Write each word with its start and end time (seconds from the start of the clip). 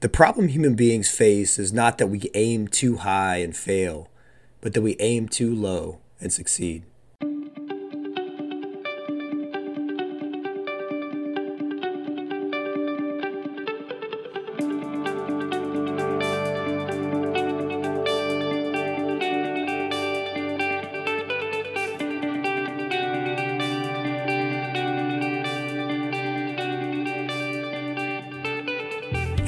The 0.00 0.08
problem 0.08 0.48
human 0.48 0.76
beings 0.76 1.10
face 1.10 1.58
is 1.58 1.74
not 1.74 1.98
that 1.98 2.06
we 2.06 2.30
aim 2.32 2.68
too 2.68 2.96
high 2.96 3.36
and 3.36 3.54
fail, 3.54 4.08
but 4.62 4.72
that 4.72 4.80
we 4.80 4.96
aim 4.98 5.28
too 5.28 5.54
low 5.54 5.98
and 6.20 6.32
succeed. 6.32 6.84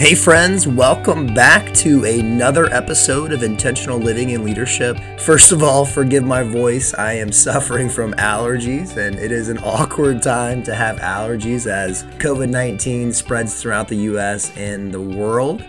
Hey, 0.03 0.17
friends, 0.17 0.67
welcome 0.67 1.33
back 1.33 1.73
to 1.75 2.05
another 2.05 2.67
episode 2.75 3.31
of 3.31 3.45
Intentional 3.45 4.01
Living 4.01 4.33
and 4.35 4.43
Leadership. 4.43 4.99
First 5.21 5.53
of 5.53 5.63
all, 5.63 5.85
forgive 5.85 6.25
my 6.25 6.43
voice. 6.43 6.93
I 6.93 7.13
am 7.13 7.31
suffering 7.47 7.89
from 7.89 8.13
allergies, 8.15 8.97
and 8.97 9.17
it 9.17 9.31
is 9.31 9.49
an 9.49 9.59
awkward 9.59 10.21
time 10.21 10.65
to 10.65 10.75
have 10.75 10.97
allergies 10.97 11.71
as 11.71 12.03
COVID 12.19 12.51
19 12.51 13.13
spreads 13.13 13.63
throughout 13.63 13.87
the 13.87 13.95
US 13.95 14.51
and 14.57 14.91
the 14.91 15.01
world. 15.01 15.65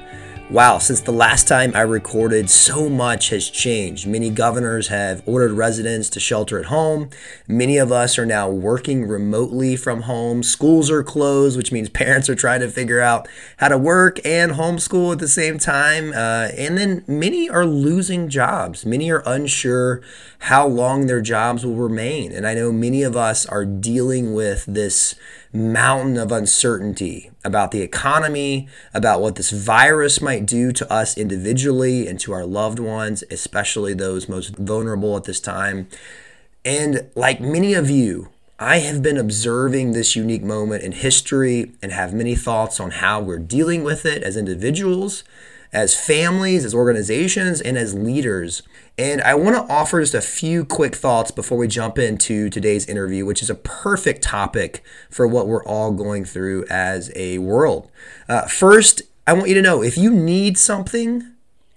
Wow, 0.53 0.77
since 0.77 1.01
the 1.01 1.11
last 1.11 1.47
time 1.47 1.71
I 1.73 1.81
recorded, 1.81 2.47
so 2.47 2.87
much 2.87 3.29
has 3.29 3.49
changed. 3.49 4.05
Many 4.05 4.29
governors 4.29 4.89
have 4.89 5.23
ordered 5.25 5.53
residents 5.53 6.11
to 6.11 6.19
shelter 6.19 6.59
at 6.59 6.65
home. 6.65 7.09
Many 7.47 7.79
of 7.79 7.91
us 7.91 8.19
are 8.19 8.25
now 8.27 8.51
working 8.51 9.07
remotely 9.07 9.75
from 9.75 10.03
home. 10.03 10.43
Schools 10.43 10.91
are 10.91 11.01
closed, 11.01 11.57
which 11.57 11.71
means 11.71 11.89
parents 12.03 12.29
are 12.29 12.35
trying 12.35 12.59
to 12.59 12.69
figure 12.69 12.99
out 13.01 13.27
how 13.57 13.69
to 13.69 13.79
work 13.79 14.23
and 14.23 14.51
homeschool 14.51 15.13
at 15.13 15.17
the 15.17 15.27
same 15.27 15.57
time. 15.57 16.13
Uh, 16.13 16.49
and 16.55 16.77
then 16.77 17.03
many 17.07 17.49
are 17.49 17.65
losing 17.65 18.29
jobs. 18.29 18.85
Many 18.85 19.09
are 19.09 19.23
unsure 19.25 20.03
how 20.37 20.67
long 20.67 21.07
their 21.07 21.21
jobs 21.21 21.65
will 21.65 21.77
remain. 21.77 22.31
And 22.31 22.45
I 22.45 22.53
know 22.53 22.71
many 22.71 23.01
of 23.01 23.15
us 23.17 23.47
are 23.47 23.65
dealing 23.65 24.35
with 24.35 24.65
this 24.67 25.15
mountain 25.53 26.17
of 26.17 26.31
uncertainty 26.31 27.29
about 27.45 27.71
the 27.71 27.81
economy, 27.81 28.67
about 28.93 29.21
what 29.21 29.35
this 29.35 29.51
virus 29.51 30.19
might 30.19 30.45
do 30.45 30.71
to 30.71 30.91
us 30.91 31.17
individually 31.17 32.07
and 32.07 32.19
to 32.19 32.33
our 32.33 32.45
loved 32.45 32.79
ones, 32.79 33.23
especially 33.29 33.93
those 33.93 34.27
most 34.27 34.55
vulnerable 34.57 35.15
at 35.15 35.25
this 35.25 35.39
time. 35.39 35.87
And 36.65 37.09
like 37.15 37.39
many 37.39 37.73
of 37.73 37.89
you, 37.89 38.29
I 38.57 38.77
have 38.79 39.03
been 39.03 39.17
observing 39.17 39.91
this 39.91 40.15
unique 40.15 40.43
moment 40.43 40.83
in 40.83 40.93
history 40.93 41.73
and 41.81 41.91
have 41.91 42.13
many 42.13 42.35
thoughts 42.35 42.79
on 42.79 42.91
how 42.91 43.21
we're 43.21 43.39
dealing 43.39 43.83
with 43.83 44.05
it 44.05 44.23
as 44.23 44.37
individuals 44.37 45.23
as 45.73 45.99
families, 45.99 46.63
as 46.63 46.73
organizations, 46.73 47.59
and 47.59 47.77
as 47.77 47.93
leaders. 47.93 48.63
And 48.97 49.21
I 49.21 49.33
want 49.33 49.55
to 49.55 49.73
offer 49.73 49.99
just 49.99 50.13
a 50.13 50.21
few 50.21 50.63
quick 50.65 50.95
thoughts 50.95 51.31
before 51.31 51.57
we 51.57 51.67
jump 51.67 51.97
into 51.97 52.49
today's 52.49 52.85
interview, 52.85 53.25
which 53.25 53.41
is 53.41 53.49
a 53.49 53.55
perfect 53.55 54.21
topic 54.21 54.83
for 55.09 55.27
what 55.27 55.47
we're 55.47 55.65
all 55.65 55.91
going 55.91 56.25
through 56.25 56.65
as 56.69 57.11
a 57.15 57.39
world. 57.39 57.89
Uh, 58.29 58.43
first, 58.43 59.01
I 59.25 59.33
want 59.33 59.49
you 59.49 59.55
to 59.55 59.61
know 59.61 59.81
if 59.81 59.97
you 59.97 60.11
need 60.11 60.57
something, 60.59 61.23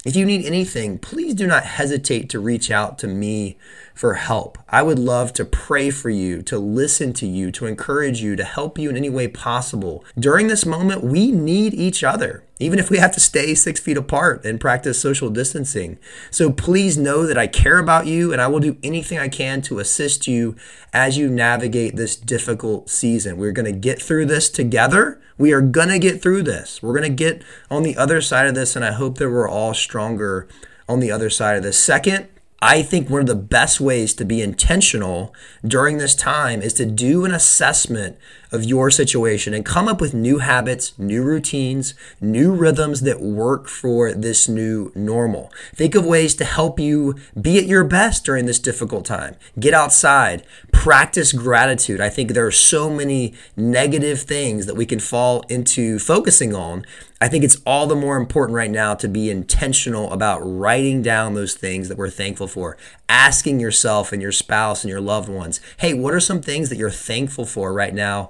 if 0.05 0.15
you 0.15 0.25
need 0.25 0.45
anything, 0.45 0.99
please 0.99 1.33
do 1.33 1.47
not 1.47 1.63
hesitate 1.63 2.29
to 2.29 2.39
reach 2.39 2.69
out 2.69 2.99
to 2.99 3.07
me 3.07 3.57
for 3.95 4.13
help. 4.13 4.59
I 4.69 4.83
would 4.83 4.99
love 4.99 5.33
to 5.33 5.43
pray 5.43 5.89
for 5.89 6.11
you, 6.11 6.43
to 6.43 6.59
listen 6.59 7.13
to 7.13 7.25
you, 7.25 7.51
to 7.53 7.65
encourage 7.65 8.21
you, 8.21 8.35
to 8.35 8.43
help 8.43 8.77
you 8.77 8.91
in 8.91 8.97
any 8.97 9.09
way 9.09 9.27
possible. 9.27 10.05
During 10.17 10.47
this 10.47 10.65
moment, 10.67 11.03
we 11.03 11.31
need 11.31 11.73
each 11.73 12.03
other, 12.03 12.43
even 12.59 12.79
if 12.79 12.89
we 12.89 12.97
have 12.97 13.13
to 13.13 13.19
stay 13.19 13.53
six 13.53 13.79
feet 13.79 13.97
apart 13.97 14.43
and 14.43 14.59
practice 14.59 14.99
social 14.99 15.29
distancing. 15.29 15.97
So 16.31 16.51
please 16.51 16.97
know 16.97 17.25
that 17.25 17.37
I 17.37 17.47
care 17.47 17.77
about 17.77 18.07
you 18.07 18.33
and 18.33 18.41
I 18.41 18.47
will 18.47 18.59
do 18.59 18.77
anything 18.83 19.19
I 19.19 19.27
can 19.27 19.61
to 19.63 19.79
assist 19.79 20.27
you 20.27 20.55
as 20.93 21.17
you 21.17 21.29
navigate 21.29 21.95
this 21.95 22.15
difficult 22.15 22.89
season. 22.89 23.37
We're 23.37 23.51
going 23.51 23.71
to 23.71 23.79
get 23.79 24.01
through 24.01 24.25
this 24.25 24.49
together. 24.49 25.21
We 25.37 25.53
are 25.53 25.61
going 25.61 25.89
to 25.89 25.99
get 25.99 26.21
through 26.21 26.43
this. 26.43 26.81
We're 26.81 26.97
going 26.97 27.15
to 27.15 27.23
get 27.23 27.43
on 27.69 27.83
the 27.83 27.95
other 27.95 28.21
side 28.21 28.47
of 28.47 28.55
this, 28.55 28.75
and 28.75 28.83
I 28.83 28.91
hope 28.91 29.17
that 29.19 29.29
we're 29.29 29.49
all 29.49 29.73
stronger 29.73 30.47
on 30.89 30.99
the 30.99 31.11
other 31.11 31.29
side 31.29 31.57
of 31.57 31.63
this. 31.63 31.77
Second, 31.77 32.27
I 32.59 32.81
think 32.81 33.07
one 33.07 33.21
of 33.21 33.27
the 33.27 33.35
best 33.35 33.79
ways 33.79 34.15
to 34.15 34.25
be 34.25 34.41
intentional 34.41 35.33
during 35.63 35.99
this 35.99 36.15
time 36.15 36.61
is 36.63 36.73
to 36.75 36.87
do 36.87 37.23
an 37.23 37.31
assessment 37.31 38.17
of 38.51 38.63
your 38.63 38.89
situation 38.89 39.53
and 39.53 39.65
come 39.65 39.87
up 39.87 39.99
with 39.99 40.13
new 40.13 40.39
habits, 40.39 40.97
new 40.97 41.23
routines, 41.23 41.93
new 42.21 42.53
rhythms 42.53 43.01
that 43.01 43.21
work 43.21 43.67
for 43.67 44.13
this 44.13 44.47
new 44.47 44.91
normal. 44.95 45.51
Think 45.73 45.95
of 45.95 46.05
ways 46.05 46.35
to 46.35 46.45
help 46.45 46.79
you 46.79 47.15
be 47.39 47.57
at 47.57 47.65
your 47.65 47.83
best 47.83 48.25
during 48.25 48.45
this 48.45 48.59
difficult 48.59 49.05
time. 49.05 49.35
Get 49.59 49.73
outside, 49.73 50.45
practice 50.71 51.33
gratitude. 51.33 51.99
I 51.99 52.09
think 52.09 52.31
there 52.31 52.45
are 52.45 52.51
so 52.51 52.89
many 52.89 53.33
negative 53.55 54.21
things 54.21 54.65
that 54.65 54.75
we 54.75 54.85
can 54.85 54.99
fall 54.99 55.41
into 55.49 55.99
focusing 55.99 56.53
on. 56.53 56.85
I 57.19 57.27
think 57.27 57.43
it's 57.43 57.59
all 57.65 57.87
the 57.87 57.95
more 57.95 58.17
important 58.17 58.55
right 58.55 58.69
now 58.69 58.93
to 58.93 59.07
be 59.07 59.31
intentional 59.31 60.11
about 60.13 60.39
writing 60.39 61.01
down 61.01 61.33
those 61.33 61.55
things 61.55 61.89
that 61.89 61.97
we're 61.97 62.11
thankful 62.11 62.47
for, 62.47 62.77
asking 63.09 63.59
yourself 63.59 64.11
and 64.11 64.21
your 64.21 64.31
spouse 64.31 64.83
and 64.83 64.91
your 64.91 65.01
loved 65.01 65.27
ones, 65.27 65.59
hey, 65.77 65.95
what 65.95 66.13
are 66.13 66.19
some 66.19 66.41
things 66.41 66.69
that 66.69 66.77
you're 66.77 66.91
thankful 66.91 67.45
for 67.45 67.73
right 67.73 67.93
now 67.93 68.29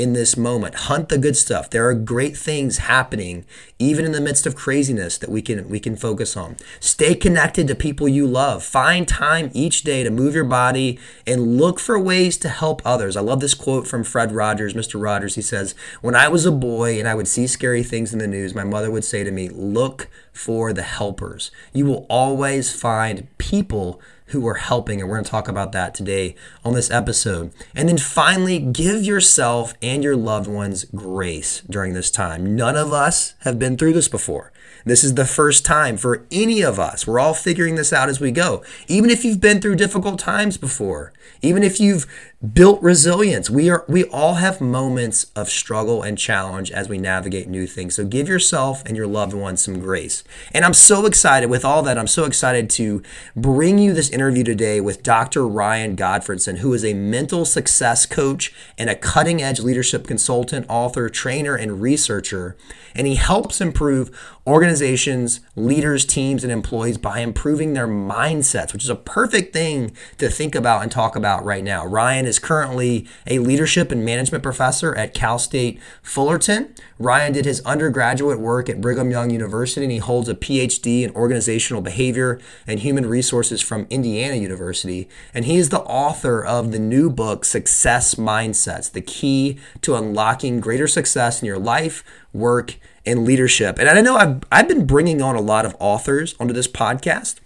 in 0.00 0.14
this 0.14 0.36
moment? 0.36 0.74
Hunt 0.74 1.10
the 1.10 1.18
good 1.18 1.36
stuff. 1.36 1.68
There 1.68 1.86
are 1.88 1.94
great 1.94 2.36
things 2.36 2.78
happening 2.78 3.44
even 3.78 4.04
in 4.04 4.12
the 4.12 4.20
midst 4.20 4.46
of 4.46 4.54
craziness 4.56 5.18
that 5.18 5.30
we 5.30 5.42
can 5.42 5.68
we 5.68 5.78
can 5.80 5.96
focus 5.96 6.36
on. 6.36 6.56
Stay 6.80 7.14
connected 7.14 7.68
to 7.68 7.74
people 7.74 8.08
you 8.08 8.26
love. 8.26 8.62
Find 8.62 9.06
time 9.06 9.50
each 9.52 9.82
day 9.82 10.02
to 10.02 10.10
move 10.10 10.34
your 10.34 10.44
body 10.44 10.98
and 11.26 11.58
look 11.58 11.78
for 11.78 11.98
ways 11.98 12.36
to 12.38 12.48
help 12.48 12.82
others. 12.84 13.16
I 13.16 13.20
love 13.20 13.40
this 13.40 13.54
quote 13.54 13.86
from 13.86 14.04
Fred 14.04 14.32
Rogers, 14.32 14.74
Mr. 14.74 15.00
Rogers. 15.00 15.34
He 15.34 15.42
says, 15.42 15.74
"When 16.00 16.14
I 16.14 16.28
was 16.28 16.46
a 16.46 16.52
boy 16.52 16.98
and 16.98 17.06
I 17.06 17.14
would 17.14 17.28
see 17.28 17.46
scary 17.46 17.82
things 17.82 18.12
in 18.12 18.18
the 18.18 18.26
news, 18.26 18.54
my 18.54 18.64
mother 18.64 18.90
would 18.90 19.04
say 19.04 19.24
to 19.24 19.30
me, 19.30 19.48
"Look 19.48 20.08
for 20.32 20.72
the 20.72 20.82
helpers. 20.82 21.50
You 21.72 21.86
will 21.86 22.06
always 22.08 22.72
find 22.72 23.26
people 23.38 24.00
who 24.30 24.46
are 24.46 24.54
helping. 24.54 25.00
And 25.00 25.08
we're 25.08 25.16
going 25.16 25.24
to 25.24 25.30
talk 25.30 25.48
about 25.48 25.72
that 25.72 25.94
today 25.94 26.34
on 26.64 26.74
this 26.74 26.90
episode. 26.90 27.52
And 27.74 27.88
then 27.88 27.98
finally, 27.98 28.58
give 28.58 29.02
yourself 29.02 29.74
your 29.98 30.16
loved 30.16 30.46
ones 30.46 30.84
grace 30.94 31.62
during 31.68 31.94
this 31.94 32.10
time. 32.12 32.54
None 32.54 32.76
of 32.76 32.92
us 32.92 33.34
have 33.40 33.58
been 33.58 33.76
through 33.76 33.92
this 33.92 34.08
before. 34.08 34.52
This 34.84 35.02
is 35.02 35.14
the 35.14 35.26
first 35.26 35.64
time 35.64 35.96
for 35.96 36.24
any 36.30 36.62
of 36.62 36.78
us. 36.78 37.06
We're 37.06 37.18
all 37.18 37.34
figuring 37.34 37.74
this 37.74 37.92
out 37.92 38.08
as 38.08 38.20
we 38.20 38.30
go. 38.30 38.62
Even 38.88 39.10
if 39.10 39.24
you've 39.24 39.40
been 39.40 39.60
through 39.60 39.76
difficult 39.76 40.18
times 40.18 40.56
before, 40.56 41.12
even 41.42 41.62
if 41.62 41.80
you've 41.80 42.06
built 42.40 42.80
resilience, 42.80 43.50
we 43.50 43.68
are 43.68 43.84
we 43.86 44.04
all 44.04 44.34
have 44.34 44.62
moments 44.62 45.30
of 45.36 45.50
struggle 45.50 46.02
and 46.02 46.16
challenge 46.16 46.70
as 46.70 46.88
we 46.88 46.96
navigate 46.96 47.48
new 47.48 47.66
things. 47.66 47.94
So 47.94 48.06
give 48.06 48.28
yourself 48.28 48.82
and 48.86 48.96
your 48.96 49.06
loved 49.06 49.34
ones 49.34 49.62
some 49.62 49.78
grace. 49.78 50.24
And 50.52 50.64
I'm 50.64 50.72
so 50.72 51.04
excited 51.04 51.50
with 51.50 51.66
all 51.66 51.82
that. 51.82 51.98
I'm 51.98 52.06
so 52.06 52.24
excited 52.24 52.70
to 52.70 53.02
bring 53.36 53.78
you 53.78 53.92
this 53.92 54.08
interview 54.08 54.42
today 54.42 54.80
with 54.80 55.02
Dr. 55.02 55.46
Ryan 55.46 55.96
Gottfredson, 55.96 56.58
who 56.58 56.72
is 56.72 56.82
a 56.82 56.94
mental 56.94 57.44
success 57.44 58.06
coach 58.06 58.54
and 58.78 58.88
a 58.88 58.96
cutting-edge 58.96 59.60
leadership 59.60 60.06
consultant, 60.06 60.64
author, 60.70 61.10
trainer, 61.10 61.54
and 61.54 61.82
researcher. 61.82 62.56
And 62.94 63.06
he 63.06 63.16
helps 63.16 63.60
improve 63.60 64.10
organizations, 64.46 65.40
leaders, 65.54 66.04
teams, 66.04 66.42
and 66.42 66.52
employees 66.52 66.96
by 66.98 67.20
improving 67.20 67.74
their 67.74 67.86
mindsets, 67.86 68.72
which 68.72 68.82
is 68.82 68.90
a 68.90 68.96
perfect 68.96 69.52
thing 69.52 69.94
to 70.18 70.28
think 70.28 70.54
about 70.54 70.82
and 70.82 70.90
talk 70.90 71.14
about 71.14 71.44
right 71.44 71.62
now. 71.62 71.84
Ryan 71.84 72.26
is 72.30 72.38
currently 72.38 73.06
a 73.26 73.38
leadership 73.40 73.92
and 73.92 74.02
management 74.04 74.42
professor 74.42 74.94
at 74.94 75.12
Cal 75.12 75.38
State 75.38 75.78
Fullerton. 76.02 76.74
Ryan 76.98 77.34
did 77.34 77.44
his 77.44 77.60
undergraduate 77.66 78.40
work 78.40 78.70
at 78.70 78.80
Brigham 78.80 79.10
Young 79.10 79.28
University 79.28 79.84
and 79.84 79.92
he 79.92 79.98
holds 79.98 80.30
a 80.30 80.34
PhD 80.34 81.02
in 81.02 81.10
organizational 81.14 81.82
behavior 81.82 82.40
and 82.66 82.80
human 82.80 83.04
resources 83.04 83.60
from 83.60 83.86
Indiana 83.90 84.36
University. 84.36 85.08
And 85.34 85.44
he 85.44 85.56
is 85.56 85.68
the 85.68 85.82
author 85.82 86.42
of 86.42 86.72
the 86.72 86.78
new 86.78 87.10
book, 87.10 87.44
Success 87.44 88.14
Mindsets 88.14 88.90
The 88.90 89.02
Key 89.02 89.58
to 89.82 89.96
Unlocking 89.96 90.60
Greater 90.60 90.86
Success 90.86 91.42
in 91.42 91.46
Your 91.46 91.58
Life, 91.58 92.02
Work, 92.32 92.76
and 93.04 93.24
leadership. 93.24 93.78
And 93.78 93.88
I 93.88 94.00
know 94.00 94.16
I've, 94.16 94.42
I've 94.52 94.68
been 94.68 94.86
bringing 94.86 95.20
on 95.20 95.36
a 95.36 95.40
lot 95.40 95.66
of 95.66 95.76
authors 95.78 96.34
onto 96.38 96.54
this 96.54 96.68
podcast. 96.68 97.36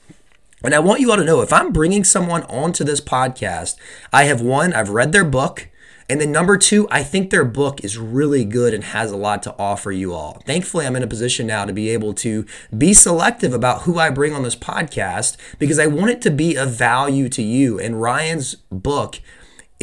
And 0.65 0.75
I 0.75 0.79
want 0.79 1.01
you 1.01 1.11
all 1.11 1.19
to 1.19 1.25
know 1.25 1.43
if 1.43 1.53
I'm 1.53 1.73
bringing 1.73 2.05
someone 2.05 2.43
onto 2.45 2.85
this 2.85 3.01
podcast, 3.01 3.77
I 4.15 4.25
have 4.25 4.41
one, 4.41 4.73
I've 4.73 4.89
read 4.89 5.13
their 5.13 5.25
book. 5.25 5.69
And 6.09 6.23
then 6.23 6.33
number 6.33 6.57
two, 6.57 6.89
I 6.91 7.03
think 7.03 7.29
their 7.29 7.45
book 7.45 7.85
is 7.85 7.99
really 7.99 8.47
good 8.47 8.73
and 8.73 8.83
has 8.83 9.11
a 9.11 9.17
lot 9.17 9.43
to 9.43 9.55
offer 9.59 9.93
you 9.93 10.15
all. 10.15 10.43
Thankfully, 10.47 10.87
I'm 10.87 10.97
in 10.97 11.03
a 11.03 11.07
position 11.07 11.47
now 11.47 11.67
to 11.67 11.73
be 11.75 11.91
able 11.91 12.15
to 12.15 12.47
be 12.77 12.95
selective 12.95 13.53
about 13.53 13.83
who 13.83 13.99
I 13.99 14.09
bring 14.09 14.33
on 14.33 14.43
this 14.43 14.57
podcast 14.57 15.37
because 15.59 15.79
I 15.79 15.87
want 15.87 16.11
it 16.11 16.23
to 16.23 16.31
be 16.31 16.57
of 16.57 16.71
value 16.71 17.29
to 17.29 17.43
you. 17.43 17.79
And 17.79 18.01
Ryan's 18.01 18.55
book 18.71 19.21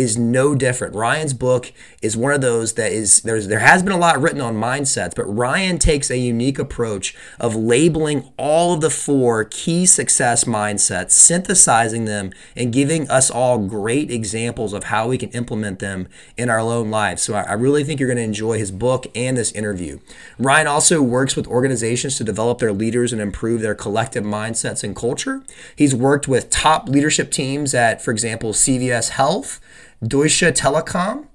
is 0.01 0.17
no 0.17 0.55
different. 0.55 0.95
Ryan's 0.95 1.33
book 1.33 1.71
is 2.01 2.17
one 2.17 2.33
of 2.33 2.41
those 2.41 2.73
that 2.73 2.91
is 2.91 3.21
there's 3.21 3.47
there 3.47 3.59
has 3.59 3.83
been 3.83 3.93
a 3.93 3.97
lot 3.97 4.19
written 4.21 4.41
on 4.41 4.55
mindsets, 4.55 5.15
but 5.15 5.25
Ryan 5.25 5.77
takes 5.77 6.09
a 6.09 6.17
unique 6.17 6.59
approach 6.59 7.15
of 7.39 7.55
labeling 7.55 8.31
all 8.37 8.73
of 8.73 8.81
the 8.81 8.89
four 8.89 9.45
key 9.45 9.85
success 9.85 10.45
mindsets, 10.45 11.11
synthesizing 11.11 12.05
them, 12.05 12.31
and 12.55 12.73
giving 12.73 13.09
us 13.09 13.29
all 13.29 13.59
great 13.59 14.11
examples 14.11 14.73
of 14.73 14.85
how 14.85 15.07
we 15.07 15.17
can 15.17 15.29
implement 15.29 15.79
them 15.79 16.07
in 16.35 16.49
our 16.49 16.59
own 16.59 16.89
lives. 16.89 17.21
So 17.21 17.35
I, 17.35 17.43
I 17.43 17.53
really 17.53 17.83
think 17.83 17.99
you're 17.99 18.09
going 18.09 18.17
to 18.17 18.23
enjoy 18.23 18.57
his 18.57 18.71
book 18.71 19.05
and 19.15 19.37
this 19.37 19.51
interview. 19.51 19.99
Ryan 20.39 20.67
also 20.67 21.01
works 21.01 21.35
with 21.35 21.47
organizations 21.47 22.17
to 22.17 22.23
develop 22.23 22.59
their 22.59 22.73
leaders 22.73 23.13
and 23.13 23.21
improve 23.21 23.61
their 23.61 23.75
collective 23.75 24.23
mindsets 24.23 24.83
and 24.83 24.95
culture. 24.95 25.43
He's 25.75 25.93
worked 25.93 26.27
with 26.27 26.49
top 26.49 26.89
leadership 26.89 27.31
teams 27.31 27.73
at, 27.73 28.01
for 28.01 28.11
example, 28.11 28.53
CVS 28.53 29.09
Health, 29.09 29.59
Deutsche 30.05 30.51
Telekom, 30.53 31.27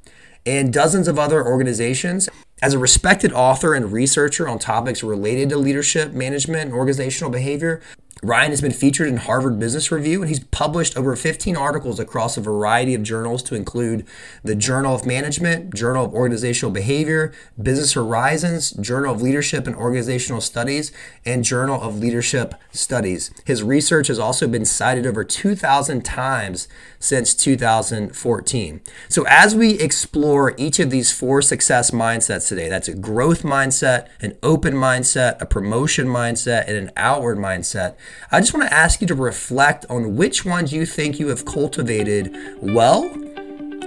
and 0.45 0.73
dozens 0.73 1.09
of 1.09 1.19
other 1.19 1.45
organizations. 1.45 2.29
As 2.63 2.73
a 2.73 2.79
respected 2.79 3.33
author 3.33 3.75
and 3.75 3.93
researcher 3.93 4.49
on 4.49 4.59
topics 4.59 5.03
related 5.03 5.51
to 5.51 5.59
leadership, 5.59 6.13
management, 6.13 6.67
and 6.67 6.73
organizational 6.73 7.31
behavior, 7.31 7.83
Ryan 8.23 8.51
has 8.51 8.63
been 8.63 8.73
featured 8.73 9.09
in 9.09 9.19
Harvard 9.19 9.59
Business 9.59 9.93
Review 9.93 10.23
and 10.23 10.31
he's 10.31 10.41
published 10.41 10.97
over 10.97 11.15
15 11.15 11.55
articles 11.55 12.01
across 12.01 12.39
a 12.39 12.41
variety 12.41 12.95
of 12.95 13.03
journals 13.03 13.43
to 13.43 13.55
include 13.55 14.07
the 14.43 14.55
Journal 14.55 14.95
of 14.95 15.05
Management, 15.05 15.75
Journal 15.75 16.07
of 16.07 16.15
Organizational 16.15 16.73
Behavior, 16.73 17.35
Business 17.61 17.93
Horizons, 17.93 18.71
Journal 18.71 19.15
of 19.15 19.21
Leadership 19.21 19.67
and 19.67 19.77
Organizational 19.77 20.41
Studies, 20.41 20.93
and 21.27 21.45
Journal 21.45 21.79
of 21.79 21.99
Leadership 21.99 22.55
Studies. 22.73 23.31
His 23.45 23.63
research 23.63 24.07
has 24.07 24.19
also 24.19 24.49
been 24.49 24.65
cited 24.65 25.07
over 25.07 25.23
2,000 25.23 26.03
times 26.03 26.69
since 26.99 27.35
2014. 27.35 28.81
So, 29.11 29.27
as 29.29 29.55
we 29.55 29.79
explore 29.79 30.55
each 30.57 30.79
of 30.79 30.89
these 30.89 31.13
four 31.13 31.43
success 31.43 31.91
mindsets 31.91 32.49
today 32.49 32.71
that's 32.71 32.89
a 32.89 32.95
growth 32.95 33.43
mindset, 33.43 34.09
an 34.23 34.39
open 34.43 34.73
mindset, 34.73 35.41
a 35.41 35.47
promotion 35.47 36.07
mindset, 36.07 36.67
and 36.67 36.79
an 36.79 36.91
outward 36.97 37.37
mindset 37.37 37.95
I 38.31 38.41
just 38.41 38.53
want 38.53 38.69
to 38.69 38.75
ask 38.75 39.01
you 39.01 39.07
to 39.07 39.15
reflect 39.15 39.87
on 39.89 40.17
which 40.17 40.45
ones 40.45 40.73
you 40.73 40.87
think 40.87 41.19
you 41.19 41.29
have 41.29 41.45
cultivated 41.45 42.37
well 42.61 43.05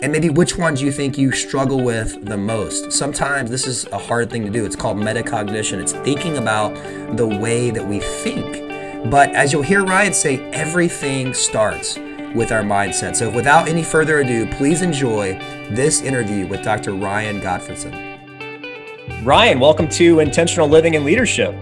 and 0.02 0.12
maybe 0.14 0.30
which 0.30 0.58
ones 0.58 0.82
you 0.82 0.92
think 0.92 1.18
you 1.18 1.32
struggle 1.32 1.84
with 1.84 2.26
the 2.26 2.38
most. 2.38 2.92
Sometimes 2.94 3.50
this 3.50 3.68
is 3.68 3.86
a 3.88 3.98
hard 3.98 4.30
thing 4.30 4.46
to 4.46 4.50
do. 4.50 4.66
It's 4.66 4.76
called 4.76 4.98
metacognition. 4.98 5.82
It's 5.82 5.92
thinking 5.92 6.38
about 6.38 6.74
the 7.18 7.28
way 7.28 7.70
that 7.70 7.86
we 7.86 8.00
think. 8.00 9.12
But 9.12 9.32
as 9.32 9.52
you'll 9.52 9.62
hear 9.62 9.84
Ryan 9.84 10.14
say, 10.14 10.40
everything 10.52 11.34
starts 11.34 11.98
with 12.34 12.52
our 12.52 12.62
mindset. 12.62 13.16
So 13.16 13.30
without 13.30 13.68
any 13.68 13.84
further 13.84 14.20
ado, 14.20 14.46
please 14.54 14.82
enjoy 14.82 15.34
this 15.72 16.02
interview 16.02 16.48
with 16.48 16.64
Dr. 16.64 16.94
Ryan 16.94 17.42
Gottfredson. 17.42 19.26
Ryan, 19.26 19.60
welcome 19.60 19.90
to 19.90 20.20
Intentional 20.20 20.68
Living 20.68 20.96
and 20.96 21.04
Leadership. 21.04 21.56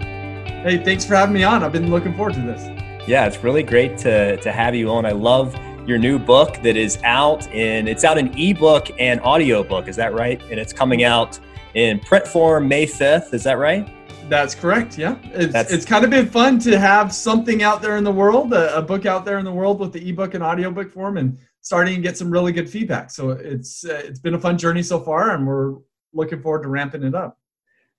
Hey, 0.68 0.84
thanks 0.84 1.06
for 1.06 1.16
having 1.16 1.34
me 1.34 1.46
on. 1.46 1.64
I've 1.64 1.72
been 1.72 1.90
looking 1.90 2.14
forward 2.14 2.34
to 2.34 2.42
this. 2.42 2.68
Yeah, 3.08 3.26
it's 3.26 3.42
really 3.42 3.64
great 3.64 3.98
to, 4.00 4.36
to 4.36 4.52
have 4.52 4.76
you 4.76 4.90
on. 4.90 5.06
I 5.06 5.14
love 5.14 5.56
your 5.88 5.98
new 5.98 6.20
book 6.20 6.62
that 6.62 6.76
is 6.76 7.00
out 7.06 7.50
in 7.54 7.88
it's 7.88 8.04
out 8.04 8.18
in 8.18 8.38
ebook 8.38 8.90
and 9.00 9.22
audiobook, 9.22 9.88
is 9.88 9.96
that 9.96 10.14
right? 10.14 10.42
And 10.52 10.60
it's 10.60 10.74
coming 10.74 11.06
out 11.06 11.40
in 11.74 12.02
print 12.02 12.28
form 12.28 12.68
May 12.68 12.86
5th, 12.86 13.34
is 13.34 13.46
that 13.46 13.58
right? 13.58 13.88
That's 14.28 14.54
correct. 14.54 14.98
Yeah, 14.98 15.18
it's, 15.28 15.54
That's, 15.54 15.72
it's 15.72 15.86
kind 15.86 16.04
of 16.04 16.10
been 16.10 16.28
fun 16.28 16.60
to 16.60 16.78
have 16.78 17.14
something 17.14 17.64
out 17.64 17.82
there 17.82 17.96
in 17.96 18.04
the 18.04 18.12
world, 18.12 18.52
a, 18.52 18.76
a, 18.76 18.82
book 18.82 19.06
out 19.06 19.24
there 19.24 19.40
in 19.40 19.46
the 19.46 19.54
world 19.54 19.80
with 19.80 19.94
the 19.94 20.10
ebook 20.10 20.34
and 20.34 20.44
audiobook 20.44 20.92
form, 20.92 21.16
and 21.16 21.38
starting 21.62 21.96
to 21.96 22.02
get 22.02 22.18
some 22.18 22.30
really 22.30 22.52
good 22.52 22.70
feedback. 22.70 23.10
So 23.10 23.30
it's 23.30 23.86
uh, 23.86 24.02
it's 24.04 24.20
been 24.20 24.34
a 24.34 24.40
fun 24.40 24.58
journey 24.58 24.84
so 24.84 25.00
far, 25.00 25.34
and 25.34 25.48
we're 25.48 25.76
looking 26.12 26.42
forward 26.42 26.64
to 26.64 26.68
ramping 26.68 27.04
it 27.04 27.16
up. 27.16 27.40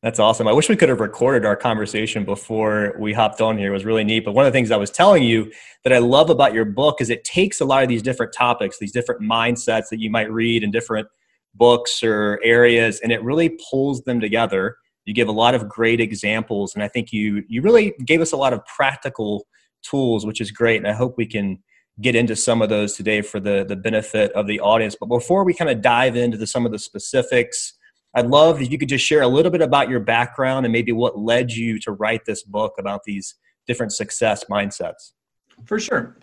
That's 0.03 0.21
awesome. 0.21 0.47
I 0.47 0.53
wish 0.53 0.69
we 0.69 0.77
could 0.77 0.89
have 0.91 1.01
recorded 1.01 1.45
our 1.45 1.57
conversation 1.57 2.25
before 2.25 2.95
we 3.01 3.13
hopped 3.13 3.41
on 3.41 3.59
here. 3.59 3.71
It 3.71 3.75
was 3.75 3.85
really 3.85 4.05
neat. 4.05 4.25
But 4.25 4.33
one 4.33 4.47
of 4.47 4.53
the 4.53 4.57
things 4.57 4.71
I 4.71 4.77
was 4.77 4.93
telling 4.93 5.25
you 5.25 5.51
that 5.83 5.93
I 5.93 5.99
love 5.99 6.31
about 6.31 6.55
your 6.55 6.65
book 6.65 7.01
is 7.01 7.11
it 7.11 7.25
takes 7.25 7.61
a 7.61 7.65
lot 7.65 7.83
of 7.83 7.89
these 7.89 8.03
different 8.03 8.33
topics, 8.33 8.79
these 8.79 8.93
different 8.93 9.23
mindsets 9.23 9.89
that 9.91 9.99
you 9.99 10.09
might 10.09 10.31
read 10.31 10.63
in 10.63 10.71
different 10.71 11.09
books 11.55 12.05
or 12.05 12.39
areas, 12.45 13.01
and 13.01 13.11
it 13.11 13.23
really 13.25 13.59
pulls 13.71 14.03
them 14.05 14.21
together. 14.21 14.77
You 15.05 15.15
give 15.15 15.27
a 15.27 15.33
lot 15.33 15.57
of 15.57 15.69
great 15.69 16.01
examples, 16.01 16.75
and 16.75 16.85
I 16.85 16.89
think 16.89 17.13
you 17.13 17.43
you 17.49 17.61
really 17.61 17.95
gave 18.05 18.21
us 18.21 18.31
a 18.31 18.37
lot 18.37 18.53
of 18.53 18.65
practical 18.67 19.49
tools, 19.83 20.25
which 20.25 20.41
is 20.41 20.53
great. 20.53 20.77
And 20.77 20.87
I 20.87 20.93
hope 20.93 21.15
we 21.17 21.27
can 21.27 21.59
get 22.01 22.15
into 22.15 22.37
some 22.37 22.63
of 22.63 22.69
those 22.69 22.95
today 22.95 23.23
for 23.23 23.41
the 23.41 23.65
the 23.67 23.75
benefit 23.75 24.31
of 24.33 24.47
the 24.47 24.61
audience. 24.61 24.95
But 24.99 25.07
before 25.07 25.43
we 25.45 25.55
kind 25.55 25.71
of 25.71 25.83
dive 25.83 26.15
into 26.15 26.37
the, 26.37 26.47
some 26.47 26.67
of 26.67 26.71
the 26.71 26.79
specifics 26.79 27.73
I'd 28.19 28.27
love 28.27 28.61
if 28.61 28.73
you 28.73 28.79
could 28.79 28.89
just 28.89 29.07
share 29.07 29.23
a 29.23 29.29
little 29.29 29.53
bit 29.53 29.63
about 29.63 29.89
your 29.89 30.01
background 30.01 30.67
and 30.67 30.73
maybe 30.73 30.91
what 30.91 31.17
led 31.17 31.53
you 31.53 31.79
to 31.79 31.93
write 31.93 32.25
this 32.25 32.43
book 32.43 32.75
about 32.77 33.05
these 33.05 33.37
different 33.69 33.93
success 33.93 34.45
mindsets. 34.51 35.13
For 35.67 35.79
sure. 35.79 36.19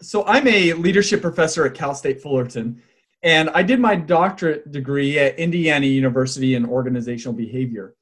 So 0.00 0.24
I'm 0.24 0.46
a 0.46 0.72
leadership 0.74 1.20
professor 1.22 1.66
at 1.66 1.74
Cal 1.74 1.96
State 1.96 2.22
Fullerton, 2.22 2.80
and 3.24 3.50
I 3.50 3.64
did 3.64 3.80
my 3.80 3.96
doctorate 3.96 4.70
degree 4.70 5.18
at 5.18 5.36
Indiana 5.36 5.86
University 5.86 6.54
in 6.54 6.64
organizational 6.64 7.34
behavior. 7.34 7.96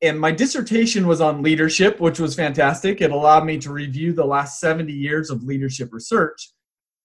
And 0.00 0.20
my 0.20 0.30
dissertation 0.30 1.08
was 1.08 1.20
on 1.20 1.42
leadership, 1.42 1.98
which 1.98 2.20
was 2.20 2.36
fantastic. 2.36 3.00
It 3.00 3.10
allowed 3.10 3.46
me 3.46 3.58
to 3.58 3.72
review 3.72 4.12
the 4.12 4.24
last 4.24 4.60
70 4.60 4.92
years 4.92 5.28
of 5.28 5.42
leadership 5.42 5.88
research 5.92 6.50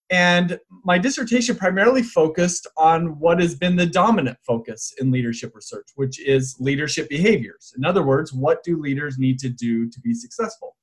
and 0.10 0.60
my 0.84 0.98
dissertation 0.98 1.56
primarily 1.56 2.02
focused 2.02 2.66
on 2.78 3.20
what 3.20 3.40
has 3.40 3.54
been 3.54 3.76
the 3.76 3.86
dominant 3.86 4.38
focus 4.46 4.94
in 5.00 5.12
leadership 5.12 5.54
research, 5.54 5.88
which 5.96 6.20
is 6.20 6.56
leadership 6.60 7.10
behaviors. 7.10 7.74
In 7.78 7.86
other 7.86 8.04
words, 8.04 8.34
what 8.34 8.64
do 8.64 8.82
leaders 8.82 9.20
need 9.20 9.38
to 9.40 9.50
do 9.50 9.88
to 9.90 10.00
be 10.02 10.14
successful? 10.14 10.76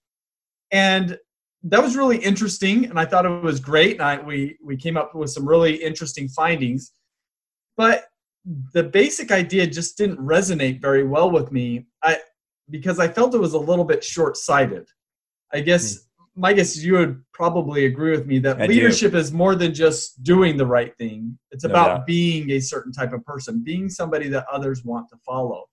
And 0.71 1.19
that 1.65 1.83
was 1.83 1.97
really 1.97 2.19
interesting, 2.19 2.85
and 2.85 3.01
I 3.01 3.05
thought 3.05 3.27
it 3.27 3.43
was 3.43 3.59
great. 3.59 3.95
And 3.95 4.03
I, 4.03 4.21
we, 4.21 4.59
we 4.63 4.77
came 4.77 4.97
up 4.97 5.15
with 5.15 5.31
some 5.31 5.49
really 5.49 5.75
interesting 5.75 6.29
findings. 6.29 6.93
But 7.77 8.05
the 8.73 8.85
basic 8.85 9.33
idea 9.33 9.67
just 9.67 9.99
didn't 9.99 10.19
resonate 10.19 10.81
very 10.81 11.03
well 11.03 11.31
with 11.31 11.51
me 11.51 11.87
I, 12.03 12.19
because 12.71 13.01
I 13.01 13.09
felt 13.09 13.35
it 13.35 13.39
was 13.39 13.55
a 13.55 13.59
little 13.59 13.85
bit 13.85 14.05
short 14.05 14.37
sighted. 14.37 14.89
I 15.53 15.61
guess. 15.61 15.97
Hmm. 15.97 16.03
My 16.37 16.53
guess 16.53 16.77
is 16.77 16.85
you 16.85 16.93
would 16.95 17.23
probably 17.33 17.87
agree 17.87 18.11
with 18.11 18.27
me 18.27 18.39
that 18.41 18.61
I 18.61 18.67
leadership 18.67 19.13
do. 19.13 19.19
is 19.19 19.33
more 19.33 19.55
than 19.55 19.73
just 19.73 20.23
doing 20.23 20.57
the 20.57 20.67
right 20.67 20.97
thing. 20.99 21.39
It's 21.51 21.65
no 21.65 21.71
about 21.71 21.89
doubt. 21.89 22.07
being 22.07 22.51
a 22.51 22.61
certain 22.61 22.93
type 22.93 23.13
of 23.13 23.25
person, 23.25 23.65
being 23.65 23.89
somebody 23.89 24.29
that 24.29 24.47
others 24.53 24.85
want 24.85 25.09
to 25.11 25.17
follow. 25.25 25.65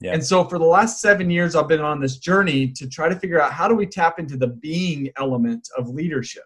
Yeah. 0.00 0.14
And 0.14 0.24
so 0.24 0.44
for 0.44 0.58
the 0.58 0.64
last 0.64 1.00
seven 1.00 1.30
years, 1.30 1.54
I've 1.54 1.68
been 1.68 1.80
on 1.80 2.00
this 2.00 2.18
journey 2.18 2.68
to 2.72 2.88
try 2.88 3.08
to 3.08 3.18
figure 3.18 3.40
out 3.40 3.52
how 3.52 3.68
do 3.68 3.74
we 3.74 3.86
tap 3.86 4.18
into 4.18 4.36
the 4.36 4.48
being 4.48 5.10
element 5.16 5.68
of 5.76 5.88
leadership. 5.88 6.44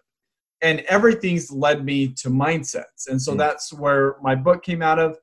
And 0.61 0.81
everything's 0.81 1.51
led 1.51 1.83
me 1.83 2.09
to 2.15 2.29
mindsets. 2.29 3.07
And 3.09 3.21
so 3.21 3.33
mm. 3.33 3.37
that's 3.37 3.73
where 3.73 4.15
my 4.21 4.35
book 4.35 4.63
came 4.63 4.81
out 4.81 4.99
of. 4.99 5.17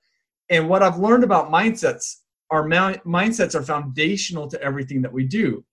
And 0.50 0.69
what 0.69 0.83
I've 0.83 0.99
learned 0.99 1.25
about 1.25 1.50
mindsets, 1.50 2.17
our 2.50 2.64
mindsets 2.64 3.55
are 3.55 3.62
foundational 3.62 4.49
to 4.49 4.61
everything 4.61 5.00
that 5.02 5.12
we 5.12 5.25
do. 5.25 5.64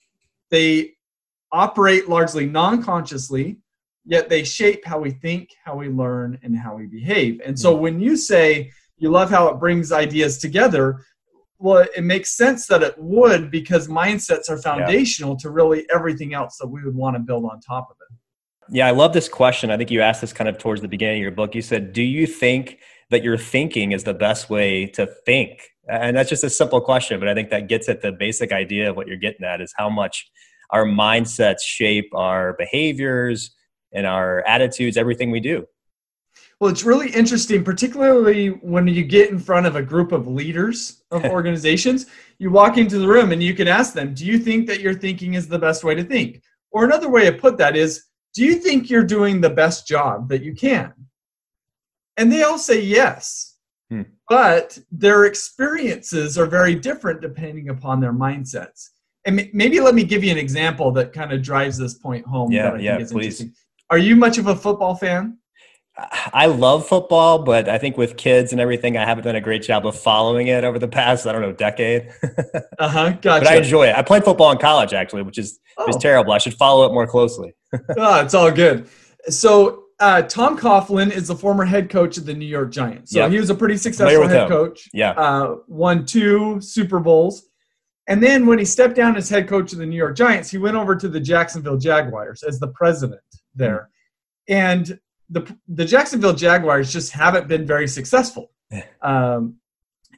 They 0.50 0.94
operate 1.52 2.10
largely 2.10 2.46
non 2.46 2.84
consciously, 2.84 3.58
yet 4.06 4.30
they 4.30 4.44
shape 4.44 4.86
how 4.86 5.00
we 5.00 5.12
think, 5.12 5.50
how 5.64 5.76
we 5.76 5.90
learn, 5.90 6.40
and 6.44 6.58
how 6.58 6.76
we 6.76 6.88
behave. 6.88 7.42
And 7.46 7.60
so 7.60 7.76
hmm. 7.76 7.82
when 7.82 8.00
you 8.00 8.16
say 8.16 8.72
you 8.98 9.10
love 9.10 9.30
how 9.30 9.48
it 9.48 9.60
brings 9.60 9.92
ideas 9.92 10.38
together, 10.38 11.04
well, 11.60 11.86
it 11.96 12.04
makes 12.04 12.36
sense 12.36 12.66
that 12.68 12.82
it 12.82 12.96
would 12.98 13.52
because 13.52 13.88
mindsets 13.88 14.50
are 14.50 14.58
foundational 14.58 15.34
yeah. 15.34 15.42
to 15.44 15.50
really 15.52 15.86
everything 15.94 16.34
else 16.34 16.58
that 16.58 16.68
we 16.68 16.84
would 16.84 16.96
want 16.96 17.16
to 17.16 17.20
build 17.20 17.46
on 17.46 17.60
top 17.60 17.90
of 17.92 17.98
it. 18.02 18.18
Yeah, 18.74 18.88
I 18.88 18.92
love 18.92 19.14
this 19.14 19.28
question. 19.28 19.70
I 19.70 19.78
think 19.78 19.92
you 19.92 20.02
asked 20.02 20.22
this 20.22 20.34
kind 20.34 20.50
of 20.50 20.58
towards 20.58 20.82
the 20.82 20.88
beginning 20.88 21.18
of 21.18 21.22
your 21.22 21.32
book. 21.32 21.54
You 21.54 21.62
said, 21.62 21.94
Do 21.94 22.02
you 22.02 22.26
think 22.26 22.80
that 23.10 23.24
your 23.24 23.38
thinking 23.38 23.92
is 23.92 24.04
the 24.04 24.14
best 24.14 24.50
way 24.50 24.88
to 24.88 25.06
think? 25.06 25.62
And 25.90 26.16
that's 26.16 26.30
just 26.30 26.44
a 26.44 26.50
simple 26.50 26.80
question, 26.80 27.20
but 27.20 27.28
I 27.28 27.34
think 27.34 27.50
that 27.50 27.68
gets 27.68 27.90
at 27.90 28.02
the 28.02 28.12
basic 28.12 28.52
idea 28.52 28.90
of 28.90 28.96
what 28.96 29.08
you're 29.08 29.18
getting 29.18 29.46
at 29.46 29.62
is 29.62 29.74
how 29.76 29.90
much 29.90 30.32
our 30.72 30.86
mindsets 30.86 31.62
shape 31.62 32.10
our 32.14 32.54
behaviors 32.54 33.56
and 33.94 34.06
our 34.06 34.44
attitudes, 34.48 34.98
everything 34.98 35.32
we 35.32 35.40
do. 35.40 35.66
Well, 36.60 36.70
it's 36.70 36.84
really 36.84 37.10
interesting, 37.10 37.64
particularly 37.64 38.50
when 38.50 38.88
you 38.88 39.04
get 39.04 39.32
in 39.32 39.40
front 39.40 39.66
of 39.66 39.76
a 39.76 39.82
group 39.82 40.12
of 40.12 40.28
leaders 40.28 41.04
of 41.12 41.26
organizations. 41.38 42.06
you 42.38 42.52
walk 42.52 42.78
into 42.78 43.00
the 43.00 43.08
room 43.08 43.32
and 43.32 43.42
you 43.42 43.54
can 43.54 43.68
ask 43.68 43.94
them, 43.94 44.14
Do 44.14 44.26
you 44.26 44.38
think 44.38 44.68
that 44.68 44.80
your 44.80 44.94
thinking 44.94 45.34
is 45.34 45.48
the 45.48 45.60
best 45.60 45.84
way 45.84 45.96
to 45.96 46.04
think? 46.04 46.42
Or 46.72 46.86
another 46.86 47.10
way 47.10 47.26
to 47.26 47.34
put 47.36 47.58
that 47.58 47.76
is, 47.76 48.06
Do 48.34 48.46
you 48.46 48.56
think 48.56 48.90
you're 48.90 49.04
doing 49.04 49.42
the 49.42 49.50
best 49.50 49.88
job 49.88 50.30
that 50.30 50.44
you 50.44 50.54
can? 50.54 50.94
And 52.16 52.32
they 52.32 52.44
all 52.44 52.60
say 52.60 52.80
yes. 52.80 53.58
Hmm. 53.90 54.04
But 54.30 54.78
their 54.92 55.26
experiences 55.26 56.38
are 56.38 56.46
very 56.46 56.76
different 56.76 57.22
depending 57.22 57.70
upon 57.70 58.00
their 58.00 58.14
mindsets 58.14 58.90
and 59.26 59.50
maybe 59.54 59.80
let 59.80 59.96
me 59.96 60.04
give 60.04 60.24
you 60.24 60.32
an 60.32 60.38
example 60.38 60.92
that 60.94 61.14
kind 61.14 61.32
of 61.32 61.42
drives 61.42 61.78
this 61.78 61.94
point 61.96 62.26
home. 62.26 62.52
Yeah, 62.52 62.78
yeah, 62.78 63.04
please. 63.10 63.46
Are 63.90 63.98
you 63.98 64.16
much 64.16 64.38
of 64.38 64.48
a 64.48 64.56
football 64.56 64.96
fan? 64.96 65.38
I 66.34 66.46
love 66.46 66.88
football, 66.88 67.44
but 67.44 67.68
I 67.68 67.78
think 67.78 67.98
with 67.98 68.18
kids 68.18 68.52
and 68.54 68.62
everything, 68.62 68.98
I 68.98 69.06
haven't 69.06 69.26
done 69.26 69.36
a 69.36 69.42
great 69.42 69.62
job 69.62 69.86
of 69.86 70.00
following 70.00 70.48
it 70.48 70.64
over 70.64 70.80
the 70.80 70.88
past, 70.88 71.28
I 71.28 71.32
don't 71.32 71.42
know, 71.42 71.52
decade. 71.52 72.10
uh 72.80 72.88
huh. 72.88 73.10
Gotcha. 73.22 73.46
But 73.46 73.48
I 73.48 73.58
enjoy 73.58 73.88
it. 73.88 73.96
I 73.96 74.02
played 74.02 74.24
football 74.24 74.52
in 74.52 74.58
college, 74.58 74.94
actually, 74.94 75.24
which 75.24 75.38
is 75.38 75.60
oh. 75.78 75.88
is 75.90 75.98
terrible. 75.98 76.32
I 76.32 76.38
should 76.38 76.54
follow 76.54 76.86
it 76.86 76.94
more 76.94 77.06
closely. 77.06 77.54
oh, 77.98 78.22
it's 78.22 78.34
all 78.34 78.52
good. 78.52 78.88
So 79.28 79.84
uh, 80.00 80.24
Tom 80.24 80.58
Coughlin 80.58 81.12
is 81.12 81.28
the 81.28 81.36
former 81.36 81.66
head 81.66 81.90
coach 81.90 82.18
of 82.18 82.26
the 82.26 82.34
New 82.34 82.46
York 82.46 82.72
Giants. 82.72 83.12
So 83.12 83.20
yep. 83.20 83.32
he 83.32 83.40
was 83.40 83.50
a 83.50 83.56
pretty 83.56 83.78
successful 83.78 84.28
head 84.28 84.44
him. 84.44 84.50
coach. 84.50 84.90
Yeah. 84.94 85.12
Uh, 85.12 85.58
won 85.68 86.06
two 86.06 86.60
Super 86.62 87.00
Bowls. 87.00 87.51
And 88.12 88.22
then 88.22 88.46
when 88.46 88.60
he 88.60 88.66
stepped 88.66 88.96
down 88.96 89.16
as 89.16 89.30
head 89.30 89.48
coach 89.48 89.72
of 89.72 89.80
the 89.80 89.86
New 89.86 89.96
York 89.96 90.18
Giants, 90.18 90.52
he 90.52 90.58
went 90.58 90.76
over 90.76 90.98
to 90.98 91.08
the 91.08 91.20
Jacksonville 91.20 91.78
Jaguars 91.78 92.44
as 92.44 92.60
the 92.60 92.68
president 92.68 93.22
there. 93.56 93.90
And 94.50 95.00
the, 95.30 95.50
the 95.70 95.86
Jacksonville 95.86 96.34
Jaguars 96.34 96.92
just 96.92 97.14
haven't 97.14 97.48
been 97.48 97.66
very 97.66 97.88
successful. 97.88 98.52
Um, 99.02 99.56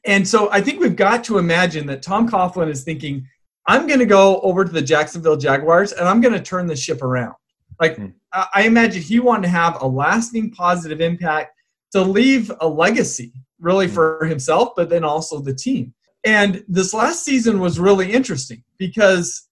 and 0.05 0.27
so 0.27 0.51
I 0.51 0.59
think 0.59 0.79
we've 0.79 0.95
got 0.95 1.23
to 1.25 1.37
imagine 1.37 1.85
that 1.85 2.01
Tom 2.01 2.27
Coughlin 2.27 2.67
is 2.67 2.83
thinking, 2.83 3.27
I'm 3.67 3.85
going 3.85 3.99
to 3.99 4.07
go 4.07 4.41
over 4.41 4.65
to 4.65 4.71
the 4.71 4.81
Jacksonville 4.81 5.37
Jaguars 5.37 5.91
and 5.91 6.07
I'm 6.07 6.19
going 6.19 6.33
to 6.33 6.41
turn 6.41 6.65
the 6.65 6.75
ship 6.75 7.03
around. 7.03 7.35
Like, 7.79 7.97
mm. 7.97 8.11
I 8.33 8.63
imagine 8.63 9.03
he 9.03 9.19
wanted 9.19 9.43
to 9.43 9.49
have 9.49 9.79
a 9.83 9.87
lasting 9.87 10.49
positive 10.49 10.99
impact 10.99 11.51
to 11.91 12.01
leave 12.01 12.51
a 12.59 12.67
legacy, 12.67 13.33
really, 13.59 13.85
mm. 13.85 13.93
for 13.93 14.25
himself, 14.25 14.69
but 14.75 14.89
then 14.89 15.03
also 15.03 15.39
the 15.39 15.53
team. 15.53 15.93
And 16.23 16.63
this 16.67 16.93
last 16.93 17.25
season 17.25 17.59
was 17.59 17.79
really 17.79 18.11
interesting 18.11 18.63
because 18.77 19.47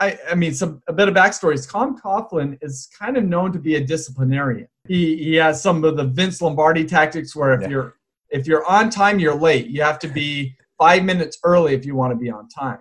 I, 0.00 0.18
I 0.30 0.34
mean, 0.34 0.52
some 0.52 0.82
a 0.88 0.92
bit 0.92 1.08
of 1.08 1.14
backstory 1.14 1.54
is 1.54 1.66
Tom 1.66 1.98
Coughlin 1.98 2.58
is 2.60 2.88
kind 2.98 3.16
of 3.16 3.24
known 3.24 3.52
to 3.52 3.58
be 3.58 3.76
a 3.76 3.80
disciplinarian. 3.80 4.68
He 4.86 5.16
he 5.16 5.34
has 5.36 5.62
some 5.62 5.84
of 5.84 5.96
the 5.96 6.04
Vince 6.04 6.42
Lombardi 6.42 6.84
tactics 6.84 7.34
where 7.34 7.54
if 7.54 7.62
yeah. 7.62 7.68
you're 7.68 7.94
if 8.30 8.46
you're 8.46 8.66
on 8.66 8.90
time, 8.90 9.18
you're 9.18 9.34
late. 9.34 9.68
You 9.68 9.82
have 9.82 9.98
to 10.00 10.08
be 10.08 10.56
five 10.78 11.04
minutes 11.04 11.38
early 11.44 11.74
if 11.74 11.86
you 11.86 11.94
want 11.94 12.12
to 12.12 12.16
be 12.16 12.30
on 12.30 12.48
time. 12.48 12.80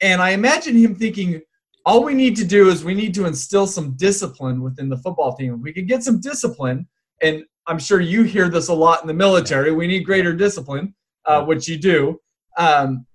And 0.00 0.20
I 0.20 0.30
imagine 0.30 0.76
him 0.76 0.94
thinking, 0.94 1.40
all 1.86 2.04
we 2.04 2.14
need 2.14 2.36
to 2.36 2.44
do 2.44 2.68
is 2.68 2.84
we 2.84 2.94
need 2.94 3.14
to 3.14 3.26
instill 3.26 3.66
some 3.66 3.92
discipline 3.92 4.60
within 4.60 4.88
the 4.88 4.98
football 4.98 5.34
team. 5.36 5.54
If 5.54 5.60
we 5.60 5.72
can 5.72 5.86
get 5.86 6.02
some 6.02 6.20
discipline, 6.20 6.86
and 7.22 7.44
I'm 7.66 7.78
sure 7.78 8.00
you 8.00 8.24
hear 8.24 8.48
this 8.48 8.68
a 8.68 8.74
lot 8.74 9.00
in 9.02 9.08
the 9.08 9.14
military, 9.14 9.72
we 9.72 9.86
need 9.86 10.04
greater 10.04 10.32
discipline, 10.32 10.94
uh, 11.24 11.44
which 11.44 11.68
you 11.68 11.78
do. 11.78 12.20
Um, 12.58 13.06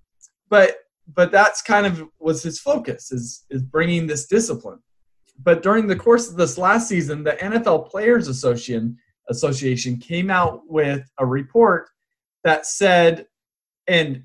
but 0.49 0.77
but 1.13 1.31
that's 1.31 1.61
kind 1.61 1.85
of 1.85 2.03
was 2.19 2.43
his 2.43 2.59
focus 2.59 3.11
is 3.11 3.45
is 3.49 3.61
bringing 3.61 4.07
this 4.07 4.27
discipline. 4.27 4.79
But 5.41 5.61
during 5.61 5.87
the 5.87 5.95
course 5.95 6.29
of 6.29 6.35
this 6.35 6.57
last 6.57 6.87
season, 6.87 7.23
the 7.23 7.33
NFL 7.33 7.89
Players 7.89 8.27
Association 8.27 8.97
Association 9.29 9.97
came 9.97 10.29
out 10.29 10.61
with 10.67 11.09
a 11.19 11.25
report 11.25 11.89
that 12.43 12.65
said, 12.65 13.27
and 13.87 14.23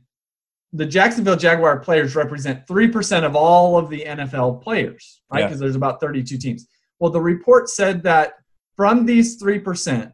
the 0.73 0.87
Jacksonville 0.87 1.37
Jaguar 1.37 1.81
players 1.81 2.15
represent 2.17 2.67
3% 2.67 3.25
of 3.25 3.37
all 3.37 3.77
of 3.77 3.91
the 3.91 4.05
NFL 4.07 4.63
players, 4.63 5.21
right? 5.31 5.43
Because 5.43 5.59
yeah. 5.59 5.65
there's 5.65 5.77
about 5.77 6.01
32 6.01 6.39
teams. 6.39 6.67
Well, 6.99 7.11
the 7.11 7.21
report 7.21 7.69
said 7.69 8.03
that 8.05 8.35
from 8.77 9.05
these 9.05 9.43
3% 9.43 10.13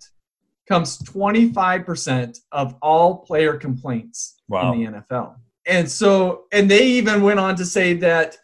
comes 0.69 0.99
25% 0.99 2.39
of 2.53 2.75
all 2.83 3.19
player 3.19 3.57
complaints 3.57 4.37
wow. 4.49 4.73
in 4.73 4.81
the 4.81 4.91
NFL. 5.01 5.37
And 5.67 5.91
so, 5.91 6.45
and 6.53 6.71
they 6.71 6.87
even 6.87 7.23
went 7.23 7.41
on 7.41 7.57
to 7.57 7.65
say 7.65 7.95
that 7.95 8.37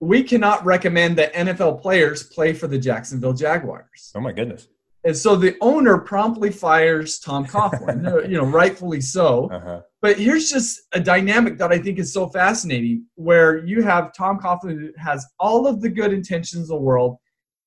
we 0.00 0.22
cannot 0.22 0.64
recommend 0.64 1.16
that 1.18 1.32
NFL 1.34 1.82
players 1.82 2.22
play 2.22 2.52
for 2.54 2.66
the 2.66 2.78
Jacksonville 2.78 3.34
Jaguars. 3.34 4.12
Oh 4.14 4.20
my 4.20 4.32
goodness. 4.32 4.68
And 5.04 5.16
so 5.16 5.34
the 5.34 5.56
owner 5.62 5.98
promptly 5.98 6.50
fires 6.50 7.18
Tom 7.18 7.46
Coughlin, 7.46 8.28
you 8.28 8.36
know, 8.36 8.44
rightfully 8.44 9.00
so. 9.00 9.48
Uh-huh. 9.50 9.80
But 10.02 10.18
here's 10.18 10.50
just 10.50 10.80
a 10.92 11.00
dynamic 11.00 11.58
that 11.58 11.72
I 11.72 11.78
think 11.78 11.98
is 11.98 12.12
so 12.12 12.28
fascinating 12.28 13.06
where 13.14 13.64
you 13.64 13.82
have 13.82 14.12
Tom 14.14 14.38
Coughlin 14.38 14.78
who 14.78 14.90
has 14.98 15.26
all 15.38 15.66
of 15.66 15.80
the 15.80 15.88
good 15.88 16.12
intentions 16.12 16.68
in 16.68 16.76
the 16.76 16.80
world. 16.80 17.16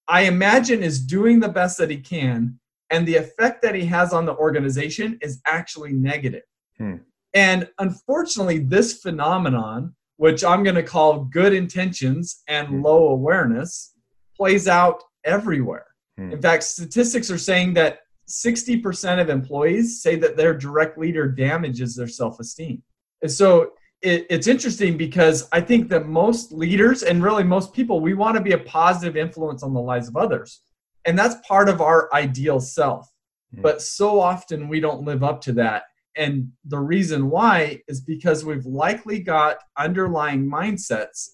I 0.07 0.23
imagine 0.23 0.83
is 0.83 1.03
doing 1.03 1.39
the 1.39 1.49
best 1.49 1.77
that 1.79 1.89
he 1.89 1.97
can, 1.97 2.59
and 2.93 3.07
the 3.07 3.15
effect 3.15 3.63
that 3.63 3.73
he 3.73 3.85
has 3.87 4.13
on 4.13 4.25
the 4.25 4.35
organization 4.35 5.17
is 5.21 5.41
actually 5.47 5.93
negative. 5.93 6.43
Hmm. 6.77 6.97
And 7.33 7.67
unfortunately, 7.79 8.59
this 8.59 8.99
phenomenon, 8.99 9.95
which 10.17 10.43
I'm 10.43 10.63
going 10.63 10.75
to 10.75 10.83
call 10.83 11.25
good 11.25 11.53
intentions 11.53 12.43
and 12.47 12.67
hmm. 12.67 12.81
low 12.83 13.07
awareness, 13.07 13.95
plays 14.37 14.67
out 14.67 15.03
everywhere. 15.23 15.87
Hmm. 16.19 16.33
In 16.33 16.41
fact, 16.41 16.63
statistics 16.63 17.31
are 17.31 17.39
saying 17.39 17.73
that 17.73 18.01
60% 18.29 19.19
of 19.19 19.29
employees 19.29 20.03
say 20.03 20.15
that 20.17 20.37
their 20.37 20.53
direct 20.55 20.97
leader 20.99 21.27
damages 21.27 21.95
their 21.95 22.07
self 22.07 22.39
esteem. 22.39 22.83
And 23.23 23.31
so 23.31 23.71
it, 24.03 24.27
it's 24.29 24.45
interesting 24.45 24.97
because 24.97 25.47
I 25.51 25.61
think 25.61 25.89
that 25.89 26.07
most 26.07 26.51
leaders 26.51 27.01
and 27.01 27.23
really 27.23 27.43
most 27.43 27.73
people, 27.73 28.01
we 28.01 28.13
want 28.13 28.37
to 28.37 28.43
be 28.43 28.51
a 28.51 28.59
positive 28.59 29.17
influence 29.17 29.63
on 29.63 29.73
the 29.73 29.81
lives 29.81 30.07
of 30.07 30.15
others. 30.15 30.61
And 31.05 31.17
that's 31.17 31.35
part 31.47 31.69
of 31.69 31.81
our 31.81 32.13
ideal 32.13 32.59
self. 32.59 33.09
Hmm. 33.53 33.61
But 33.61 33.81
so 33.81 34.19
often 34.19 34.67
we 34.67 34.79
don't 34.79 35.03
live 35.03 35.23
up 35.23 35.41
to 35.41 35.53
that. 35.53 35.83
And 36.15 36.51
the 36.65 36.79
reason 36.79 37.29
why 37.29 37.81
is 37.87 38.01
because 38.01 38.45
we've 38.45 38.65
likely 38.65 39.19
got 39.19 39.57
underlying 39.77 40.49
mindsets 40.49 41.29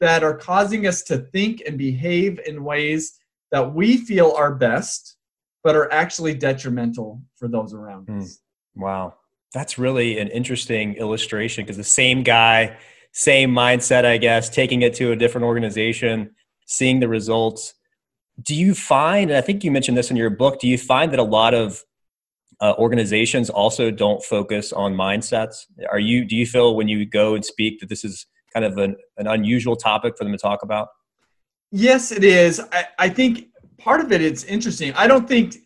that 0.00 0.22
are 0.22 0.36
causing 0.36 0.86
us 0.86 1.02
to 1.02 1.18
think 1.18 1.62
and 1.66 1.78
behave 1.78 2.40
in 2.46 2.64
ways 2.64 3.18
that 3.52 3.74
we 3.74 3.96
feel 3.96 4.32
are 4.32 4.54
best, 4.54 5.16
but 5.62 5.76
are 5.76 5.90
actually 5.92 6.34
detrimental 6.34 7.22
for 7.36 7.48
those 7.48 7.74
around 7.74 8.06
mm. 8.06 8.22
us. 8.22 8.40
Wow. 8.74 9.14
That's 9.52 9.78
really 9.78 10.18
an 10.18 10.28
interesting 10.28 10.94
illustration 10.94 11.64
because 11.64 11.76
the 11.76 11.84
same 11.84 12.22
guy, 12.22 12.76
same 13.12 13.50
mindset, 13.50 14.04
I 14.04 14.18
guess, 14.18 14.50
taking 14.50 14.82
it 14.82 14.94
to 14.94 15.12
a 15.12 15.16
different 15.16 15.46
organization, 15.46 16.34
seeing 16.66 17.00
the 17.00 17.08
results. 17.08 17.74
Do 18.42 18.54
you 18.54 18.74
find, 18.74 19.30
and 19.30 19.38
I 19.38 19.40
think 19.40 19.64
you 19.64 19.70
mentioned 19.70 19.96
this 19.96 20.10
in 20.10 20.16
your 20.16 20.30
book, 20.30 20.60
do 20.60 20.68
you 20.68 20.76
find 20.76 21.12
that 21.12 21.18
a 21.18 21.24
lot 21.24 21.54
of 21.54 21.82
uh, 22.60 22.74
organizations 22.78 23.50
also 23.50 23.90
don't 23.90 24.22
focus 24.22 24.72
on 24.72 24.94
mindsets? 24.94 25.66
Are 25.90 25.98
you, 25.98 26.24
do 26.24 26.36
you 26.36 26.46
feel 26.46 26.76
when 26.76 26.88
you 26.88 27.06
go 27.06 27.34
and 27.34 27.44
speak 27.44 27.80
that 27.80 27.88
this 27.88 28.04
is 28.04 28.26
kind 28.52 28.64
of 28.64 28.76
an, 28.78 28.96
an 29.16 29.26
unusual 29.26 29.76
topic 29.76 30.16
for 30.16 30.24
them 30.24 30.32
to 30.32 30.38
talk 30.38 30.62
about? 30.62 30.88
Yes, 31.72 32.12
it 32.12 32.24
is. 32.24 32.60
I, 32.72 32.86
I 32.98 33.08
think 33.08 33.48
part 33.78 34.00
of 34.00 34.12
it 34.12 34.20
it's 34.20 34.44
interesting. 34.44 34.92
I 34.94 35.06
don't 35.06 35.28
think 35.28 35.56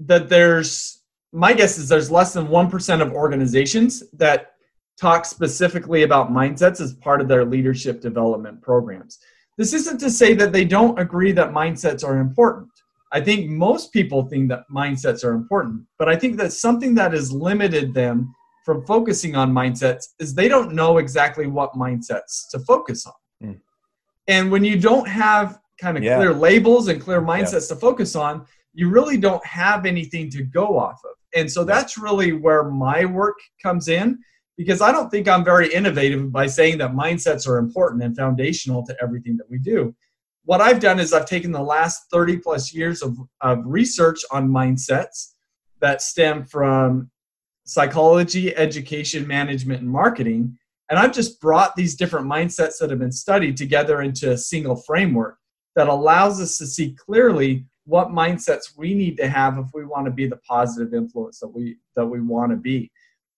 that 0.00 0.28
there's 0.28 1.02
my 1.32 1.52
guess 1.52 1.78
is 1.78 1.88
there's 1.88 2.10
less 2.10 2.32
than 2.32 2.46
1% 2.46 3.02
of 3.02 3.12
organizations 3.12 4.04
that 4.12 4.54
talk 5.00 5.24
specifically 5.24 6.04
about 6.04 6.30
mindsets 6.30 6.80
as 6.80 6.94
part 6.94 7.20
of 7.20 7.26
their 7.26 7.44
leadership 7.44 8.00
development 8.00 8.62
programs. 8.62 9.18
This 9.56 9.72
isn't 9.72 9.98
to 9.98 10.10
say 10.10 10.34
that 10.34 10.52
they 10.52 10.64
don't 10.64 10.98
agree 10.98 11.32
that 11.32 11.52
mindsets 11.52 12.04
are 12.04 12.18
important. 12.18 12.70
I 13.12 13.20
think 13.20 13.48
most 13.48 13.92
people 13.92 14.24
think 14.24 14.48
that 14.48 14.64
mindsets 14.74 15.24
are 15.24 15.34
important, 15.34 15.82
but 15.98 16.08
I 16.08 16.16
think 16.16 16.36
that 16.38 16.52
something 16.52 16.94
that 16.96 17.12
has 17.12 17.30
limited 17.30 17.94
them 17.94 18.34
from 18.64 18.84
focusing 18.86 19.36
on 19.36 19.52
mindsets 19.52 20.06
is 20.18 20.34
they 20.34 20.48
don't 20.48 20.74
know 20.74 20.98
exactly 20.98 21.46
what 21.46 21.72
mindsets 21.74 22.48
to 22.50 22.58
focus 22.60 23.06
on. 23.06 23.48
Mm. 23.48 23.60
And 24.26 24.50
when 24.50 24.64
you 24.64 24.80
don't 24.80 25.06
have 25.06 25.60
kind 25.80 25.96
of 25.96 26.02
yeah. 26.02 26.16
clear 26.16 26.32
labels 26.32 26.88
and 26.88 27.00
clear 27.00 27.20
mindsets 27.20 27.68
yeah. 27.68 27.74
to 27.74 27.76
focus 27.76 28.16
on, 28.16 28.46
you 28.72 28.88
really 28.88 29.16
don't 29.16 29.44
have 29.46 29.86
anything 29.86 30.30
to 30.30 30.42
go 30.42 30.76
off 30.78 31.00
of. 31.04 31.16
And 31.36 31.50
so 31.50 31.62
that's 31.62 31.98
really 31.98 32.32
where 32.32 32.64
my 32.64 33.04
work 33.04 33.36
comes 33.62 33.88
in 33.88 34.18
because 34.56 34.80
I 34.80 34.92
don't 34.92 35.10
think 35.10 35.28
I'm 35.28 35.44
very 35.44 35.72
innovative 35.72 36.30
by 36.30 36.46
saying 36.46 36.78
that 36.78 36.92
mindsets 36.92 37.48
are 37.48 37.58
important 37.58 38.02
and 38.02 38.16
foundational 38.16 38.84
to 38.86 38.96
everything 39.02 39.36
that 39.36 39.50
we 39.50 39.58
do. 39.58 39.94
What 40.44 40.60
I've 40.60 40.80
done 40.80 41.00
is 41.00 41.12
I've 41.12 41.26
taken 41.26 41.52
the 41.52 41.62
last 41.62 42.04
30 42.12 42.38
plus 42.38 42.72
years 42.74 43.02
of, 43.02 43.16
of 43.40 43.62
research 43.64 44.20
on 44.30 44.48
mindsets 44.48 45.32
that 45.80 46.02
stem 46.02 46.44
from 46.44 47.10
psychology, 47.64 48.54
education, 48.54 49.26
management, 49.26 49.80
and 49.80 49.90
marketing 49.90 50.58
and 50.90 50.98
I've 50.98 51.12
just 51.12 51.40
brought 51.40 51.74
these 51.76 51.94
different 51.94 52.26
mindsets 52.26 52.78
that 52.78 52.90
have 52.90 52.98
been 52.98 53.12
studied 53.12 53.56
together 53.56 54.02
into 54.02 54.32
a 54.32 54.38
single 54.38 54.76
framework 54.76 55.38
that 55.76 55.88
allows 55.88 56.40
us 56.40 56.58
to 56.58 56.66
see 56.66 56.92
clearly 56.92 57.64
what 57.86 58.08
mindsets 58.08 58.76
we 58.76 58.94
need 58.94 59.16
to 59.16 59.28
have 59.28 59.58
if 59.58 59.66
we 59.74 59.84
want 59.84 60.06
to 60.06 60.10
be 60.10 60.26
the 60.26 60.36
positive 60.48 60.94
influence 60.94 61.40
that 61.40 61.48
we 61.48 61.76
that 61.96 62.06
we 62.06 62.20
want 62.20 62.50
to 62.50 62.56
be. 62.56 62.90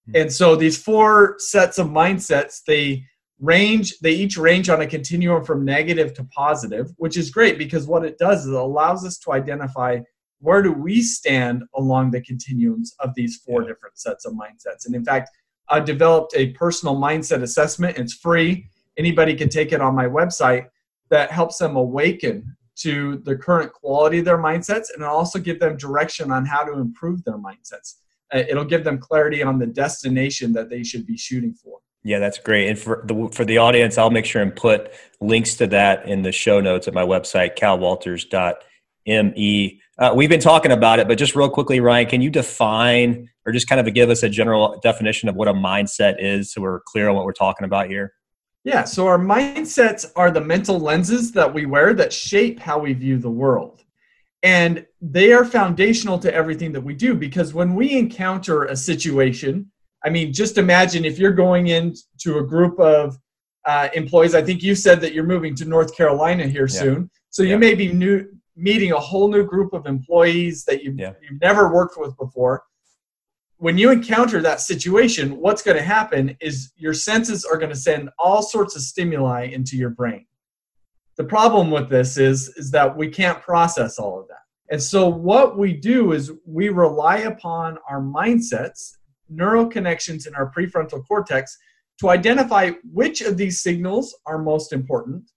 Hmm. 0.07 0.17
And 0.17 0.33
so 0.33 0.57
these 0.57 0.81
four 0.81 1.37
sets 1.39 1.79
of 1.79 1.89
mindsets, 1.89 2.63
they 2.67 3.05
range 3.39 3.99
they 3.99 4.13
each 4.13 4.39
range 4.39 4.71
on 4.71 4.81
a 4.81 4.87
continuum 4.87 5.45
from 5.45 5.65
negative 5.65 6.15
to 6.15 6.25
positive, 6.25 6.93
which 6.97 7.17
is 7.17 7.31
great 7.31 7.59
because 7.59 7.87
what 7.87 8.05
it 8.05 8.19
does 8.19 8.47
is 8.47 8.49
it 8.49 8.55
allows 8.55 9.05
us 9.05 9.19
to 9.19 9.33
identify 9.33 9.99
where 10.41 10.63
do 10.63 10.73
we 10.73 11.03
stand 11.03 11.65
along 11.75 12.11
the 12.11 12.21
continuums 12.21 12.95
of 13.01 13.15
these 13.15 13.37
four 13.37 13.63
different 13.63 13.99
sets 13.99 14.27
of 14.27 14.35
mindsets. 14.35 14.87
And 14.87 14.95
in 14.95 15.05
fact, 15.05 15.31
I 15.69 15.81
developed 15.81 16.35
a 16.37 16.53
personal 16.53 16.97
mindset 16.97 17.43
assessment. 17.43 17.99
It's 17.99 18.15
free. 18.15 18.69
Anybody 18.97 19.35
can 19.35 19.49
take 19.49 19.73
it 19.73 19.81
on 19.81 19.95
my 19.95 20.07
website 20.07 20.69
that 21.11 21.31
helps 21.31 21.59
them 21.59 21.77
awaken 21.77 22.57
to 22.77 23.19
the 23.25 23.37
current 23.37 23.73
quality 23.73 24.19
of 24.19 24.25
their 24.25 24.39
mindsets 24.39 24.87
and 24.95 25.03
also 25.03 25.39
give 25.39 25.59
them 25.59 25.77
direction 25.77 26.31
on 26.31 26.45
how 26.45 26.63
to 26.63 26.75
improve 26.75 27.25
their 27.25 27.39
mindsets. 27.39 27.95
Uh, 28.35 28.43
it'll 28.49 28.65
give 28.65 28.83
them 28.85 28.99
clarity 28.99 29.43
on 29.43 29.59
the 29.59 29.67
destination 29.67 30.53
that 30.53 30.69
they 30.69 30.83
should 30.83 31.07
be 31.07 31.17
shooting 31.17 31.55
for. 31.55 31.79
Yeah, 32.03 32.19
that's 32.21 32.39
great. 32.39 32.69
And 32.69 32.79
for 32.79 33.03
the 33.07 33.29
for 33.33 33.45
the 33.45 33.59
audience, 33.59 33.99
I'll 33.99 34.11
make 34.11 34.27
sure 34.27 34.41
and 34.41 34.55
put 34.55 34.93
links 35.21 35.57
to 35.57 35.67
that 35.69 36.09
in 36.09 36.23
the 36.23 36.31
show 36.31 36.61
notes 36.61 36.87
at 36.87 36.95
my 36.95 37.03
website, 37.03 37.59
calwalters.me. 37.59 39.81
Uh, 39.99 40.13
we've 40.15 40.29
been 40.29 40.41
talking 40.41 40.71
about 40.71 41.01
it, 41.01 41.09
but 41.09 41.19
just 41.19 41.35
real 41.35 41.49
quickly, 41.49 41.81
Ryan, 41.81 42.07
can 42.07 42.21
you 42.21 42.31
define 42.31 43.29
or 43.45 43.53
just 43.53 43.69
kind 43.69 43.81
of 43.81 43.93
give 43.95 44.11
us 44.11 44.23
a 44.23 44.29
general 44.29 44.79
definition 44.83 45.29
of 45.29 45.35
what 45.35 45.49
a 45.49 45.53
mindset 45.53 46.17
is 46.19 46.53
so 46.53 46.61
we're 46.61 46.81
clear 46.81 47.09
on 47.09 47.17
what 47.17 47.25
we're 47.25 47.33
talking 47.33 47.65
about 47.65 47.89
here? 47.89 48.13
Yeah, 48.63 48.85
so 48.85 49.07
our 49.07 49.19
mindsets 49.19 50.05
are 50.17 50.31
the 50.31 50.41
mental 50.41 50.79
lenses 50.79 51.33
that 51.33 51.55
we 51.55 51.67
wear 51.67 51.95
that 51.95 52.13
shape 52.13 52.61
how 52.61 52.79
we 52.79 52.93
view 52.93 53.17
the 53.17 53.31
world. 53.31 53.86
And 54.47 54.87
they 55.01 55.33
are 55.33 55.45
foundational 55.45 56.21
to 56.21 56.33
everything 56.33 56.71
that 56.73 56.81
we 56.81 56.95
do 56.95 57.17
because 57.17 57.53
when 57.53 57.75
we 57.75 57.99
encounter 57.99 58.65
a 58.65 58.77
situation, 58.77 59.73
I 60.05 60.11
mean, 60.11 60.33
just 60.33 60.57
imagine 60.57 61.05
if 61.05 61.19
you're 61.19 61.33
going 61.33 61.67
into 61.67 62.39
a 62.39 62.45
group 62.45 62.79
of 62.79 63.17
uh, 63.65 63.89
employees. 63.95 64.37
I 64.37 64.43
think 64.43 64.63
you 64.63 64.77
said 64.77 65.01
that 65.01 65.13
you're 65.13 65.25
moving 65.25 65.57
to 65.57 65.65
North 65.65 65.97
Carolina 65.97 66.47
here 66.47 66.69
yeah. 66.69 66.81
soon. 66.81 67.11
So 67.31 67.43
you 67.43 67.51
yeah. 67.51 67.57
may 67.57 67.75
be 67.75 67.93
new, 67.93 68.25
meeting 68.55 68.93
a 68.93 69.01
whole 69.01 69.27
new 69.27 69.45
group 69.45 69.73
of 69.73 69.87
employees 69.87 70.65
that 70.67 70.85
you've, 70.85 70.97
yeah. 70.97 71.15
you've 71.21 71.41
never 71.41 71.75
worked 71.75 71.99
with 71.99 72.17
before 72.17 72.63
when 73.59 73.79
you 73.79 73.91
encounter 73.91 74.43
that 74.43 74.61
situation, 74.61 75.39
what's 75.39 75.63
going 75.63 75.77
to 75.77 75.83
happen 75.83 76.37
is 76.41 76.73
your 76.77 76.93
senses 76.93 77.45
are 77.45 77.57
going 77.57 77.71
to 77.71 77.77
send 77.77 78.11
all 78.19 78.43
sorts 78.43 78.77
of 78.77 78.83
stimuli 78.83 79.45
into 79.45 79.77
your 79.77 79.91
brain. 79.91 80.27
The 81.17 81.25
problem 81.25 81.71
with 81.71 81.89
this 81.89 82.19
is, 82.19 82.49
is 82.57 82.71
that 82.73 82.97
we 82.97 83.09
can't 83.09 83.41
process 83.41 83.99
all 83.99 84.21
of 84.21 84.29
that. 84.29 84.43
And 84.71 84.83
so, 84.83 85.09
what 85.09 85.57
we 85.57 85.73
do 85.73 86.13
is 86.13 86.33
we 86.45 86.69
rely 86.69 87.19
upon 87.19 87.79
our 87.89 88.01
mindsets, 88.01 88.97
neural 89.29 89.67
connections 89.67 90.27
in 90.27 90.35
our 90.35 90.53
prefrontal 90.53 91.07
cortex, 91.07 91.57
to 92.01 92.11
identify 92.11 92.73
which 92.93 93.21
of 93.23 93.37
these 93.37 93.63
signals 93.63 94.15
are 94.27 94.39
most 94.39 94.73
important 94.73 95.31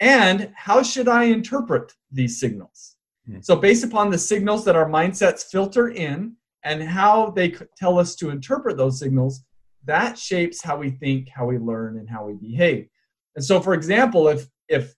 and 0.00 0.52
how 0.54 0.82
should 0.82 1.08
I 1.08 1.24
interpret 1.24 1.92
these 2.12 2.38
signals. 2.38 2.96
Hmm. 3.26 3.40
So, 3.40 3.56
based 3.56 3.84
upon 3.84 4.10
the 4.10 4.18
signals 4.18 4.64
that 4.66 4.76
our 4.76 4.88
mindsets 4.88 5.44
filter 5.44 5.88
in, 5.88 6.36
and 6.64 6.82
how 6.82 7.30
they 7.30 7.54
tell 7.76 7.98
us 7.98 8.14
to 8.16 8.30
interpret 8.30 8.76
those 8.76 8.98
signals, 8.98 9.44
that 9.84 10.18
shapes 10.18 10.62
how 10.62 10.76
we 10.76 10.90
think, 10.90 11.28
how 11.28 11.46
we 11.46 11.58
learn, 11.58 11.98
and 11.98 12.08
how 12.08 12.26
we 12.26 12.34
behave. 12.34 12.88
And 13.36 13.44
so, 13.44 13.60
for 13.60 13.74
example, 13.74 14.28
if 14.28 14.46
if 14.68 14.94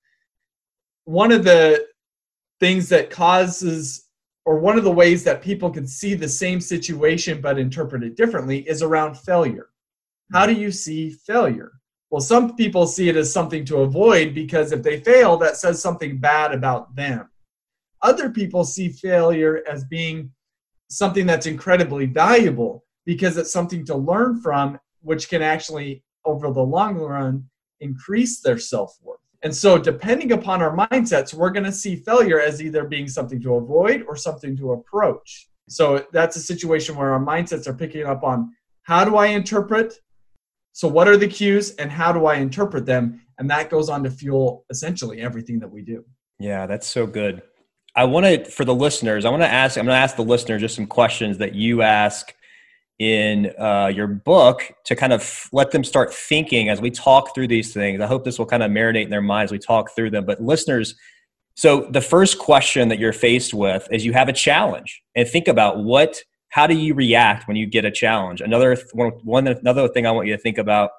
one 1.10 1.32
of 1.32 1.42
the 1.42 1.88
things 2.60 2.88
that 2.88 3.10
causes 3.10 4.04
or 4.44 4.60
one 4.60 4.78
of 4.78 4.84
the 4.84 4.92
ways 4.92 5.24
that 5.24 5.42
people 5.42 5.68
can 5.68 5.84
see 5.84 6.14
the 6.14 6.28
same 6.28 6.60
situation 6.60 7.40
but 7.40 7.58
interpret 7.58 8.04
it 8.04 8.16
differently 8.16 8.60
is 8.68 8.80
around 8.80 9.18
failure. 9.18 9.70
How 10.32 10.46
do 10.46 10.52
you 10.52 10.70
see 10.70 11.10
failure? 11.10 11.72
Well, 12.10 12.20
some 12.20 12.54
people 12.54 12.86
see 12.86 13.08
it 13.08 13.16
as 13.16 13.32
something 13.32 13.64
to 13.64 13.78
avoid 13.78 14.34
because 14.36 14.70
if 14.70 14.84
they 14.84 15.00
fail, 15.00 15.36
that 15.38 15.56
says 15.56 15.82
something 15.82 16.18
bad 16.18 16.54
about 16.54 16.94
them. 16.94 17.28
Other 18.02 18.30
people 18.30 18.62
see 18.62 18.88
failure 18.88 19.64
as 19.68 19.82
being 19.84 20.30
something 20.90 21.26
that's 21.26 21.46
incredibly 21.46 22.06
valuable 22.06 22.84
because 23.04 23.36
it's 23.36 23.52
something 23.52 23.84
to 23.86 23.96
learn 23.96 24.40
from, 24.40 24.78
which 25.02 25.28
can 25.28 25.42
actually, 25.42 26.04
over 26.24 26.52
the 26.52 26.62
long 26.62 26.96
run, 26.98 27.48
increase 27.80 28.40
their 28.40 28.58
self 28.58 28.96
worth. 29.02 29.19
And 29.42 29.54
so, 29.54 29.78
depending 29.78 30.32
upon 30.32 30.60
our 30.60 30.76
mindsets, 30.76 31.32
we're 31.32 31.50
going 31.50 31.64
to 31.64 31.72
see 31.72 31.96
failure 31.96 32.40
as 32.40 32.62
either 32.62 32.84
being 32.84 33.08
something 33.08 33.40
to 33.42 33.54
avoid 33.54 34.04
or 34.06 34.14
something 34.16 34.56
to 34.58 34.72
approach. 34.72 35.48
So, 35.68 36.06
that's 36.12 36.36
a 36.36 36.40
situation 36.40 36.96
where 36.96 37.12
our 37.12 37.24
mindsets 37.24 37.66
are 37.66 37.74
picking 37.74 38.04
up 38.04 38.22
on 38.22 38.54
how 38.82 39.04
do 39.04 39.16
I 39.16 39.26
interpret? 39.26 39.94
So, 40.72 40.88
what 40.88 41.08
are 41.08 41.16
the 41.16 41.28
cues 41.28 41.74
and 41.76 41.90
how 41.90 42.12
do 42.12 42.26
I 42.26 42.36
interpret 42.36 42.84
them? 42.86 43.22
And 43.38 43.48
that 43.50 43.70
goes 43.70 43.88
on 43.88 44.04
to 44.04 44.10
fuel 44.10 44.66
essentially 44.70 45.20
everything 45.20 45.58
that 45.60 45.70
we 45.70 45.82
do. 45.82 46.04
Yeah, 46.38 46.66
that's 46.66 46.86
so 46.86 47.06
good. 47.06 47.42
I 47.96 48.04
want 48.04 48.26
to, 48.26 48.44
for 48.44 48.64
the 48.64 48.74
listeners, 48.74 49.24
I 49.24 49.30
want 49.30 49.42
to 49.42 49.48
ask, 49.48 49.76
I'm 49.76 49.84
going 49.86 49.96
to 49.96 50.00
ask 50.00 50.16
the 50.16 50.22
listener 50.22 50.58
just 50.58 50.76
some 50.76 50.86
questions 50.86 51.38
that 51.38 51.54
you 51.54 51.82
ask 51.82 52.34
in 53.00 53.52
uh, 53.58 53.90
your 53.92 54.06
book 54.06 54.72
to 54.84 54.94
kind 54.94 55.12
of 55.12 55.48
let 55.52 55.72
them 55.72 55.82
start 55.82 56.14
thinking 56.14 56.68
as 56.68 56.80
we 56.80 56.90
talk 56.90 57.34
through 57.34 57.48
these 57.48 57.72
things. 57.72 58.00
I 58.00 58.06
hope 58.06 58.24
this 58.24 58.38
will 58.38 58.46
kind 58.46 58.62
of 58.62 58.70
marinate 58.70 59.04
in 59.04 59.10
their 59.10 59.22
minds 59.22 59.50
as 59.50 59.52
we 59.52 59.58
talk 59.58 59.90
through 59.96 60.10
them. 60.10 60.24
But 60.24 60.40
listeners, 60.40 60.94
so 61.54 61.88
the 61.90 62.00
first 62.00 62.38
question 62.38 62.88
that 62.88 62.98
you're 62.98 63.12
faced 63.12 63.52
with 63.52 63.88
is 63.90 64.04
you 64.04 64.12
have 64.12 64.28
a 64.28 64.32
challenge 64.32 65.02
and 65.16 65.26
think 65.26 65.48
about 65.48 65.82
what, 65.82 66.22
how 66.50 66.66
do 66.66 66.76
you 66.76 66.94
react 66.94 67.48
when 67.48 67.56
you 67.56 67.66
get 67.66 67.84
a 67.84 67.90
challenge? 67.90 68.40
Another 68.40 68.76
one, 68.92 69.12
one 69.24 69.48
another 69.48 69.88
thing 69.88 70.06
I 70.06 70.10
want 70.10 70.28
you 70.28 70.36
to 70.36 70.42
think 70.42 70.58
about 70.58 70.90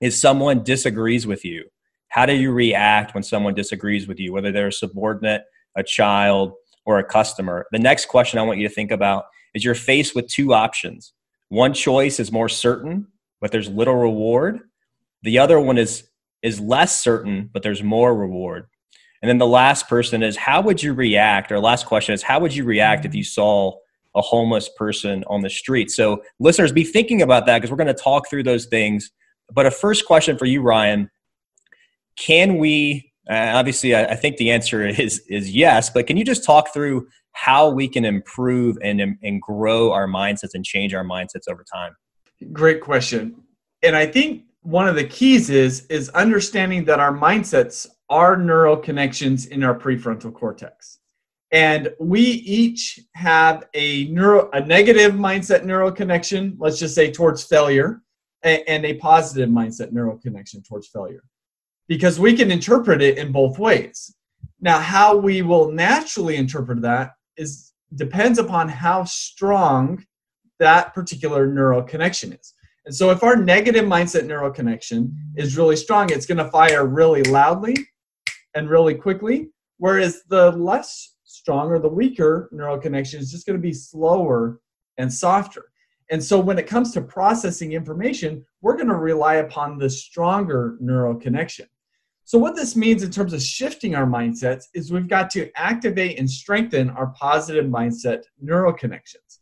is 0.00 0.20
someone 0.20 0.62
disagrees 0.64 1.26
with 1.26 1.44
you. 1.44 1.64
How 2.08 2.26
do 2.26 2.34
you 2.34 2.52
react 2.52 3.14
when 3.14 3.22
someone 3.22 3.54
disagrees 3.54 4.06
with 4.06 4.18
you, 4.18 4.32
whether 4.32 4.50
they're 4.52 4.68
a 4.68 4.72
subordinate 4.72 5.42
a 5.78 5.82
child, 5.82 6.52
or 6.84 6.98
a 6.98 7.04
customer. 7.04 7.66
The 7.70 7.78
next 7.78 8.06
question 8.06 8.38
I 8.38 8.42
want 8.42 8.58
you 8.58 8.68
to 8.68 8.74
think 8.74 8.90
about 8.90 9.26
is 9.54 9.64
you're 9.64 9.74
faced 9.74 10.14
with 10.14 10.26
two 10.26 10.52
options. 10.52 11.12
One 11.48 11.72
choice 11.72 12.20
is 12.20 12.30
more 12.30 12.48
certain, 12.48 13.06
but 13.40 13.52
there's 13.52 13.68
little 13.68 13.94
reward. 13.94 14.60
The 15.22 15.38
other 15.38 15.58
one 15.60 15.78
is 15.78 16.04
is 16.42 16.60
less 16.60 17.00
certain, 17.02 17.50
but 17.52 17.62
there's 17.62 17.82
more 17.82 18.14
reward. 18.14 18.66
And 19.22 19.28
then 19.28 19.38
the 19.38 19.46
last 19.46 19.88
person 19.88 20.22
is 20.22 20.36
how 20.36 20.60
would 20.62 20.82
you 20.82 20.92
react? 20.92 21.50
Or 21.50 21.58
last 21.58 21.86
question 21.86 22.14
is 22.14 22.22
how 22.22 22.38
would 22.40 22.54
you 22.54 22.64
react 22.64 23.04
if 23.04 23.14
you 23.14 23.24
saw 23.24 23.72
a 24.14 24.22
homeless 24.22 24.68
person 24.76 25.24
on 25.26 25.42
the 25.42 25.50
street? 25.50 25.90
So 25.90 26.22
listeners, 26.38 26.70
be 26.70 26.84
thinking 26.84 27.22
about 27.22 27.46
that 27.46 27.58
because 27.58 27.70
we're 27.70 27.78
going 27.78 27.88
to 27.88 27.94
talk 27.94 28.28
through 28.28 28.44
those 28.44 28.66
things. 28.66 29.10
But 29.52 29.66
a 29.66 29.70
first 29.70 30.06
question 30.06 30.38
for 30.38 30.44
you, 30.44 30.60
Ryan: 30.60 31.10
Can 32.16 32.58
we 32.58 33.08
uh, 33.28 33.52
obviously, 33.54 33.94
I, 33.94 34.06
I, 34.06 34.14
think 34.14 34.38
the 34.38 34.50
answer 34.50 34.86
is 34.86 35.20
is 35.28 35.50
yes. 35.50 35.90
But 35.90 36.06
can 36.06 36.16
you 36.16 36.24
just 36.24 36.44
talk 36.44 36.72
through 36.72 37.08
how 37.44 37.70
we 37.70 37.88
can 37.88 38.04
improve 38.04 38.76
and 38.82 39.00
and 39.00 39.42
grow 39.42 39.92
our 39.92 40.06
mindsets 40.06 40.54
and 40.54 40.64
change 40.64 40.94
our 40.94 41.04
mindsets 41.04 41.48
over 41.48 41.64
time? 41.72 41.94
Great 42.52 42.80
question, 42.80 43.42
and 43.82 43.96
I 43.96 44.06
think 44.06 44.44
one 44.62 44.88
of 44.88 44.94
the 44.94 45.04
keys 45.04 45.50
is 45.50 45.86
is 45.86 46.08
understanding 46.10 46.84
that 46.84 47.00
our 47.00 47.12
mindsets 47.12 47.86
are 48.10 48.36
neural 48.36 48.76
connections 48.76 49.46
in 49.46 49.62
our 49.62 49.78
prefrontal 49.78 50.32
cortex 50.32 50.98
and 51.52 51.90
we 52.00 52.20
each 52.20 53.00
have 53.14 53.64
a 53.74 54.06
neuro 54.06 54.50
a 54.52 54.60
negative 54.60 55.12
mindset 55.12 55.64
neural 55.64 55.92
connection 55.92 56.56
let's 56.58 56.78
just 56.78 56.94
say 56.94 57.10
towards 57.10 57.44
failure 57.44 58.02
and 58.42 58.84
a 58.84 58.94
positive 58.94 59.48
mindset 59.48 59.92
neural 59.92 60.16
connection 60.16 60.62
towards 60.62 60.88
failure 60.88 61.22
because 61.88 62.20
we 62.20 62.36
can 62.36 62.50
interpret 62.50 63.02
it 63.02 63.18
in 63.18 63.32
both 63.32 63.58
ways. 63.58 64.14
Now, 64.60 64.78
how 64.78 65.16
we 65.16 65.42
will 65.42 65.72
naturally 65.72 66.36
interpret 66.36 66.82
that 66.82 67.12
is 67.38 67.72
depends 67.94 68.38
upon 68.38 68.68
how 68.68 69.04
strong 69.04 70.04
that 70.58 70.92
particular 70.94 71.46
neural 71.46 71.82
connection 71.82 72.32
is. 72.32 72.54
And 72.84 72.94
so, 72.94 73.10
if 73.10 73.22
our 73.22 73.36
negative 73.36 73.84
mindset 73.84 74.26
neural 74.26 74.50
connection 74.50 75.14
is 75.36 75.56
really 75.56 75.76
strong, 75.76 76.10
it's 76.10 76.26
going 76.26 76.38
to 76.38 76.50
fire 76.50 76.86
really 76.86 77.22
loudly 77.22 77.76
and 78.54 78.68
really 78.68 78.94
quickly, 78.94 79.48
whereas 79.78 80.22
the 80.28 80.52
less 80.52 81.16
strong 81.24 81.68
or 81.68 81.78
the 81.78 81.88
weaker 81.88 82.48
neural 82.52 82.78
connection 82.78 83.20
is 83.20 83.30
just 83.30 83.46
going 83.46 83.58
to 83.58 83.62
be 83.62 83.74
slower 83.74 84.60
and 84.96 85.12
softer. 85.12 85.66
And 86.10 86.22
so 86.22 86.40
when 86.40 86.58
it 86.58 86.66
comes 86.66 86.92
to 86.92 87.02
processing 87.02 87.72
information, 87.72 88.44
we're 88.62 88.76
going 88.76 88.88
to 88.88 88.96
rely 88.96 89.34
upon 89.34 89.78
the 89.78 89.90
stronger 89.90 90.76
neural 90.80 91.14
connection. 91.14 91.66
So, 92.28 92.36
what 92.36 92.54
this 92.54 92.76
means 92.76 93.02
in 93.02 93.10
terms 93.10 93.32
of 93.32 93.40
shifting 93.40 93.94
our 93.94 94.04
mindsets 94.04 94.64
is 94.74 94.92
we've 94.92 95.08
got 95.08 95.30
to 95.30 95.50
activate 95.56 96.18
and 96.18 96.30
strengthen 96.30 96.90
our 96.90 97.06
positive 97.18 97.64
mindset 97.64 98.24
neural 98.38 98.74
connections. 98.74 99.40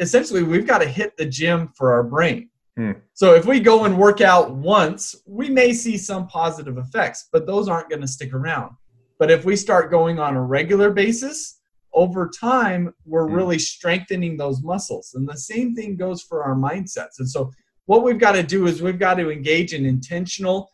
Essentially, 0.00 0.42
we've 0.42 0.66
got 0.66 0.78
to 0.78 0.88
hit 0.88 1.16
the 1.16 1.26
gym 1.26 1.68
for 1.76 1.92
our 1.92 2.02
brain. 2.02 2.50
Hmm. 2.76 2.94
So, 3.12 3.36
if 3.36 3.46
we 3.46 3.60
go 3.60 3.84
and 3.84 3.96
work 3.96 4.20
out 4.20 4.52
once, 4.52 5.14
we 5.26 5.48
may 5.48 5.72
see 5.72 5.96
some 5.96 6.26
positive 6.26 6.76
effects, 6.76 7.28
but 7.30 7.46
those 7.46 7.68
aren't 7.68 7.88
going 7.88 8.02
to 8.02 8.08
stick 8.08 8.34
around. 8.34 8.74
But 9.20 9.30
if 9.30 9.44
we 9.44 9.54
start 9.54 9.92
going 9.92 10.18
on 10.18 10.34
a 10.34 10.42
regular 10.42 10.90
basis, 10.90 11.60
over 11.92 12.28
time, 12.28 12.92
we're 13.06 13.28
hmm. 13.28 13.34
really 13.34 13.60
strengthening 13.60 14.36
those 14.36 14.60
muscles. 14.60 15.12
And 15.14 15.28
the 15.28 15.36
same 15.36 15.76
thing 15.76 15.96
goes 15.96 16.22
for 16.22 16.42
our 16.42 16.56
mindsets. 16.56 17.20
And 17.20 17.30
so, 17.30 17.52
what 17.86 18.02
we've 18.02 18.18
got 18.18 18.32
to 18.32 18.42
do 18.42 18.66
is 18.66 18.82
we've 18.82 18.98
got 18.98 19.14
to 19.18 19.30
engage 19.30 19.72
in 19.72 19.86
intentional 19.86 20.68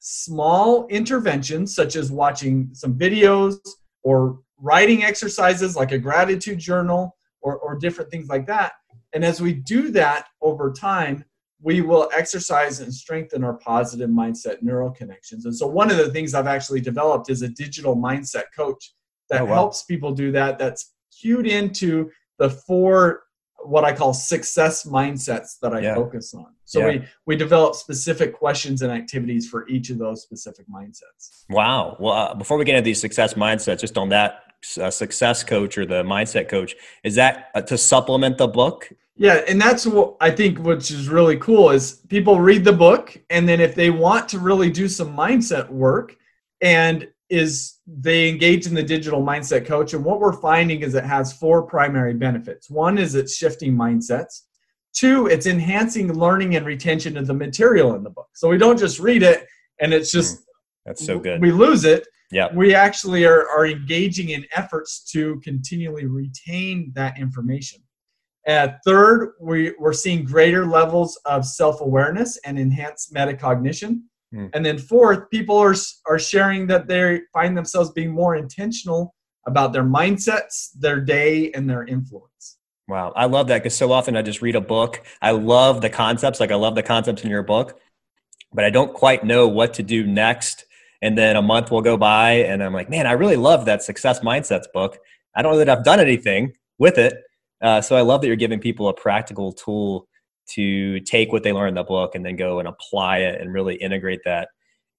small 0.00 0.86
interventions 0.88 1.74
such 1.74 1.94
as 1.94 2.10
watching 2.10 2.70
some 2.72 2.98
videos 2.98 3.56
or 4.02 4.40
writing 4.58 5.04
exercises 5.04 5.76
like 5.76 5.92
a 5.92 5.98
gratitude 5.98 6.58
journal 6.58 7.16
or, 7.42 7.58
or 7.58 7.76
different 7.78 8.10
things 8.10 8.28
like 8.28 8.46
that. 8.46 8.72
And 9.12 9.24
as 9.24 9.40
we 9.40 9.52
do 9.54 9.90
that 9.92 10.26
over 10.40 10.72
time, 10.72 11.24
we 11.62 11.82
will 11.82 12.08
exercise 12.16 12.80
and 12.80 12.92
strengthen 12.92 13.44
our 13.44 13.54
positive 13.54 14.08
mindset 14.08 14.62
neural 14.62 14.90
connections. 14.90 15.44
And 15.44 15.54
so, 15.54 15.66
one 15.66 15.90
of 15.90 15.98
the 15.98 16.10
things 16.10 16.32
I've 16.32 16.46
actually 16.46 16.80
developed 16.80 17.28
is 17.28 17.42
a 17.42 17.48
digital 17.48 17.94
mindset 17.96 18.44
coach 18.56 18.94
that 19.28 19.42
Oh, 19.42 19.44
wow. 19.44 19.54
helps 19.54 19.82
people 19.82 20.12
do 20.12 20.32
that. 20.32 20.58
That's 20.58 20.94
cued 21.20 21.46
into 21.46 22.10
the 22.38 22.48
four 22.48 23.24
what 23.64 23.84
I 23.84 23.92
call 23.92 24.12
success 24.14 24.84
mindsets 24.84 25.58
that 25.62 25.72
I 25.74 25.80
Yeah. 25.80 25.94
focus 25.94 26.34
on. 26.34 26.46
So 26.64 26.80
Yeah. 26.80 26.86
we 26.88 27.02
we 27.26 27.36
develop 27.36 27.74
specific 27.74 28.32
questions 28.32 28.82
and 28.82 28.92
activities 28.92 29.48
for 29.48 29.68
each 29.68 29.90
of 29.90 29.98
those 29.98 30.22
specific 30.22 30.66
mindsets. 30.68 31.44
Wow. 31.48 31.96
Well, 32.00 32.12
uh, 32.14 32.34
before 32.34 32.56
we 32.58 32.64
get 32.64 32.76
into 32.76 32.84
these 32.84 33.00
success 33.00 33.34
mindsets, 33.34 33.80
just 33.80 33.98
on 33.98 34.08
that 34.10 34.44
uh, 34.80 34.90
success 34.90 35.42
coach 35.42 35.78
or 35.78 35.86
the 35.86 36.02
mindset 36.02 36.48
coach, 36.48 36.74
is 37.04 37.14
that 37.14 37.50
uh, 37.54 37.62
to 37.62 37.76
supplement 37.78 38.38
the 38.38 38.48
book? 38.48 38.90
Yeah, 39.16 39.42
and 39.48 39.60
that's 39.60 39.86
what 39.86 40.16
I 40.20 40.30
think 40.30 40.58
which 40.58 40.90
is 40.90 41.08
really 41.08 41.36
cool 41.36 41.70
is 41.70 42.00
people 42.08 42.40
read 42.40 42.64
the 42.64 42.72
book 42.72 43.16
and 43.28 43.48
then 43.48 43.60
if 43.60 43.74
they 43.74 43.90
want 43.90 44.28
to 44.30 44.38
really 44.38 44.70
do 44.70 44.88
some 44.88 45.14
mindset 45.16 45.68
work 45.68 46.16
and 46.62 47.08
is 47.30 47.78
they 47.86 48.28
engage 48.28 48.66
in 48.66 48.74
the 48.74 48.82
digital 48.82 49.22
mindset 49.22 49.64
coach 49.64 49.94
and 49.94 50.04
what 50.04 50.20
we're 50.20 50.40
finding 50.40 50.80
is 50.82 50.94
it 50.94 51.04
has 51.04 51.32
four 51.32 51.62
primary 51.62 52.12
benefits. 52.12 52.68
One 52.68 52.98
is 52.98 53.14
it's 53.14 53.36
shifting 53.36 53.74
mindsets. 53.74 54.42
Two, 54.92 55.28
it's 55.28 55.46
enhancing 55.46 56.12
learning 56.12 56.56
and 56.56 56.66
retention 56.66 57.16
of 57.16 57.28
the 57.28 57.34
material 57.34 57.94
in 57.94 58.02
the 58.02 58.10
book. 58.10 58.28
So 58.34 58.48
we 58.48 58.58
don't 58.58 58.78
just 58.78 58.98
read 58.98 59.22
it 59.22 59.46
and 59.80 59.94
it's 59.94 60.10
just 60.10 60.42
That's 60.84 61.04
so 61.04 61.20
good. 61.20 61.40
we 61.40 61.52
lose 61.52 61.84
it. 61.84 62.06
Yeah. 62.32 62.48
We 62.54 62.74
actually 62.74 63.24
are, 63.24 63.48
are 63.48 63.66
engaging 63.66 64.30
in 64.30 64.44
efforts 64.54 65.04
to 65.12 65.40
continually 65.40 66.06
retain 66.06 66.92
that 66.94 67.18
information. 67.18 67.80
Uh, 68.46 68.68
third, 68.84 69.34
we, 69.40 69.74
we're 69.78 69.92
seeing 69.92 70.24
greater 70.24 70.66
levels 70.66 71.18
of 71.24 71.44
self 71.44 71.80
awareness 71.80 72.38
and 72.38 72.58
enhanced 72.58 73.12
metacognition. 73.14 74.02
Hmm. 74.32 74.46
And 74.52 74.64
then 74.64 74.78
fourth, 74.78 75.28
people 75.30 75.56
are, 75.56 75.74
are 76.06 76.18
sharing 76.18 76.66
that 76.68 76.86
they 76.86 77.20
find 77.32 77.56
themselves 77.56 77.90
being 77.90 78.10
more 78.10 78.36
intentional 78.36 79.14
about 79.46 79.72
their 79.72 79.84
mindsets, 79.84 80.70
their 80.78 81.00
day, 81.00 81.50
and 81.52 81.68
their 81.68 81.84
influence. 81.84 82.58
Wow. 82.88 83.12
I 83.14 83.26
love 83.26 83.46
that 83.48 83.58
because 83.58 83.76
so 83.76 83.92
often 83.92 84.16
I 84.16 84.22
just 84.22 84.42
read 84.42 84.56
a 84.56 84.60
book. 84.60 85.02
I 85.22 85.30
love 85.30 85.80
the 85.80 85.90
concepts. 85.90 86.40
Like 86.40 86.50
I 86.50 86.56
love 86.56 86.74
the 86.74 86.82
concepts 86.82 87.22
in 87.22 87.30
your 87.30 87.42
book, 87.42 87.78
but 88.52 88.64
I 88.64 88.70
don't 88.70 88.92
quite 88.92 89.24
know 89.24 89.46
what 89.46 89.74
to 89.74 89.82
do 89.82 90.06
next. 90.06 90.64
And 91.00 91.16
then 91.16 91.36
a 91.36 91.42
month 91.42 91.70
will 91.70 91.82
go 91.82 91.96
by 91.96 92.32
and 92.32 92.62
I'm 92.62 92.74
like, 92.74 92.90
man, 92.90 93.06
I 93.06 93.12
really 93.12 93.36
love 93.36 93.64
that 93.66 93.82
success 93.82 94.20
mindsets 94.20 94.66
book. 94.74 94.98
I 95.34 95.42
don't 95.42 95.52
know 95.52 95.58
that 95.58 95.68
I've 95.68 95.84
done 95.84 96.00
anything 96.00 96.52
with 96.78 96.98
it. 96.98 97.14
Uh, 97.62 97.80
so 97.80 97.94
I 97.94 98.00
love 98.00 98.20
that 98.22 98.26
you're 98.26 98.36
giving 98.36 98.58
people 98.58 98.88
a 98.88 98.94
practical 98.94 99.52
tool 99.52 100.08
to 100.54 101.00
take 101.00 101.32
what 101.32 101.42
they 101.42 101.52
learn 101.52 101.68
in 101.68 101.74
the 101.74 101.84
book 101.84 102.14
and 102.14 102.24
then 102.24 102.36
go 102.36 102.58
and 102.58 102.68
apply 102.68 103.18
it 103.18 103.40
and 103.40 103.52
really 103.52 103.76
integrate 103.76 104.20
that 104.24 104.48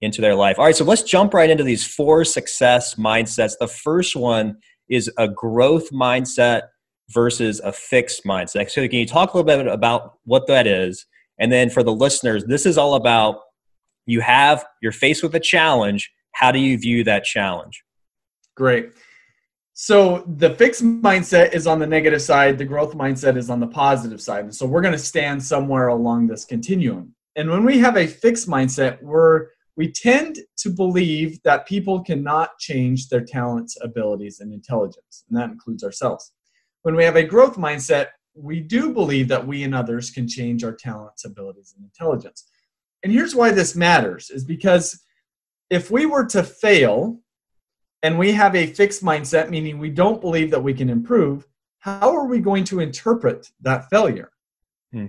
into 0.01 0.21
their 0.21 0.35
life. 0.35 0.57
All 0.57 0.65
right, 0.65 0.75
so 0.75 0.83
let's 0.83 1.03
jump 1.03 1.33
right 1.33 1.49
into 1.49 1.63
these 1.63 1.85
four 1.85 2.25
success 2.25 2.95
mindsets. 2.95 3.53
The 3.59 3.67
first 3.67 4.15
one 4.15 4.57
is 4.89 5.09
a 5.17 5.27
growth 5.27 5.91
mindset 5.91 6.63
versus 7.09 7.59
a 7.59 7.71
fixed 7.71 8.23
mindset. 8.25 8.69
So, 8.71 8.87
can 8.87 8.99
you 8.99 9.05
talk 9.05 9.33
a 9.33 9.37
little 9.37 9.63
bit 9.63 9.71
about 9.71 10.13
what 10.25 10.47
that 10.47 10.67
is? 10.67 11.05
And 11.39 11.51
then 11.51 11.69
for 11.69 11.83
the 11.83 11.93
listeners, 11.93 12.45
this 12.45 12.65
is 12.65 12.77
all 12.77 12.95
about 12.95 13.39
you 14.05 14.21
have 14.21 14.65
you're 14.81 14.91
faced 14.91 15.23
with 15.23 15.35
a 15.35 15.39
challenge. 15.39 16.11
How 16.33 16.51
do 16.51 16.59
you 16.59 16.77
view 16.77 17.03
that 17.03 17.23
challenge? 17.23 17.83
Great. 18.55 18.91
So 19.83 20.23
the 20.37 20.53
fixed 20.53 20.83
mindset 20.83 21.53
is 21.53 21.65
on 21.65 21.79
the 21.79 21.87
negative 21.87 22.21
side, 22.21 22.59
the 22.59 22.65
growth 22.65 22.93
mindset 22.93 23.35
is 23.35 23.49
on 23.49 23.59
the 23.59 23.65
positive 23.65 24.21
side. 24.21 24.43
And 24.43 24.53
so 24.53 24.67
we're 24.67 24.83
going 24.83 24.91
to 24.91 24.99
stand 24.99 25.43
somewhere 25.43 25.87
along 25.87 26.27
this 26.27 26.45
continuum. 26.45 27.15
And 27.35 27.49
when 27.49 27.65
we 27.65 27.79
have 27.79 27.97
a 27.97 28.05
fixed 28.05 28.47
mindset, 28.47 29.01
we're 29.01 29.47
we 29.75 29.91
tend 29.91 30.37
to 30.57 30.69
believe 30.69 31.41
that 31.41 31.65
people 31.65 32.03
cannot 32.03 32.59
change 32.59 33.09
their 33.09 33.25
talents, 33.25 33.75
abilities, 33.81 34.39
and 34.39 34.53
intelligence, 34.53 35.23
and 35.27 35.39
that 35.39 35.49
includes 35.49 35.83
ourselves. 35.83 36.31
When 36.83 36.95
we 36.95 37.03
have 37.03 37.15
a 37.15 37.23
growth 37.23 37.57
mindset, 37.57 38.09
we 38.35 38.59
do 38.59 38.93
believe 38.93 39.27
that 39.29 39.47
we 39.47 39.63
and 39.63 39.73
others 39.73 40.11
can 40.11 40.27
change 40.27 40.63
our 40.63 40.75
talents, 40.75 41.25
abilities, 41.25 41.73
and 41.75 41.83
intelligence. 41.83 42.51
And 43.01 43.11
here's 43.11 43.33
why 43.33 43.49
this 43.49 43.75
matters 43.75 44.29
is 44.29 44.45
because 44.45 45.01
if 45.71 45.89
we 45.89 46.05
were 46.05 46.27
to 46.27 46.43
fail 46.43 47.19
and 48.03 48.17
we 48.17 48.31
have 48.31 48.55
a 48.55 48.67
fixed 48.67 49.03
mindset, 49.03 49.49
meaning 49.49 49.77
we 49.77 49.89
don't 49.89 50.21
believe 50.21 50.51
that 50.51 50.63
we 50.63 50.73
can 50.73 50.89
improve, 50.89 51.47
how 51.79 52.15
are 52.15 52.25
we 52.25 52.39
going 52.39 52.63
to 52.65 52.79
interpret 52.79 53.49
that 53.61 53.89
failure? 53.89 54.31
Hmm. 54.91 55.07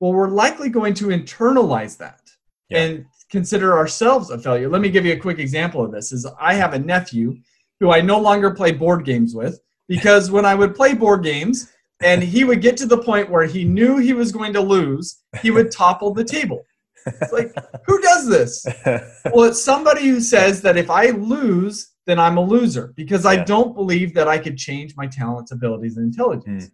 Well, 0.00 0.12
we're 0.12 0.28
likely 0.28 0.68
going 0.68 0.94
to 0.94 1.06
internalize 1.06 1.96
that 1.98 2.20
Yeah. 2.68 2.82
and 2.82 3.06
consider 3.30 3.76
ourselves 3.76 4.30
a 4.30 4.38
failure. 4.38 4.68
Let 4.68 4.80
me 4.80 4.90
give 4.90 5.04
you 5.04 5.12
a 5.12 5.18
quick 5.18 5.38
example 5.38 5.84
of 5.84 5.92
this. 5.92 6.12
Is 6.12 6.26
I 6.40 6.54
have 6.54 6.74
a 6.74 6.78
nephew 6.78 7.36
who 7.80 7.90
I 7.90 8.00
no 8.00 8.18
longer 8.20 8.52
play 8.52 8.72
board 8.72 9.04
games 9.04 9.34
with 9.34 9.60
because 9.88 10.30
when 10.30 10.44
I 10.44 10.54
would 10.54 10.74
play 10.74 10.94
board 10.94 11.22
games 11.24 11.72
and 12.02 12.22
he 12.22 12.44
would 12.44 12.60
get 12.60 12.76
to 12.78 12.86
the 12.86 12.98
point 12.98 13.30
where 13.30 13.44
he 13.44 13.64
knew 13.64 13.96
he 13.98 14.12
was 14.12 14.30
going 14.30 14.52
to 14.52 14.60
lose, 14.60 15.18
he 15.42 15.50
would 15.50 15.70
topple 15.72 16.12
the 16.14 16.24
table. 16.24 16.64
It's 17.06 17.32
like, 17.32 17.52
who 17.86 18.00
does 18.02 18.28
this? 18.28 18.66
well, 19.32 19.44
it's 19.44 19.62
somebody 19.62 20.06
who 20.08 20.20
says 20.20 20.60
that 20.62 20.76
if 20.76 20.90
I 20.90 21.06
lose, 21.10 21.90
then 22.08 22.18
I'm 22.18 22.38
a 22.38 22.40
loser 22.40 22.94
because 22.96 23.26
I 23.26 23.44
don't 23.44 23.74
believe 23.74 24.14
that 24.14 24.28
I 24.28 24.38
could 24.38 24.56
change 24.56 24.96
my 24.96 25.06
talents, 25.06 25.52
abilities, 25.52 25.98
and 25.98 26.06
intelligence. 26.06 26.64
Hmm. 26.64 26.70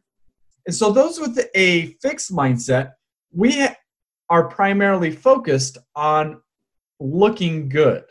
And 0.66 0.74
so, 0.74 0.92
those 0.92 1.18
with 1.20 1.38
a 1.56 1.86
fixed 2.00 2.32
mindset, 2.32 2.92
we 3.32 3.66
are 4.30 4.48
primarily 4.48 5.10
focused 5.10 5.76
on 5.96 6.40
looking 7.00 7.68
good. 7.68 8.04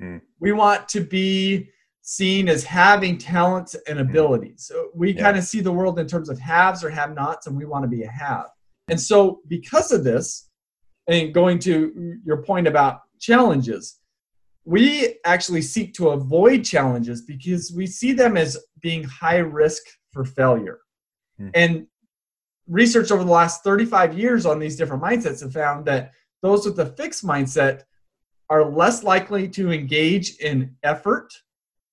Hmm. 0.00 0.16
We 0.40 0.52
want 0.52 0.88
to 0.88 1.02
be 1.02 1.68
seen 2.00 2.48
as 2.48 2.64
having 2.64 3.18
talents 3.18 3.76
and 3.86 4.00
abilities. 4.00 4.64
So 4.66 4.90
we 4.94 5.12
Yeah. 5.12 5.22
kind 5.22 5.36
of 5.36 5.44
see 5.44 5.60
the 5.60 5.70
world 5.70 6.00
in 6.00 6.06
terms 6.08 6.28
of 6.30 6.38
haves 6.38 6.82
or 6.82 6.90
have 6.90 7.14
nots, 7.14 7.46
and 7.46 7.56
we 7.56 7.66
want 7.66 7.84
to 7.84 7.88
be 7.88 8.02
a 8.02 8.10
have. 8.10 8.46
And 8.88 9.00
so, 9.00 9.42
because 9.46 9.92
of 9.92 10.04
this, 10.04 10.48
and 11.06 11.34
going 11.34 11.58
to 11.60 12.18
your 12.24 12.42
point 12.42 12.66
about 12.66 13.00
challenges, 13.20 13.98
we 14.64 15.18
actually 15.24 15.62
seek 15.62 15.94
to 15.94 16.10
avoid 16.10 16.64
challenges 16.64 17.22
because 17.22 17.72
we 17.72 17.86
see 17.86 18.12
them 18.12 18.36
as 18.36 18.56
being 18.80 19.04
high 19.04 19.38
risk 19.38 19.82
for 20.12 20.24
failure. 20.24 20.78
Hmm. 21.38 21.48
And 21.54 21.86
research 22.68 23.10
over 23.10 23.24
the 23.24 23.30
last 23.30 23.64
35 23.64 24.16
years 24.16 24.46
on 24.46 24.58
these 24.58 24.76
different 24.76 25.02
mindsets 25.02 25.42
have 25.42 25.52
found 25.52 25.84
that 25.86 26.12
those 26.42 26.64
with 26.64 26.78
a 26.78 26.86
fixed 26.86 27.24
mindset 27.24 27.82
are 28.50 28.64
less 28.64 29.02
likely 29.02 29.48
to 29.48 29.72
engage 29.72 30.36
in 30.36 30.76
effort 30.82 31.32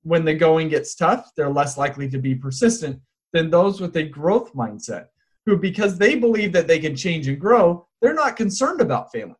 when 0.04 0.26
the 0.26 0.34
going 0.34 0.70
gets 0.70 0.96
tough. 0.96 1.32
They're 1.36 1.50
less 1.50 1.78
likely 1.78 2.10
to 2.10 2.18
be 2.18 2.36
persistent 2.36 3.00
than 3.34 3.50
those 3.50 3.80
with 3.80 3.96
a 3.96 4.04
growth 4.04 4.54
mindset, 4.54 5.06
who, 5.46 5.58
because 5.58 5.98
they 5.98 6.16
believe 6.16 6.52
that 6.54 6.68
they 6.68 6.80
can 6.80 6.96
change 6.96 7.28
and 7.28 7.40
grow, 7.40 7.88
they're 8.02 8.14
not 8.14 8.36
concerned 8.36 8.82
about 8.82 9.12
failing. 9.12 9.36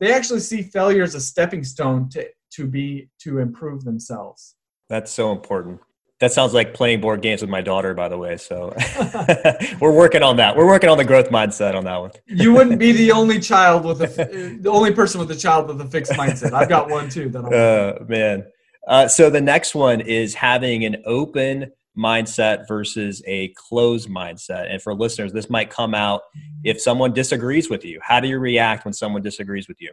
They 0.00 0.12
actually 0.12 0.40
see 0.40 0.62
failure 0.62 1.02
as 1.02 1.14
a 1.14 1.20
stepping 1.20 1.64
stone 1.64 2.08
to, 2.10 2.26
to 2.54 2.66
be 2.66 3.08
to 3.20 3.38
improve 3.38 3.84
themselves. 3.84 4.56
That's 4.88 5.10
so 5.10 5.32
important. 5.32 5.80
That 6.20 6.32
sounds 6.32 6.54
like 6.54 6.72
playing 6.72 7.00
board 7.00 7.20
games 7.20 7.40
with 7.40 7.50
my 7.50 7.62
daughter, 7.62 7.94
by 7.94 8.08
the 8.08 8.16
way. 8.16 8.36
So 8.36 8.74
we're 9.80 9.92
working 9.92 10.22
on 10.22 10.36
that. 10.36 10.56
We're 10.56 10.66
working 10.66 10.88
on 10.88 10.96
the 10.96 11.04
growth 11.04 11.30
mindset 11.30 11.74
on 11.74 11.84
that 11.84 11.96
one. 11.96 12.12
You 12.26 12.52
wouldn't 12.52 12.78
be 12.78 12.92
the 12.92 13.10
only 13.10 13.40
child 13.52 13.84
with 13.84 14.00
a 14.02 14.58
the 14.60 14.70
only 14.70 14.92
person 14.92 15.18
with 15.18 15.30
a 15.30 15.36
child 15.36 15.66
with 15.66 15.80
a 15.80 15.86
fixed 15.86 16.12
mindset. 16.12 16.52
I've 16.52 16.68
got 16.68 16.88
one 16.88 17.08
too. 17.08 17.28
That 17.28 17.44
I'm 17.44 18.02
Uh, 18.02 18.04
man. 18.06 18.46
Uh, 18.86 19.08
so 19.08 19.30
the 19.30 19.40
next 19.40 19.74
one 19.74 20.00
is 20.00 20.34
having 20.34 20.84
an 20.84 21.02
open 21.06 21.72
mindset 21.96 22.66
versus 22.66 23.22
a 23.26 23.48
closed 23.48 24.08
mindset. 24.08 24.70
And 24.70 24.80
for 24.80 24.94
listeners, 24.94 25.32
this 25.32 25.50
might 25.50 25.70
come 25.70 25.94
out 25.94 26.22
if 26.64 26.80
someone 26.80 27.12
disagrees 27.12 27.68
with 27.68 27.84
you. 27.84 28.00
How 28.02 28.20
do 28.20 28.28
you 28.28 28.38
react 28.38 28.84
when 28.84 28.94
someone 28.94 29.22
disagrees 29.22 29.68
with 29.68 29.80
you? 29.80 29.92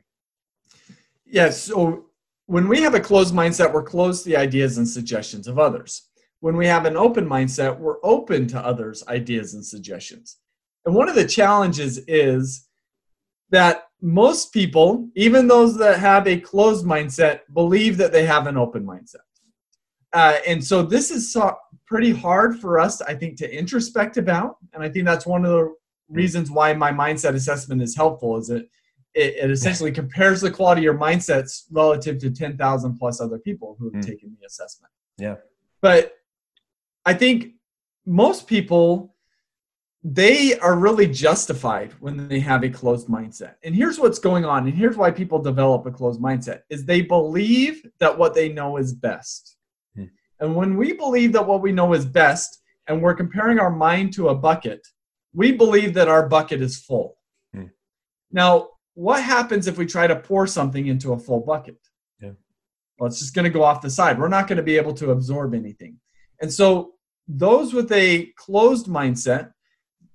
Yes. 1.26 1.62
So 1.64 2.09
when 2.50 2.68
we 2.68 2.82
have 2.82 2.96
a 2.96 3.00
closed 3.00 3.32
mindset, 3.32 3.72
we're 3.72 3.84
closed 3.84 4.24
to 4.24 4.30
the 4.30 4.36
ideas 4.36 4.80
and 4.80 4.88
suggestions 4.88 5.48
of 5.48 5.60
others. 5.60 6.10
When 6.40 6.58
we 6.58 6.66
have 6.66 6.86
an 6.86 6.98
open 6.98 7.30
mindset, 7.30 7.78
we're 7.78 8.04
open 8.04 8.48
to 8.48 8.60
others' 8.60 9.04
ideas 9.08 9.54
and 9.54 9.64
suggestions. 9.64 10.38
And 10.84 10.96
one 10.96 11.08
of 11.08 11.14
the 11.14 11.28
challenges 11.28 12.00
is 12.08 12.68
that 13.52 13.84
most 14.02 14.52
people, 14.52 15.08
even 15.14 15.48
those 15.48 15.78
that 15.78 16.00
have 16.00 16.26
a 16.26 16.40
closed 16.40 16.88
mindset, 16.88 17.42
believe 17.54 17.98
that 17.98 18.12
they 18.12 18.26
have 18.26 18.48
an 18.48 18.58
open 18.58 18.84
mindset. 18.84 19.28
Uh, 20.12 20.38
and 20.48 20.64
so 20.64 20.82
this 20.82 21.12
is 21.12 21.32
so, 21.32 21.56
pretty 21.86 22.12
hard 22.12 22.60
for 22.60 22.80
us, 22.80 23.00
I 23.00 23.14
think, 23.14 23.38
to 23.38 23.56
introspect 23.56 24.18
about. 24.18 24.56
And 24.74 24.82
I 24.82 24.90
think 24.90 25.06
that's 25.06 25.28
one 25.28 25.46
of 25.46 25.52
the 25.52 25.76
reasons 26.08 26.50
why 26.50 26.74
my 26.74 26.92
mindset 26.92 27.36
assessment 27.36 27.84
is 27.84 27.96
helpful. 27.96 28.38
Is 28.38 28.50
it 28.50 28.68
it, 29.20 29.36
it 29.44 29.52
essentially 29.52 29.92
compares 29.92 30.42
the 30.42 30.52
quality 30.52 30.82
of 30.82 30.86
your 30.86 30.98
mindsets 30.98 31.66
relative 31.72 32.18
to 32.20 32.32
10,000 32.32 32.98
plus 32.98 33.20
other 33.20 33.38
people 33.38 33.76
who 33.78 33.86
have 33.86 34.02
Mm. 34.02 34.06
taken 34.06 34.38
the 34.40 34.46
assessment. 34.46 34.92
Yeah. 35.18 35.36
But 35.82 36.14
I 37.06 37.14
think 37.14 37.54
most 38.06 38.48
people, 38.48 39.16
they 40.04 40.58
are 40.60 40.76
really 40.76 41.08
justified 41.08 41.92
when 42.00 42.28
they 42.30 42.40
have 42.40 42.64
a 42.64 42.70
closed 42.70 43.08
mindset. 43.08 43.56
And 43.64 43.76
here's 43.76 44.00
what's 44.00 44.20
going 44.20 44.46
on. 44.46 44.66
And 44.68 44.76
here's 44.76 44.96
why 44.98 45.12
people 45.12 45.40
develop 45.42 45.86
a 45.86 45.92
closed 45.92 46.22
mindset 46.22 46.62
is 46.70 46.86
they 46.86 47.02
believe 47.02 47.86
that 48.00 48.18
what 48.18 48.34
they 48.34 48.50
know 48.50 48.78
is 48.78 48.94
best. 48.94 49.58
Hmm. 49.96 50.06
And 50.40 50.56
when 50.56 50.78
we 50.78 50.94
believe 50.94 51.34
that 51.34 51.46
what 51.46 51.62
we 51.62 51.72
know 51.74 51.94
is 51.94 52.06
best 52.06 52.62
and 52.88 53.02
we're 53.02 53.16
comparing 53.16 53.60
our 53.60 53.72
mind 53.72 54.14
to 54.14 54.30
a 54.30 54.36
bucket, 54.36 54.82
we 55.34 55.52
believe 55.52 55.94
that 55.96 56.08
our 56.08 56.28
bucket 56.30 56.62
is 56.62 56.78
full. 56.80 57.18
Hmm. 57.54 57.66
Now, 58.32 58.70
what 58.94 59.24
happens 59.24 59.68
if 59.68 59.78
we 59.78 59.86
try 59.86 60.08
to 60.08 60.16
pour 60.16 60.48
something 60.48 60.88
into 60.88 61.14
a 61.14 61.20
full 61.20 61.42
bucket? 61.42 61.78
Yeah. 62.22 62.32
Well, 62.98 63.08
it's 63.08 63.20
just 63.20 63.34
going 63.34 63.46
to 63.46 63.50
go 63.50 63.64
off 63.64 63.82
the 63.82 63.90
side. 63.90 64.20
We're 64.20 64.28
not 64.28 64.48
going 64.48 64.58
to 64.58 64.64
be 64.64 64.78
able 64.78 64.94
to 64.96 65.12
absorb 65.12 65.54
anything. 65.54 65.98
And 66.42 66.52
so, 66.52 66.94
those 67.28 67.74
with 67.74 67.92
a 67.92 68.32
closed 68.38 68.88
mindset, 68.88 69.52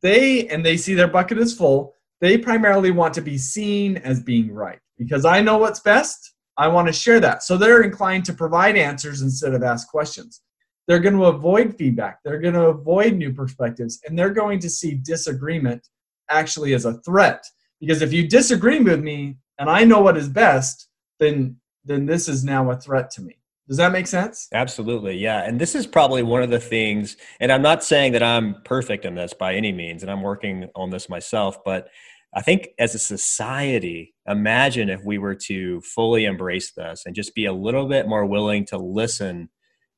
they 0.03 0.49
and 0.49 0.65
they 0.67 0.77
see 0.77 0.95
their 0.95 1.09
bucket 1.09 1.39
is 1.39 1.57
full, 1.57 1.95
they 2.21 2.37
primarily 2.39 2.91
want 2.91 3.15
to 3.15 3.21
be 3.21 3.39
seen 3.39 3.97
as 3.99 4.23
being 4.23 4.53
right 4.53 4.79
because 4.99 5.25
I 5.25 5.41
know 5.41 5.59
what's 5.59 5.81
best. 5.81 6.35
I 6.57 6.69
want 6.69 6.87
to 6.87 6.93
share 6.93 7.21
that. 7.21 7.43
So 7.43 7.57
they're 7.57 7.83
inclined 7.83 8.25
to 8.27 8.33
provide 8.33 8.77
answers 8.77 9.23
instead 9.23 9.55
of 9.55 9.63
ask 9.63 9.89
questions. 9.89 10.43
They're 10.87 11.01
going 11.01 11.17
to 11.17 11.25
avoid 11.25 11.77
feedback. 11.77 12.19
They're 12.25 12.41
going 12.41 12.55
to 12.55 12.67
avoid 12.67 13.15
new 13.15 13.33
perspectives 13.33 14.01
and 14.07 14.19
they're 14.19 14.31
going 14.31 14.59
to 14.61 14.71
see 14.71 14.95
disagreement 14.95 15.87
actually 16.31 16.75
as 16.75 16.85
a 16.85 17.01
threat 17.01 17.45
because 17.81 18.03
if 18.03 18.13
you 18.13 18.29
disagree 18.29 18.81
with 18.81 19.01
me 19.01 19.37
and 19.59 19.69
I 19.69 19.85
know 19.85 20.01
what 20.01 20.17
is 20.17 20.29
best, 20.29 20.89
then 21.21 21.57
then 21.85 22.07
this 22.07 22.29
is 22.29 22.45
now 22.45 22.71
a 22.71 22.77
threat 22.77 23.11
to 23.11 23.23
me. 23.23 23.37
Does 23.69 23.77
that 23.79 23.93
make 23.93 24.07
sense? 24.07 24.49
Absolutely. 24.53 25.17
Yeah. 25.17 25.43
And 25.43 25.61
this 25.61 25.75
is 25.75 25.87
probably 25.87 26.23
one 26.23 26.43
of 26.43 26.51
the 26.51 26.61
things, 26.61 27.17
and 27.41 27.51
I'm 27.51 27.63
not 27.63 27.83
saying 27.83 28.13
that 28.13 28.23
I'm 28.23 28.57
perfect 28.65 29.05
in 29.05 29.15
this 29.15 29.33
by 29.33 29.55
any 29.55 29.73
means, 29.73 30.03
and 30.03 30.11
I'm 30.11 30.23
working 30.23 30.69
on 30.75 30.91
this 30.91 31.09
myself, 31.09 31.59
but 31.65 31.89
I 32.35 32.43
think 32.43 32.69
as 32.79 32.95
a 32.95 32.99
society, 32.99 34.15
imagine 34.27 34.91
if 34.91 35.03
we 35.05 35.19
were 35.19 35.37
to 35.47 35.81
fully 35.83 36.25
embrace 36.25 36.73
this 36.73 37.05
and 37.07 37.15
just 37.15 37.35
be 37.35 37.47
a 37.47 37.53
little 37.53 37.87
bit 37.87 38.09
more 38.09 38.27
willing 38.27 38.67
to 38.67 38.77
listen 38.77 39.49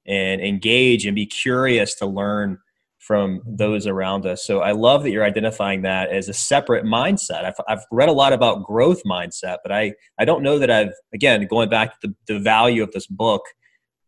and 0.06 0.40
engage 0.40 1.06
and 1.06 1.16
be 1.16 1.26
curious 1.26 1.94
to 1.96 2.06
learn 2.06 2.58
from 3.06 3.40
those 3.46 3.86
around 3.86 4.26
us. 4.26 4.44
So 4.44 4.60
I 4.60 4.72
love 4.72 5.04
that 5.04 5.10
you're 5.10 5.24
identifying 5.24 5.82
that 5.82 6.10
as 6.10 6.28
a 6.28 6.32
separate 6.32 6.84
mindset. 6.84 7.44
I've, 7.44 7.54
I've 7.68 7.84
read 7.92 8.08
a 8.08 8.12
lot 8.12 8.32
about 8.32 8.64
growth 8.64 9.02
mindset, 9.04 9.58
but 9.62 9.70
I, 9.70 9.94
I 10.18 10.24
don't 10.24 10.42
know 10.42 10.58
that 10.58 10.70
I've, 10.70 10.92
again, 11.14 11.46
going 11.46 11.68
back 11.68 12.00
to 12.00 12.08
the, 12.08 12.34
the 12.34 12.40
value 12.40 12.82
of 12.82 12.90
this 12.90 13.06
book, 13.06 13.42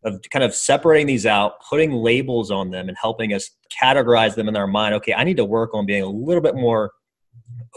of 0.03 0.19
kind 0.31 0.43
of 0.43 0.53
separating 0.53 1.07
these 1.07 1.25
out, 1.25 1.53
putting 1.69 1.93
labels 1.93 2.51
on 2.51 2.71
them, 2.71 2.89
and 2.89 2.97
helping 3.01 3.33
us 3.33 3.49
categorize 3.81 4.35
them 4.35 4.49
in 4.49 4.57
our 4.57 4.67
mind. 4.67 4.93
Okay, 4.95 5.13
I 5.13 5.23
need 5.23 5.37
to 5.37 5.45
work 5.45 5.73
on 5.73 5.85
being 5.85 6.03
a 6.03 6.09
little 6.09 6.41
bit 6.41 6.55
more 6.55 6.91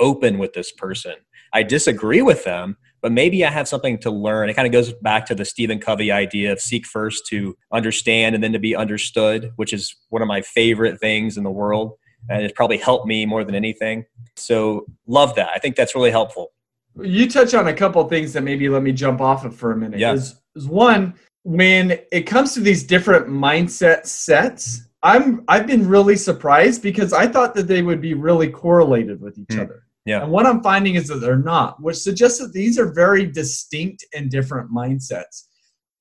open 0.00 0.38
with 0.38 0.54
this 0.54 0.72
person. 0.72 1.14
I 1.52 1.62
disagree 1.62 2.22
with 2.22 2.42
them, 2.42 2.76
but 3.02 3.12
maybe 3.12 3.44
I 3.44 3.50
have 3.50 3.68
something 3.68 3.98
to 3.98 4.10
learn. 4.10 4.48
It 4.48 4.54
kind 4.54 4.66
of 4.66 4.72
goes 4.72 4.92
back 4.92 5.26
to 5.26 5.34
the 5.34 5.44
Stephen 5.44 5.80
Covey 5.80 6.12
idea 6.12 6.52
of 6.52 6.60
seek 6.60 6.86
first 6.86 7.26
to 7.26 7.56
understand 7.72 8.34
and 8.34 8.42
then 8.42 8.52
to 8.52 8.60
be 8.60 8.76
understood, 8.76 9.52
which 9.56 9.72
is 9.72 9.94
one 10.08 10.22
of 10.22 10.28
my 10.28 10.40
favorite 10.40 11.00
things 11.00 11.36
in 11.36 11.42
the 11.42 11.50
world. 11.50 11.94
And 12.30 12.44
it's 12.44 12.54
probably 12.54 12.78
helped 12.78 13.06
me 13.06 13.26
more 13.26 13.42
than 13.42 13.56
anything. 13.56 14.04
So, 14.36 14.86
love 15.08 15.34
that. 15.34 15.50
I 15.52 15.58
think 15.58 15.74
that's 15.74 15.96
really 15.96 16.12
helpful. 16.12 16.52
You 17.00 17.28
touch 17.28 17.52
on 17.52 17.66
a 17.66 17.74
couple 17.74 18.06
things 18.08 18.32
that 18.34 18.42
maybe 18.42 18.68
let 18.68 18.82
me 18.82 18.92
jump 18.92 19.20
off 19.20 19.44
of 19.44 19.56
for 19.56 19.72
a 19.72 19.76
minute. 19.76 19.98
Yeah. 19.98 20.12
Is, 20.12 20.36
is 20.54 20.68
one, 20.68 21.14
when 21.42 21.98
it 22.12 22.22
comes 22.22 22.54
to 22.54 22.60
these 22.60 22.84
different 22.84 23.26
mindset 23.26 24.06
sets, 24.06 24.82
I'm 25.02 25.42
I've 25.48 25.66
been 25.66 25.88
really 25.88 26.16
surprised 26.16 26.82
because 26.82 27.12
I 27.12 27.26
thought 27.26 27.54
that 27.54 27.66
they 27.66 27.82
would 27.82 28.00
be 28.00 28.14
really 28.14 28.48
correlated 28.48 29.20
with 29.20 29.38
each 29.38 29.48
mm. 29.48 29.62
other. 29.62 29.82
Yeah. 30.04 30.22
And 30.22 30.32
what 30.32 30.46
I'm 30.46 30.62
finding 30.62 30.96
is 30.96 31.08
that 31.08 31.16
they're 31.16 31.36
not, 31.36 31.80
which 31.80 31.96
suggests 31.96 32.40
that 32.40 32.52
these 32.52 32.78
are 32.78 32.92
very 32.92 33.26
distinct 33.26 34.04
and 34.14 34.30
different 34.30 34.70
mindsets. 34.70 35.44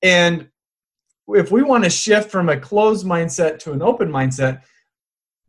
And 0.02 0.48
if 1.28 1.52
we 1.52 1.62
want 1.62 1.84
to 1.84 1.90
shift 1.90 2.30
from 2.30 2.48
a 2.48 2.58
closed 2.58 3.06
mindset 3.06 3.58
to 3.60 3.72
an 3.72 3.82
open 3.82 4.10
mindset, 4.10 4.62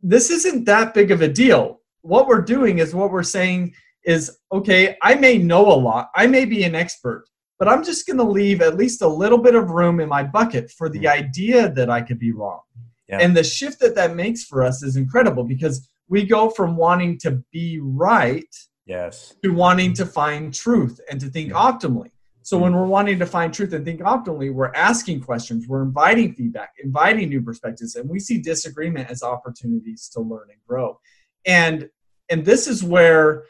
this 0.02 0.30
isn't 0.30 0.64
that 0.66 0.94
big 0.94 1.10
of 1.10 1.22
a 1.22 1.28
deal. 1.28 1.80
What 2.02 2.28
we're 2.28 2.42
doing 2.42 2.78
is 2.78 2.94
what 2.94 3.10
we're 3.10 3.22
saying 3.22 3.74
is 4.04 4.38
okay, 4.52 4.96
I 5.02 5.14
may 5.14 5.38
know 5.38 5.66
a 5.66 5.74
lot, 5.74 6.10
I 6.14 6.26
may 6.26 6.44
be 6.44 6.62
an 6.64 6.74
expert, 6.74 7.24
but 7.58 7.68
I'm 7.68 7.82
just 7.82 8.06
going 8.06 8.18
to 8.18 8.24
leave 8.24 8.60
at 8.60 8.76
least 8.76 9.02
a 9.02 9.08
little 9.08 9.38
bit 9.38 9.54
of 9.54 9.70
room 9.70 10.00
in 10.00 10.08
my 10.08 10.22
bucket 10.22 10.70
for 10.70 10.88
the 10.88 11.00
hmm. 11.00 11.06
idea 11.06 11.70
that 11.70 11.90
I 11.90 12.02
could 12.02 12.18
be 12.18 12.32
wrong. 12.32 12.60
Yeah. 13.08 13.18
And 13.20 13.36
the 13.36 13.44
shift 13.44 13.80
that 13.80 13.94
that 13.96 14.14
makes 14.14 14.44
for 14.44 14.62
us 14.62 14.82
is 14.82 14.96
incredible 14.96 15.44
because 15.44 15.88
we 16.08 16.24
go 16.24 16.50
from 16.50 16.76
wanting 16.76 17.18
to 17.18 17.42
be 17.52 17.80
right 17.82 18.54
yes. 18.86 19.34
to 19.42 19.50
wanting 19.50 19.92
to 19.94 20.06
find 20.06 20.52
truth 20.52 21.00
and 21.10 21.20
to 21.20 21.28
think 21.28 21.52
optimally. 21.52 22.10
So 22.42 22.58
when 22.58 22.74
we're 22.74 22.86
wanting 22.86 23.18
to 23.20 23.26
find 23.26 23.54
truth 23.54 23.72
and 23.72 23.86
think 23.86 24.00
optimally 24.00 24.52
we're 24.52 24.72
asking 24.74 25.22
questions 25.22 25.66
we're 25.66 25.82
inviting 25.82 26.34
feedback 26.34 26.74
inviting 26.82 27.30
new 27.30 27.40
perspectives 27.40 27.96
and 27.96 28.08
we 28.08 28.20
see 28.20 28.38
disagreement 28.38 29.10
as 29.10 29.22
opportunities 29.22 30.10
to 30.10 30.20
learn 30.20 30.48
and 30.50 30.60
grow. 30.68 31.00
And 31.46 31.88
and 32.30 32.44
this 32.44 32.68
is 32.68 32.84
where 32.84 33.44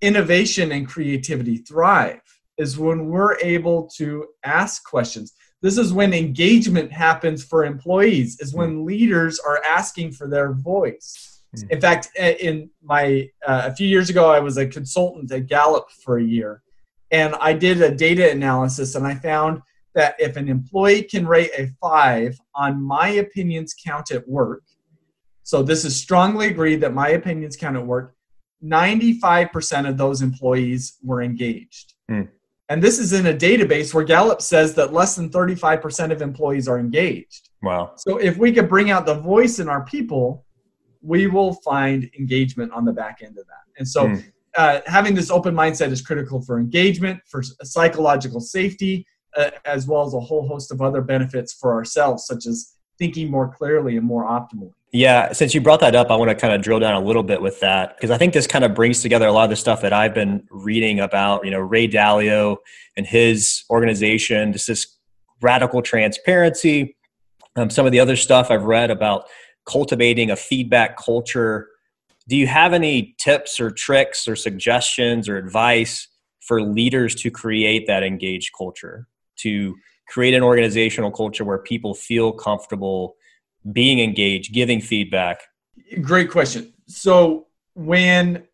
innovation 0.00 0.72
and 0.72 0.88
creativity 0.88 1.58
thrive 1.58 2.22
is 2.58 2.78
when 2.78 3.06
we're 3.06 3.38
able 3.38 3.88
to 3.96 4.26
ask 4.44 4.84
questions. 4.84 5.32
This 5.62 5.78
is 5.78 5.92
when 5.92 6.14
engagement 6.14 6.90
happens 6.90 7.44
for 7.44 7.64
employees 7.64 8.40
is 8.40 8.54
when 8.54 8.78
hmm. 8.78 8.84
leaders 8.84 9.38
are 9.38 9.62
asking 9.64 10.12
for 10.12 10.26
their 10.26 10.52
voice 10.52 11.39
hmm. 11.54 11.70
in 11.70 11.80
fact 11.80 12.08
in 12.16 12.70
my 12.82 13.28
uh, 13.46 13.62
a 13.66 13.74
few 13.74 13.86
years 13.86 14.10
ago 14.10 14.30
i 14.30 14.40
was 14.40 14.56
a 14.56 14.66
consultant 14.66 15.30
at 15.32 15.46
gallup 15.46 15.90
for 16.04 16.18
a 16.18 16.22
year 16.22 16.62
and 17.10 17.34
i 17.40 17.52
did 17.52 17.80
a 17.82 17.94
data 17.94 18.30
analysis 18.30 18.94
and 18.94 19.06
i 19.06 19.14
found 19.14 19.60
that 19.94 20.14
if 20.18 20.36
an 20.36 20.48
employee 20.48 21.02
can 21.02 21.26
rate 21.26 21.50
a 21.58 21.68
five 21.80 22.38
on 22.54 22.80
my 22.80 23.08
opinions 23.08 23.74
count 23.74 24.10
at 24.10 24.26
work 24.28 24.62
so 25.42 25.62
this 25.62 25.84
is 25.84 25.98
strongly 25.98 26.46
agreed 26.48 26.80
that 26.80 26.94
my 26.94 27.10
opinions 27.10 27.56
count 27.56 27.76
at 27.76 27.86
work 27.86 28.14
95% 28.62 29.88
of 29.88 29.96
those 29.96 30.20
employees 30.20 30.98
were 31.02 31.22
engaged 31.22 31.94
mm. 32.10 32.28
And 32.70 32.80
this 32.80 33.00
is 33.00 33.12
in 33.12 33.26
a 33.26 33.34
database 33.34 33.92
where 33.92 34.04
Gallup 34.04 34.40
says 34.40 34.74
that 34.74 34.92
less 34.92 35.16
than 35.16 35.28
35% 35.28 36.12
of 36.12 36.22
employees 36.22 36.68
are 36.68 36.78
engaged. 36.78 37.50
Wow. 37.62 37.94
So 37.96 38.18
if 38.18 38.36
we 38.36 38.52
could 38.52 38.68
bring 38.68 38.90
out 38.92 39.06
the 39.06 39.16
voice 39.16 39.58
in 39.58 39.68
our 39.68 39.84
people, 39.84 40.46
we 41.02 41.26
will 41.26 41.54
find 41.54 42.10
engagement 42.18 42.72
on 42.72 42.84
the 42.84 42.92
back 42.92 43.20
end 43.22 43.38
of 43.38 43.46
that. 43.46 43.78
And 43.78 43.88
so 43.88 44.08
mm. 44.08 44.24
uh, 44.56 44.80
having 44.86 45.14
this 45.14 45.30
open 45.30 45.54
mindset 45.54 45.90
is 45.90 46.02
critical 46.02 46.42
for 46.42 46.58
engagement, 46.58 47.20
for 47.26 47.42
psychological 47.62 48.40
safety, 48.40 49.06
uh, 49.36 49.50
as 49.64 49.86
well 49.86 50.06
as 50.06 50.14
a 50.14 50.20
whole 50.20 50.46
host 50.46 50.72
of 50.72 50.82
other 50.82 51.00
benefits 51.00 51.52
for 51.52 51.72
ourselves, 51.72 52.26
such 52.26 52.46
as 52.46 52.74
thinking 52.98 53.30
more 53.30 53.48
clearly 53.48 53.96
and 53.96 54.06
more 54.06 54.24
optimally. 54.24 54.72
Yeah, 54.92 55.32
since 55.32 55.54
you 55.54 55.60
brought 55.60 55.80
that 55.80 55.94
up, 55.94 56.10
I 56.10 56.16
want 56.16 56.30
to 56.30 56.34
kind 56.34 56.52
of 56.52 56.62
drill 56.62 56.80
down 56.80 57.00
a 57.00 57.04
little 57.04 57.22
bit 57.22 57.40
with 57.40 57.60
that 57.60 57.96
because 57.96 58.10
I 58.10 58.18
think 58.18 58.34
this 58.34 58.48
kind 58.48 58.64
of 58.64 58.74
brings 58.74 59.02
together 59.02 59.26
a 59.26 59.32
lot 59.32 59.44
of 59.44 59.50
the 59.50 59.56
stuff 59.56 59.82
that 59.82 59.92
I've 59.92 60.14
been 60.14 60.46
reading 60.50 60.98
about, 60.98 61.44
you 61.44 61.52
know, 61.52 61.60
Ray 61.60 61.86
Dalio 61.86 62.56
and 62.96 63.06
his 63.06 63.62
organization, 63.70 64.52
just 64.52 64.66
this 64.66 64.98
radical 65.40 65.80
transparency, 65.80 66.96
um, 67.54 67.70
some 67.70 67.86
of 67.86 67.92
the 67.92 68.00
other 68.00 68.16
stuff 68.16 68.50
I've 68.50 68.64
read 68.64 68.90
about 68.90 69.26
cultivating 69.70 70.30
a 70.30 70.36
feedback 70.36 70.96
culture. 70.96 71.68
Do 72.28 72.36
you 72.36 72.46
have 72.46 72.72
any 72.72 73.14
tips 73.18 73.60
or 73.60 73.70
tricks 73.70 74.26
or 74.26 74.36
suggestions 74.36 75.28
or 75.28 75.36
advice 75.36 76.08
for 76.40 76.62
leaders 76.62 77.14
to 77.16 77.30
create 77.30 77.86
that 77.86 78.02
engaged 78.02 78.50
culture, 78.56 79.06
to 79.36 79.76
create 80.08 80.34
an 80.34 80.42
organizational 80.42 81.10
culture 81.10 81.44
where 81.44 81.58
people 81.58 81.94
feel 81.94 82.32
comfortable 82.32 83.16
being 83.72 84.00
engaged, 84.00 84.52
giving 84.52 84.80
feedback? 84.80 85.42
Great 86.00 86.30
question. 86.30 86.72
So 86.86 87.46
when 87.74 88.44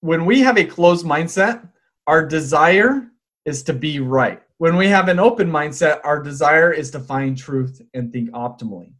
when 0.00 0.26
we 0.26 0.40
have 0.40 0.58
a 0.58 0.64
closed 0.64 1.06
mindset, 1.06 1.66
our 2.06 2.26
desire 2.26 3.08
is 3.46 3.62
to 3.62 3.72
be 3.72 4.00
right. 4.00 4.42
When 4.58 4.76
we 4.76 4.88
have 4.88 5.08
an 5.08 5.18
open 5.18 5.50
mindset, 5.50 6.00
our 6.04 6.22
desire 6.22 6.70
is 6.70 6.90
to 6.90 7.00
find 7.00 7.38
truth 7.38 7.80
and 7.94 8.12
think 8.12 8.30
optimally. 8.32 8.92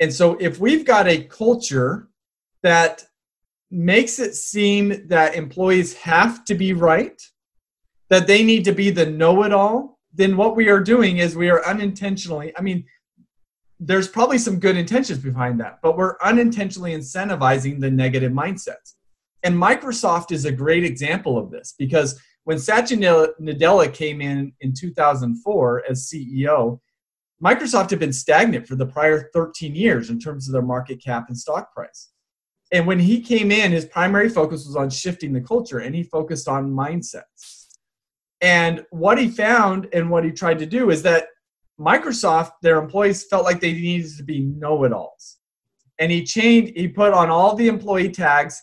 And 0.00 0.12
so 0.12 0.36
if 0.40 0.60
we've 0.60 0.84
got 0.84 1.08
a 1.08 1.24
culture 1.24 2.08
that 2.62 3.04
makes 3.70 4.18
it 4.18 4.34
seem 4.34 5.06
that 5.08 5.34
employees 5.34 5.94
have 5.94 6.44
to 6.46 6.54
be 6.54 6.72
right, 6.72 7.20
that 8.08 8.26
they 8.26 8.42
need 8.42 8.64
to 8.64 8.72
be 8.72 8.90
the 8.90 9.06
know 9.06 9.42
it 9.42 9.52
all, 9.52 9.98
then 10.14 10.36
what 10.36 10.56
we 10.56 10.68
are 10.68 10.80
doing 10.80 11.18
is 11.18 11.36
we 11.36 11.50
are 11.50 11.64
unintentionally, 11.66 12.52
I 12.56 12.62
mean, 12.62 12.84
there's 13.80 14.08
probably 14.08 14.38
some 14.38 14.58
good 14.58 14.76
intentions 14.76 15.18
behind 15.18 15.60
that, 15.60 15.78
but 15.82 15.96
we're 15.96 16.16
unintentionally 16.22 16.94
incentivizing 16.94 17.80
the 17.80 17.90
negative 17.90 18.32
mindsets. 18.32 18.94
And 19.44 19.54
Microsoft 19.54 20.32
is 20.32 20.44
a 20.44 20.52
great 20.52 20.84
example 20.84 21.38
of 21.38 21.50
this 21.50 21.74
because 21.78 22.20
when 22.44 22.58
Satya 22.58 22.96
Nadella 22.96 23.92
came 23.92 24.20
in 24.20 24.52
in 24.60 24.72
2004 24.72 25.84
as 25.88 26.10
CEO, 26.10 26.80
Microsoft 27.42 27.90
had 27.90 27.98
been 27.98 28.12
stagnant 28.12 28.66
for 28.66 28.74
the 28.74 28.86
prior 28.86 29.30
13 29.32 29.74
years 29.74 30.10
in 30.10 30.18
terms 30.18 30.48
of 30.48 30.52
their 30.52 30.62
market 30.62 31.02
cap 31.02 31.26
and 31.28 31.38
stock 31.38 31.72
price. 31.72 32.10
And 32.72 32.86
when 32.86 32.98
he 32.98 33.20
came 33.20 33.50
in, 33.50 33.72
his 33.72 33.86
primary 33.86 34.28
focus 34.28 34.66
was 34.66 34.76
on 34.76 34.90
shifting 34.90 35.32
the 35.32 35.40
culture 35.40 35.78
and 35.78 35.94
he 35.94 36.02
focused 36.02 36.48
on 36.48 36.70
mindsets. 36.70 37.66
And 38.40 38.84
what 38.90 39.18
he 39.18 39.28
found 39.28 39.88
and 39.92 40.10
what 40.10 40.24
he 40.24 40.30
tried 40.30 40.58
to 40.58 40.66
do 40.66 40.90
is 40.90 41.02
that 41.02 41.28
Microsoft, 41.80 42.52
their 42.62 42.78
employees 42.78 43.24
felt 43.24 43.44
like 43.44 43.60
they 43.60 43.72
needed 43.72 44.16
to 44.16 44.24
be 44.24 44.40
know-it-alls, 44.40 45.36
and 46.00 46.10
he 46.10 46.24
changed. 46.24 46.76
He 46.76 46.88
put 46.88 47.12
on 47.12 47.30
all 47.30 47.54
the 47.54 47.68
employee 47.68 48.10
tags, 48.10 48.60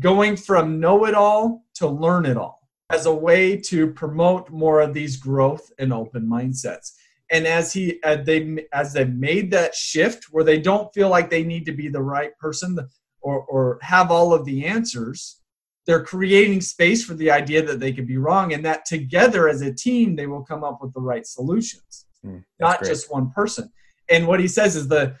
going 0.00 0.36
from 0.36 0.80
know-it-all 0.80 1.64
to 1.74 1.86
learn-it-all 1.86 2.58
as 2.90 3.06
a 3.06 3.14
way 3.14 3.56
to 3.56 3.92
promote 3.92 4.50
more 4.50 4.80
of 4.80 4.92
these 4.92 5.16
growth 5.16 5.70
and 5.78 5.92
open 5.92 6.26
mindsets. 6.26 6.92
And 7.30 7.46
as 7.46 7.72
he 7.72 8.02
as 8.02 8.26
they 8.26 8.66
as 8.72 8.92
they 8.92 9.04
made 9.04 9.50
that 9.52 9.74
shift 9.74 10.26
where 10.30 10.44
they 10.44 10.60
don't 10.60 10.92
feel 10.92 11.08
like 11.08 11.30
they 11.30 11.44
need 11.44 11.64
to 11.66 11.72
be 11.72 11.88
the 11.88 12.02
right 12.02 12.36
person 12.38 12.78
or 13.20 13.42
or 13.44 13.78
have 13.82 14.10
all 14.10 14.34
of 14.34 14.44
the 14.44 14.66
answers, 14.66 15.40
they're 15.86 16.04
creating 16.04 16.60
space 16.60 17.04
for 17.04 17.14
the 17.14 17.30
idea 17.30 17.62
that 17.62 17.80
they 17.80 17.92
could 17.92 18.06
be 18.06 18.18
wrong 18.18 18.52
and 18.52 18.64
that 18.64 18.84
together 18.84 19.48
as 19.48 19.62
a 19.62 19.72
team 19.72 20.14
they 20.14 20.26
will 20.26 20.42
come 20.42 20.62
up 20.62 20.80
with 20.82 20.92
the 20.92 21.00
right 21.00 21.26
solutions. 21.26 22.06
Mm, 22.24 22.44
not 22.60 22.78
great. 22.78 22.88
just 22.88 23.10
one 23.10 23.30
person. 23.30 23.70
And 24.08 24.26
what 24.26 24.40
he 24.40 24.48
says 24.48 24.76
is 24.76 24.88
the 24.88 25.16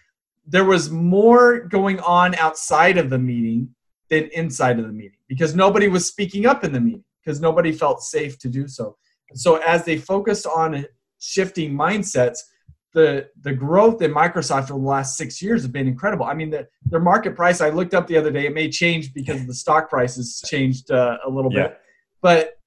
there 0.46 0.64
was 0.64 0.90
more 0.90 1.60
going 1.60 2.00
on 2.00 2.34
outside 2.34 2.98
of 2.98 3.10
the 3.10 3.18
meeting 3.18 3.74
than 4.10 4.24
inside 4.32 4.78
of 4.78 4.86
the 4.86 4.92
meeting 4.92 5.18
because 5.28 5.54
nobody 5.54 5.88
was 5.88 6.06
speaking 6.06 6.46
up 6.46 6.64
in 6.64 6.72
the 6.72 6.80
meeting 6.80 7.04
because 7.24 7.40
nobody 7.40 7.72
felt 7.72 8.02
safe 8.02 8.38
to 8.38 8.48
do 8.48 8.66
so. 8.66 8.96
so 9.34 9.56
as 9.56 9.84
they 9.84 9.96
focused 9.96 10.46
on 10.46 10.84
shifting 11.22 11.72
mindsets, 11.72 12.38
the 12.92 13.28
the 13.40 13.52
growth 13.52 14.02
in 14.02 14.12
Microsoft 14.12 14.70
over 14.70 14.80
the 14.80 14.86
last 14.86 15.16
six 15.16 15.40
years 15.40 15.62
has 15.62 15.70
been 15.70 15.88
incredible. 15.88 16.26
I 16.26 16.34
mean, 16.34 16.50
the, 16.50 16.68
their 16.84 17.00
market 17.00 17.34
price 17.34 17.60
I 17.60 17.70
looked 17.70 17.94
up 17.94 18.06
the 18.06 18.18
other 18.18 18.30
day. 18.30 18.46
It 18.46 18.54
may 18.54 18.68
change 18.68 19.14
because 19.14 19.46
the 19.46 19.54
stock 19.54 19.88
prices 19.88 20.42
changed 20.46 20.90
uh, 20.90 21.18
a 21.24 21.30
little 21.30 21.52
yeah. 21.52 21.68
bit, 21.68 21.78
but 22.20 22.58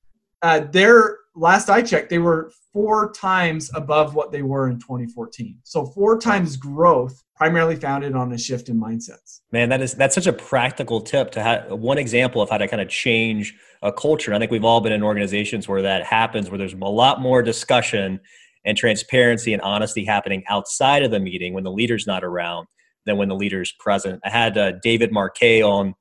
uh, 0.41 0.59
their 0.71 1.17
last 1.35 1.69
I 1.69 1.81
checked, 1.81 2.09
they 2.09 2.17
were 2.17 2.51
four 2.73 3.11
times 3.11 3.69
above 3.73 4.15
what 4.15 4.31
they 4.31 4.41
were 4.41 4.69
in 4.69 4.79
2014. 4.79 5.59
So 5.63 5.85
four 5.85 6.19
times 6.19 6.57
growth, 6.57 7.23
primarily 7.35 7.75
founded 7.75 8.15
on 8.15 8.31
a 8.31 8.37
shift 8.37 8.69
in 8.69 8.79
mindsets. 8.79 9.41
Man, 9.51 9.69
that 9.69 9.81
is 9.81 9.93
that's 9.93 10.15
such 10.15 10.27
a 10.27 10.33
practical 10.33 11.01
tip 11.01 11.31
to 11.31 11.43
have 11.43 11.71
one 11.71 11.97
example 11.97 12.41
of 12.41 12.49
how 12.49 12.57
to 12.57 12.67
kind 12.67 12.81
of 12.81 12.89
change 12.89 13.55
a 13.81 13.91
culture. 13.91 14.33
I 14.33 14.39
think 14.39 14.51
we've 14.51 14.65
all 14.65 14.81
been 14.81 14.93
in 14.93 15.03
organizations 15.03 15.67
where 15.67 15.83
that 15.83 16.05
happens, 16.05 16.49
where 16.49 16.57
there's 16.57 16.73
a 16.73 16.77
lot 16.77 17.21
more 17.21 17.41
discussion 17.41 18.19
and 18.65 18.77
transparency 18.77 19.53
and 19.53 19.61
honesty 19.61 20.03
happening 20.03 20.43
outside 20.49 21.03
of 21.03 21.11
the 21.11 21.19
meeting 21.19 21.53
when 21.53 21.63
the 21.63 21.71
leader's 21.71 22.07
not 22.07 22.23
around 22.23 22.67
than 23.05 23.17
when 23.17 23.29
the 23.29 23.35
leader's 23.35 23.71
present. 23.79 24.19
I 24.25 24.29
had 24.29 24.57
uh, 24.57 24.73
David 24.81 25.11
Marquet 25.11 25.61
on 25.61 25.93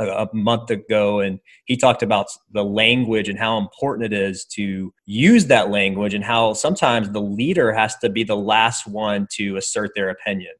a, 0.00 0.06
a 0.06 0.34
month 0.34 0.70
ago, 0.70 1.20
and 1.20 1.38
he 1.66 1.76
talked 1.76 2.02
about 2.02 2.26
the 2.52 2.64
language 2.64 3.28
and 3.28 3.38
how 3.38 3.58
important 3.58 4.12
it 4.12 4.16
is 4.16 4.44
to 4.52 4.92
use 5.04 5.46
that 5.46 5.70
language, 5.70 6.14
and 6.14 6.24
how 6.24 6.54
sometimes 6.54 7.10
the 7.10 7.20
leader 7.20 7.72
has 7.72 7.96
to 7.98 8.08
be 8.08 8.24
the 8.24 8.36
last 8.36 8.86
one 8.86 9.26
to 9.32 9.56
assert 9.56 9.90
their 9.94 10.08
opinion, 10.08 10.52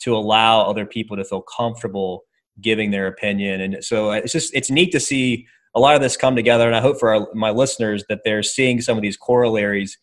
to 0.00 0.16
allow 0.16 0.60
other 0.62 0.86
people 0.86 1.16
to 1.16 1.24
feel 1.24 1.42
comfortable 1.42 2.22
giving 2.60 2.90
their 2.90 3.06
opinion. 3.06 3.60
And 3.62 3.82
so 3.82 4.10
uh, 4.10 4.16
it's 4.16 4.32
just 4.32 4.54
it's 4.54 4.70
neat 4.70 4.92
to 4.92 5.00
see 5.00 5.46
a 5.74 5.80
lot 5.80 5.96
of 5.96 6.02
this 6.02 6.16
come 6.16 6.36
together, 6.36 6.66
and 6.66 6.76
I 6.76 6.80
hope 6.80 7.00
for 7.00 7.14
our, 7.14 7.28
my 7.34 7.50
listeners 7.50 8.04
that 8.08 8.20
they're 8.24 8.42
seeing 8.42 8.80
some 8.80 8.96
of 8.98 9.02
these 9.02 9.16
corollaries 9.16 9.98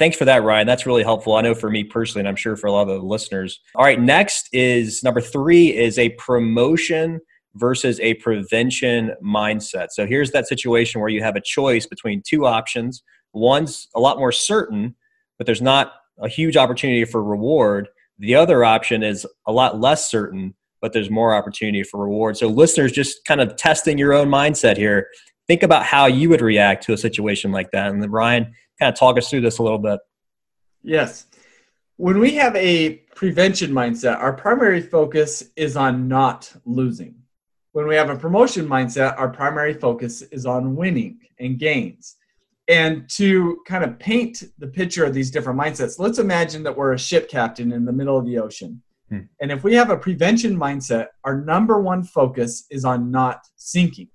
Thanks 0.00 0.16
for 0.16 0.24
that, 0.24 0.42
Ryan. 0.42 0.66
That's 0.66 0.86
really 0.86 1.02
helpful. 1.02 1.34
I 1.34 1.42
know 1.42 1.54
for 1.54 1.68
me 1.68 1.84
personally, 1.84 2.20
and 2.20 2.28
I'm 2.28 2.34
sure 2.34 2.56
for 2.56 2.68
a 2.68 2.72
lot 2.72 2.88
of 2.88 2.88
the 2.88 3.06
listeners. 3.06 3.60
All 3.74 3.84
right, 3.84 4.00
next 4.00 4.48
is 4.50 5.02
number 5.04 5.20
three 5.20 5.76
is 5.76 5.98
a 5.98 6.08
promotion 6.10 7.20
versus 7.56 8.00
a 8.00 8.14
prevention 8.14 9.12
mindset. 9.22 9.88
So 9.90 10.06
here's 10.06 10.30
that 10.30 10.48
situation 10.48 11.02
where 11.02 11.10
you 11.10 11.22
have 11.22 11.36
a 11.36 11.40
choice 11.42 11.84
between 11.84 12.22
two 12.26 12.46
options. 12.46 13.02
One's 13.34 13.88
a 13.94 14.00
lot 14.00 14.16
more 14.16 14.32
certain, 14.32 14.94
but 15.36 15.44
there's 15.46 15.60
not 15.60 15.92
a 16.18 16.28
huge 16.28 16.56
opportunity 16.56 17.04
for 17.04 17.22
reward. 17.22 17.86
The 18.18 18.36
other 18.36 18.64
option 18.64 19.02
is 19.02 19.26
a 19.46 19.52
lot 19.52 19.80
less 19.82 20.10
certain, 20.10 20.54
but 20.80 20.94
there's 20.94 21.10
more 21.10 21.34
opportunity 21.34 21.82
for 21.82 22.02
reward. 22.02 22.38
So 22.38 22.48
listeners, 22.48 22.92
just 22.92 23.26
kind 23.26 23.42
of 23.42 23.54
testing 23.56 23.98
your 23.98 24.14
own 24.14 24.28
mindset 24.28 24.78
here. 24.78 25.08
Think 25.46 25.62
about 25.62 25.84
how 25.84 26.06
you 26.06 26.30
would 26.30 26.40
react 26.40 26.84
to 26.84 26.94
a 26.94 26.96
situation 26.96 27.52
like 27.52 27.70
that. 27.72 27.90
And 27.90 28.02
then 28.02 28.10
Ryan, 28.10 28.54
kind 28.80 28.92
of 28.92 28.98
talk 28.98 29.18
us 29.18 29.28
through 29.28 29.42
this 29.42 29.58
a 29.58 29.62
little 29.62 29.78
bit. 29.78 30.00
Yes. 30.82 31.26
When 31.96 32.18
we 32.18 32.32
have 32.36 32.56
a 32.56 33.02
prevention 33.14 33.72
mindset, 33.72 34.18
our 34.18 34.32
primary 34.32 34.80
focus 34.80 35.44
is 35.54 35.76
on 35.76 36.08
not 36.08 36.50
losing. 36.64 37.14
When 37.72 37.86
we 37.86 37.94
have 37.94 38.10
a 38.10 38.16
promotion 38.16 38.66
mindset, 38.66 39.18
our 39.18 39.28
primary 39.28 39.74
focus 39.74 40.22
is 40.22 40.46
on 40.46 40.74
winning 40.74 41.20
and 41.38 41.58
gains. 41.58 42.16
And 42.68 43.08
to 43.10 43.60
kind 43.66 43.84
of 43.84 43.98
paint 43.98 44.44
the 44.58 44.68
picture 44.68 45.04
of 45.04 45.12
these 45.12 45.30
different 45.30 45.58
mindsets, 45.58 45.98
let's 45.98 46.18
imagine 46.18 46.62
that 46.62 46.76
we're 46.76 46.92
a 46.92 46.98
ship 46.98 47.28
captain 47.28 47.72
in 47.72 47.84
the 47.84 47.92
middle 47.92 48.16
of 48.16 48.24
the 48.24 48.38
ocean. 48.38 48.82
Hmm. 49.08 49.22
And 49.40 49.52
if 49.52 49.64
we 49.64 49.74
have 49.74 49.90
a 49.90 49.96
prevention 49.96 50.56
mindset, 50.56 51.08
our 51.24 51.40
number 51.42 51.80
one 51.80 52.02
focus 52.04 52.66
is 52.70 52.84
on 52.84 53.10
not 53.10 53.40
sinking. 53.56 54.08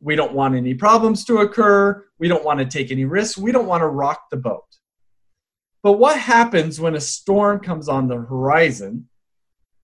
We 0.00 0.16
don't 0.16 0.34
want 0.34 0.54
any 0.54 0.74
problems 0.74 1.24
to 1.24 1.38
occur. 1.38 2.04
We 2.18 2.28
don't 2.28 2.44
want 2.44 2.60
to 2.60 2.66
take 2.66 2.90
any 2.90 3.04
risks. 3.04 3.38
We 3.38 3.52
don't 3.52 3.66
want 3.66 3.82
to 3.82 3.86
rock 3.86 4.30
the 4.30 4.36
boat. 4.36 4.64
But 5.82 5.92
what 5.92 6.18
happens 6.18 6.80
when 6.80 6.94
a 6.94 7.00
storm 7.00 7.60
comes 7.60 7.88
on 7.88 8.08
the 8.08 8.16
horizon? 8.16 9.08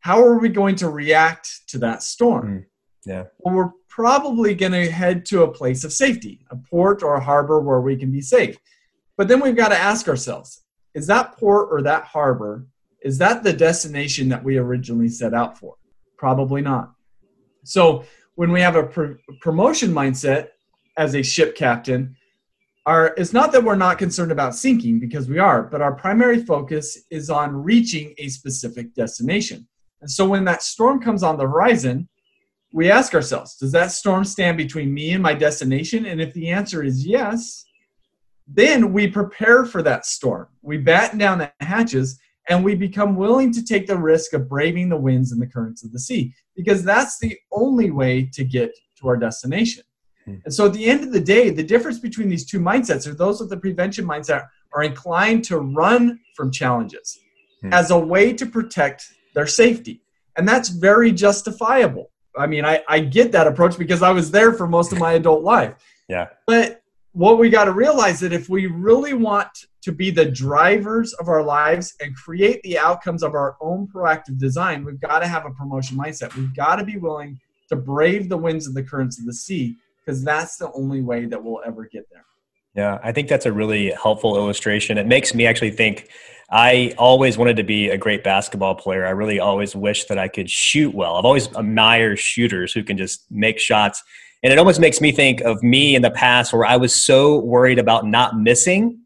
How 0.01 0.23
are 0.23 0.39
we 0.39 0.49
going 0.49 0.77
to 0.77 0.89
react 0.89 1.69
to 1.69 1.79
that 1.79 2.03
storm? 2.03 2.47
Mm, 2.47 2.65
yeah. 3.07 3.25
Well, 3.39 3.55
we're 3.55 3.71
probably 3.89 4.55
going 4.55 4.73
to 4.73 4.91
head 4.91 5.25
to 5.27 5.45
a 5.45 5.51
place 5.51 5.85
of 5.85 5.93
safety, 5.93 6.45
a 6.51 6.57
port 6.57 7.03
or 7.03 7.15
a 7.15 7.25
harbor 7.25 7.61
where 7.61 7.81
we 7.81 7.97
can 7.97 8.11
be 8.11 8.21
safe. 8.21 8.59
But 9.17 9.29
then 9.29 9.41
we've 9.41 9.57
got 9.57 9.69
to 9.69 9.79
ask 9.79 10.09
ourselves 10.09 10.63
is 10.95 11.07
that 11.09 11.37
port 11.37 11.69
or 11.71 11.83
that 11.83 12.05
harbor, 12.05 12.67
is 13.03 13.19
that 13.19 13.43
the 13.43 13.53
destination 13.53 14.29
that 14.29 14.43
we 14.43 14.59
originally 14.59 15.09
set 15.09 15.35
out 15.35 15.59
for? 15.59 15.75
Probably 16.17 16.63
not. 16.63 16.93
So 17.65 18.05
when 18.35 18.51
we 18.51 18.61
have 18.61 18.77
a 18.77 18.85
pr- 18.85 19.13
promotion 19.41 19.93
mindset 19.93 20.49
as 20.97 21.15
a 21.15 21.23
ship 21.23 21.57
captain, 21.57 22.17
our 22.87 23.15
it's 23.17 23.33
not 23.33 23.53
that 23.53 23.65
we're 23.65 23.77
not 23.77 23.99
concerned 23.99 24.33
about 24.33 24.55
sinking 24.55 25.01
because 25.01 25.29
we 25.29 25.39
are, 25.39 25.63
but 25.63 25.81
our 25.81 25.95
primary 25.95 26.45
focus 26.45 26.99
is 27.11 27.31
on 27.31 27.63
reaching 27.63 28.15
a 28.19 28.29
specific 28.29 28.95
destination. 28.95 29.67
And 30.01 30.11
so 30.11 30.29
when 30.29 30.45
that 30.45 30.63
storm 30.63 31.01
comes 31.01 31.23
on 31.23 31.39
the 31.39 31.45
horizon, 31.45 32.09
we 32.73 32.91
ask 32.91 33.15
ourselves, 33.15 33.57
does 33.57 33.73
that 33.73 33.93
storm 33.93 34.25
stand 34.25 34.59
between 34.59 34.93
me 34.93 35.13
and 35.13 35.23
my 35.23 35.33
destination? 35.33 36.07
And 36.07 36.21
if 36.21 36.35
the 36.35 36.51
answer 36.51 36.83
is 36.83 37.07
yes, 37.07 37.65
then 38.47 38.93
we 38.93 39.07
prepare 39.07 39.65
for 39.65 39.83
that 39.83 40.05
storm. 40.05 40.49
We 40.61 40.77
batten 40.77 41.19
down 41.19 41.39
the 41.39 41.53
hatches 41.61 42.19
and 42.49 42.63
we 42.63 42.75
become 42.75 43.17
willing 43.17 43.53
to 43.53 43.65
take 43.65 43.87
the 43.87 43.97
risk 43.97 44.35
of 44.35 44.49
braving 44.49 44.91
the 44.91 44.97
winds 44.99 45.33
and 45.33 45.41
the 45.41 45.47
currents 45.47 45.85
of 45.85 45.93
the 45.93 45.99
sea 45.99 46.35
because 46.55 46.85
that's 46.85 47.19
the 47.19 47.39
only 47.53 47.91
way 47.91 48.29
to 48.35 48.45
get 48.45 48.73
to 48.99 49.09
our 49.09 49.17
destination. 49.17 49.85
Hmm. 50.25 50.37
And 50.45 50.55
so 50.55 50.67
at 50.67 50.73
the 50.73 50.87
end 50.87 51.05
of 51.05 51.13
the 51.13 51.21
day, 51.21 51.51
the 51.51 51.63
difference 51.63 51.99
between 51.99 52.29
these 52.29 52.47
two 52.47 52.61
mindsets 52.61 53.07
are 53.07 53.15
those 53.15 53.41
with 53.41 53.51
the 53.51 53.57
prevention 53.57 54.07
mindset 54.07 54.49
are 54.73 54.83
inclined 54.83 55.45
to 55.45 55.59
run 55.59 56.21
from 56.35 56.51
challenges 56.51 57.19
hmm. 57.61 57.73
as 57.73 57.91
a 57.91 57.99
way 57.99 58.33
to 58.33 58.47
protect 58.47 59.07
their 59.35 59.47
safety. 59.47 60.01
And 60.37 60.49
that's 60.49 60.69
very 60.69 61.13
justifiable. 61.13 62.11
I 62.37 62.47
mean, 62.47 62.65
I, 62.65 62.83
I 62.89 62.99
get 63.01 63.33
that 63.33 63.47
approach 63.47 63.79
because 63.79 64.03
I 64.03 64.11
was 64.11 64.31
there 64.31 64.53
for 64.53 64.67
most 64.67 64.93
of 64.93 64.99
my 64.99 65.13
adult 65.21 65.43
life. 65.43 65.75
Yeah. 66.09 66.29
But 66.47 66.83
what 67.13 67.39
we 67.39 67.49
got 67.49 67.65
to 67.65 67.73
realize 67.73 68.19
that 68.21 68.33
if 68.33 68.49
we 68.49 68.67
really 68.67 69.15
want 69.15 69.49
to 69.83 69.93
be 69.93 70.11
the 70.11 70.25
drivers 70.25 71.13
of 71.15 71.29
our 71.29 71.43
lives 71.43 71.95
and 72.01 72.17
create 72.17 72.61
the 72.63 72.77
outcomes 72.77 73.23
of 73.23 73.35
our 73.35 73.57
own 73.61 73.87
proactive 73.87 74.39
design, 74.39 74.85
we've 74.85 75.01
got 75.01 75.21
to 75.21 75.29
have 75.29 75.47
a 75.47 75.51
promotion 75.51 75.97
mindset. 75.97 76.35
We've 76.35 76.55
got 76.57 76.77
to 76.77 76.85
be 76.85 76.97
willing 76.97 77.39
to 77.69 77.77
brave 77.77 78.29
the 78.29 78.37
winds 78.37 78.67
and 78.67 78.77
the 78.77 78.83
currents 78.83 79.19
of 79.21 79.27
the 79.27 79.35
sea 79.35 79.77
because 80.05 80.23
that's 80.25 80.57
the 80.57 80.71
only 80.73 81.01
way 81.01 81.27
that 81.27 81.43
we'll 81.43 81.63
ever 81.65 81.89
get 81.91 82.07
there. 82.11 82.25
Yeah, 82.75 82.99
I 83.03 83.13
think 83.13 83.29
that's 83.29 83.47
a 83.47 83.53
really 83.53 83.91
helpful 83.93 84.37
illustration. 84.37 84.99
It 84.99 85.07
makes 85.07 85.35
me 85.35 85.47
actually 85.47 85.71
think 85.71 86.11
I 86.51 86.95
always 86.99 87.39
wanted 87.39 87.57
to 87.57 87.63
be 87.63 87.91
a 87.91 87.97
great 87.97 88.25
basketball 88.25 88.75
player. 88.75 89.07
I 89.07 89.11
really 89.11 89.39
always 89.39 89.77
wish 89.77 90.05
that 90.05 90.19
I 90.19 90.29
could 90.29 90.51
shoot 90.51 90.95
well. 90.95 91.17
I've 91.17 91.25
always 91.25 91.47
admired 91.55 92.19
shooters 92.19 92.73
who 92.73 92.83
can 92.83 92.99
just 92.99 93.25
make 93.31 93.59
shots 93.59 94.03
and 94.45 94.53
it 94.53 94.59
almost 94.59 94.79
makes 94.79 95.01
me 95.01 95.11
think 95.11 95.41
of 95.41 95.63
me 95.63 95.97
in 95.97 96.03
the 96.03 96.11
past 96.11 96.53
where 96.53 96.67
I 96.67 96.77
was 96.77 96.95
so 96.95 97.39
worried 97.39 97.79
about 97.79 98.07
not 98.07 98.39
missing 98.39 99.01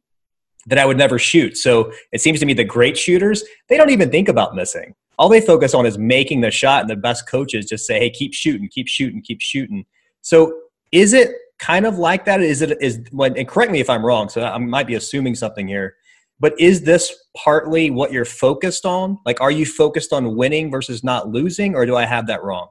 that 0.66 0.78
I 0.78 0.84
would 0.84 0.98
never 0.98 1.16
shoot. 1.16 1.56
So 1.56 1.92
it 2.10 2.20
seems 2.20 2.40
to 2.40 2.46
me 2.46 2.54
the 2.54 2.64
great 2.64 2.98
shooters, 2.98 3.44
they 3.68 3.76
don't 3.76 3.90
even 3.90 4.10
think 4.10 4.28
about 4.28 4.56
missing. 4.56 4.96
All 5.16 5.28
they 5.28 5.40
focus 5.40 5.74
on 5.74 5.86
is 5.86 5.96
making 5.96 6.40
the 6.40 6.50
shot, 6.50 6.80
and 6.82 6.90
the 6.90 6.96
best 6.96 7.28
coaches 7.28 7.66
just 7.66 7.86
say, 7.86 8.00
hey, 8.00 8.10
keep 8.10 8.34
shooting, 8.34 8.68
keep 8.68 8.88
shooting, 8.88 9.22
keep 9.22 9.40
shooting. 9.40 9.86
So 10.22 10.60
is 10.92 11.12
it 11.12 11.32
kind 11.58 11.86
of 11.86 11.98
like 11.98 12.24
that? 12.26 12.40
Is 12.40 12.62
it 12.62 12.80
is 12.80 13.00
when 13.10 13.36
and 13.36 13.46
correct 13.46 13.72
me 13.72 13.80
if 13.80 13.90
I'm 13.90 14.04
wrong, 14.04 14.28
so 14.28 14.42
I 14.42 14.58
might 14.58 14.86
be 14.86 14.94
assuming 14.94 15.34
something 15.34 15.66
here. 15.66 15.96
But 16.40 16.58
is 16.60 16.82
this 16.82 17.12
partly 17.36 17.90
what 17.90 18.12
you're 18.12 18.24
focused 18.24 18.86
on? 18.86 19.18
Like, 19.26 19.40
are 19.40 19.50
you 19.50 19.66
focused 19.66 20.12
on 20.12 20.36
winning 20.36 20.70
versus 20.70 21.02
not 21.02 21.28
losing, 21.28 21.74
or 21.74 21.84
do 21.84 21.96
I 21.96 22.04
have 22.04 22.26
that 22.28 22.42
wrong? 22.42 22.68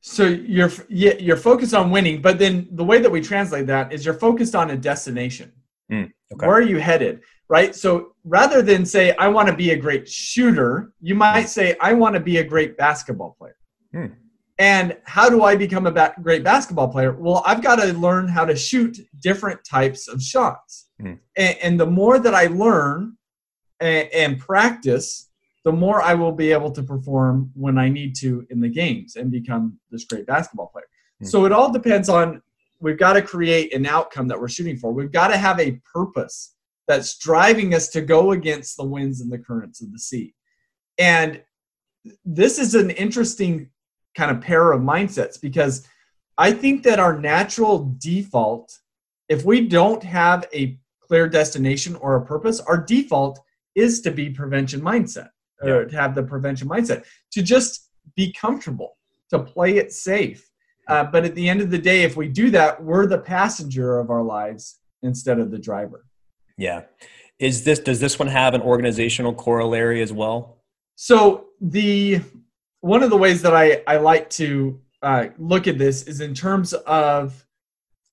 So 0.00 0.26
you're 0.26 0.70
you're 0.88 1.36
focused 1.36 1.74
on 1.74 1.90
winning, 1.90 2.22
but 2.22 2.38
then 2.38 2.68
the 2.72 2.84
way 2.84 2.98
that 3.00 3.10
we 3.10 3.20
translate 3.20 3.66
that 3.66 3.92
is 3.92 4.04
you're 4.04 4.14
focused 4.14 4.54
on 4.54 4.70
a 4.70 4.76
destination. 4.76 5.52
Mm, 5.92 6.10
okay. 6.32 6.46
Where 6.46 6.56
are 6.56 6.62
you 6.62 6.78
headed? 6.78 7.22
right? 7.48 7.74
So 7.74 8.14
rather 8.24 8.62
than 8.62 8.84
say, 8.84 9.14
I 9.16 9.28
want 9.28 9.48
to 9.48 9.54
be 9.54 9.70
a 9.70 9.76
great 9.76 10.08
shooter, 10.08 10.92
you 11.00 11.14
might 11.14 11.48
say, 11.48 11.76
I 11.80 11.94
want 11.94 12.14
to 12.14 12.20
be 12.20 12.38
a 12.38 12.44
great 12.44 12.76
basketball 12.76 13.36
player. 13.38 13.56
Hmm. 13.92 14.06
And 14.58 14.96
how 15.04 15.30
do 15.30 15.44
I 15.44 15.54
become 15.54 15.86
a 15.86 15.92
ba- 15.92 16.14
great 16.20 16.42
basketball 16.42 16.88
player? 16.88 17.12
Well, 17.12 17.42
I've 17.46 17.62
got 17.62 17.76
to 17.76 17.92
learn 17.92 18.26
how 18.26 18.44
to 18.44 18.56
shoot 18.56 18.98
different 19.20 19.64
types 19.64 20.08
of 20.08 20.20
shots. 20.20 20.88
Hmm. 21.00 21.14
And, 21.36 21.56
and, 21.62 21.80
the 21.80 21.86
more 21.86 22.18
that 22.18 22.34
I 22.34 22.46
learn 22.46 23.16
and, 23.78 24.08
and 24.12 24.38
practice, 24.38 25.30
the 25.64 25.72
more 25.72 26.02
I 26.02 26.14
will 26.14 26.32
be 26.32 26.50
able 26.50 26.72
to 26.72 26.82
perform 26.82 27.52
when 27.54 27.78
I 27.78 27.88
need 27.88 28.16
to 28.16 28.44
in 28.50 28.60
the 28.60 28.68
games 28.68 29.14
and 29.14 29.30
become 29.30 29.78
this 29.92 30.04
great 30.04 30.26
basketball 30.26 30.68
player. 30.68 30.86
Hmm. 31.20 31.26
So 31.26 31.44
it 31.44 31.52
all 31.52 31.72
depends 31.72 32.08
on 32.08 32.42
we've 32.80 32.98
got 32.98 33.12
to 33.12 33.22
create 33.22 33.72
an 33.74 33.86
outcome 33.86 34.26
that 34.28 34.40
we're 34.40 34.48
shooting 34.48 34.76
for. 34.76 34.92
We've 34.92 35.12
got 35.12 35.28
to 35.28 35.36
have 35.36 35.60
a 35.60 35.80
purpose 35.92 36.54
that's 36.88 37.16
driving 37.18 37.74
us 37.74 37.88
to 37.90 38.00
go 38.00 38.32
against 38.32 38.76
the 38.76 38.84
winds 38.84 39.20
and 39.20 39.30
the 39.30 39.38
currents 39.38 39.82
of 39.82 39.92
the 39.92 39.98
sea. 39.98 40.34
And 40.98 41.42
this 42.24 42.58
is 42.58 42.74
an 42.74 42.90
interesting 42.90 43.70
kind 44.16 44.30
of 44.30 44.40
pair 44.40 44.72
of 44.72 44.80
mindsets 44.80 45.40
because 45.40 45.86
I 46.36 46.52
think 46.52 46.82
that 46.84 47.00
our 47.00 47.18
natural 47.18 47.94
default, 47.98 48.78
if 49.28 49.44
we 49.44 49.66
don't 49.66 50.02
have 50.02 50.46
a 50.54 50.78
clear 51.00 51.28
destination 51.28 51.96
or 51.96 52.16
a 52.16 52.24
purpose, 52.24 52.60
our 52.60 52.78
default 52.78 53.40
is 53.74 54.00
to 54.02 54.10
be 54.10 54.30
prevention 54.30 54.80
mindset 54.80 55.30
or 55.62 55.84
to 55.84 55.96
have 55.96 56.14
the 56.14 56.22
prevention 56.22 56.68
mindset, 56.68 57.04
to 57.32 57.42
just 57.42 57.90
be 58.14 58.32
comfortable, 58.32 58.96
to 59.30 59.38
play 59.38 59.78
it 59.78 59.92
safe. 59.92 60.48
Uh, 60.86 61.04
but 61.04 61.24
at 61.24 61.34
the 61.34 61.48
end 61.48 61.60
of 61.60 61.70
the 61.70 61.78
day, 61.78 62.02
if 62.02 62.16
we 62.16 62.28
do 62.28 62.50
that, 62.50 62.82
we're 62.82 63.06
the 63.06 63.18
passenger 63.18 63.98
of 63.98 64.10
our 64.10 64.22
lives 64.22 64.78
instead 65.02 65.38
of 65.38 65.50
the 65.50 65.58
driver. 65.58 66.06
Yeah. 66.56 66.82
Is 67.38 67.64
this 67.64 67.78
does 67.78 68.00
this 68.00 68.18
one 68.18 68.28
have 68.28 68.54
an 68.54 68.62
organizational 68.62 69.34
corollary 69.34 70.02
as 70.02 70.12
well? 70.12 70.58
So 70.96 71.48
the 71.60 72.20
one 72.88 73.02
of 73.02 73.10
the 73.10 73.16
ways 73.16 73.42
that 73.42 73.54
I, 73.54 73.82
I 73.86 73.98
like 73.98 74.30
to 74.30 74.80
uh, 75.02 75.26
look 75.36 75.68
at 75.68 75.76
this 75.76 76.04
is 76.04 76.22
in 76.22 76.32
terms 76.32 76.72
of 76.72 77.46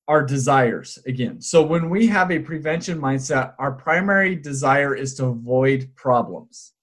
our 0.09 0.21
desires 0.23 0.99
again. 1.07 1.41
So 1.41 1.63
when 1.63 1.89
we 1.89 2.07
have 2.07 2.29
a 2.29 2.39
prevention 2.39 2.99
mindset, 2.99 3.53
our 3.57 3.71
primary 3.71 4.35
desire 4.35 4.93
is 4.93 5.15
to 5.15 5.27
avoid 5.27 5.89
problems. 5.95 6.73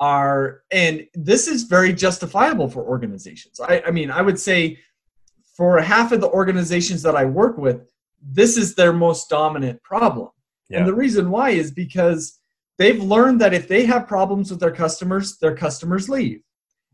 Our 0.00 0.62
and 0.72 1.06
this 1.14 1.46
is 1.46 1.64
very 1.64 1.92
justifiable 1.92 2.68
for 2.68 2.82
organizations. 2.82 3.60
I, 3.60 3.82
I 3.86 3.90
mean, 3.92 4.10
I 4.10 4.22
would 4.22 4.40
say 4.40 4.78
for 5.56 5.80
half 5.80 6.12
of 6.12 6.20
the 6.22 6.30
organizations 6.30 7.02
that 7.02 7.14
I 7.14 7.26
work 7.26 7.58
with, 7.58 7.92
this 8.20 8.56
is 8.56 8.74
their 8.74 8.92
most 8.92 9.28
dominant 9.28 9.80
problem. 9.82 10.30
Yeah. 10.70 10.78
And 10.78 10.88
the 10.88 10.94
reason 10.94 11.30
why 11.30 11.50
is 11.50 11.70
because 11.70 12.38
they've 12.78 13.02
learned 13.02 13.40
that 13.42 13.54
if 13.54 13.68
they 13.68 13.84
have 13.84 14.08
problems 14.08 14.50
with 14.50 14.60
their 14.60 14.72
customers, 14.72 15.36
their 15.36 15.54
customers 15.54 16.08
leave. 16.08 16.42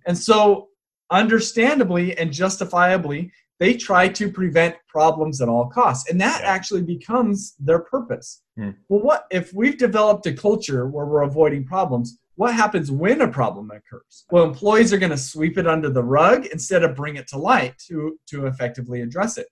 And 0.09 0.19
so, 0.19 0.69
understandably 1.11 2.19
and 2.19 2.33
justifiably, 2.33 3.31
they 3.61 3.75
try 3.75 4.09
to 4.09 4.31
prevent 4.31 4.77
problems 4.89 5.41
at 5.41 5.49
all 5.49 5.67
costs. 5.67 6.11
And 6.11 6.21
that 6.21 6.41
yeah. 6.43 6.49
actually 6.49 6.83
becomes 6.83 7.55
their 7.59 7.81
purpose. 7.81 8.43
Hmm. 8.57 8.71
Well, 8.89 9.03
what 9.03 9.27
if 9.31 9.53
we've 9.53 9.79
developed 9.79 10.27
a 10.27 10.33
culture 10.33 10.87
where 10.87 11.07
we're 11.07 11.23
avoiding 11.23 11.65
problems? 11.65 12.19
What 12.37 12.55
happens 12.55 12.91
when 12.91 13.21
a 13.21 13.29
problem 13.29 13.71
occurs? 13.71 14.25
Well, 14.31 14.45
employees 14.45 14.93
are 14.93 14.99
going 14.99 15.11
to 15.11 15.19
sweep 15.19 15.59
it 15.59 15.67
under 15.67 15.91
the 15.91 16.05
rug 16.05 16.47
instead 16.47 16.85
of 16.85 16.95
bring 16.95 17.17
it 17.17 17.27
to 17.29 17.39
light 17.39 17.77
to, 17.89 18.17
to 18.29 18.47
effectively 18.47 19.03
address 19.03 19.39
it. 19.39 19.49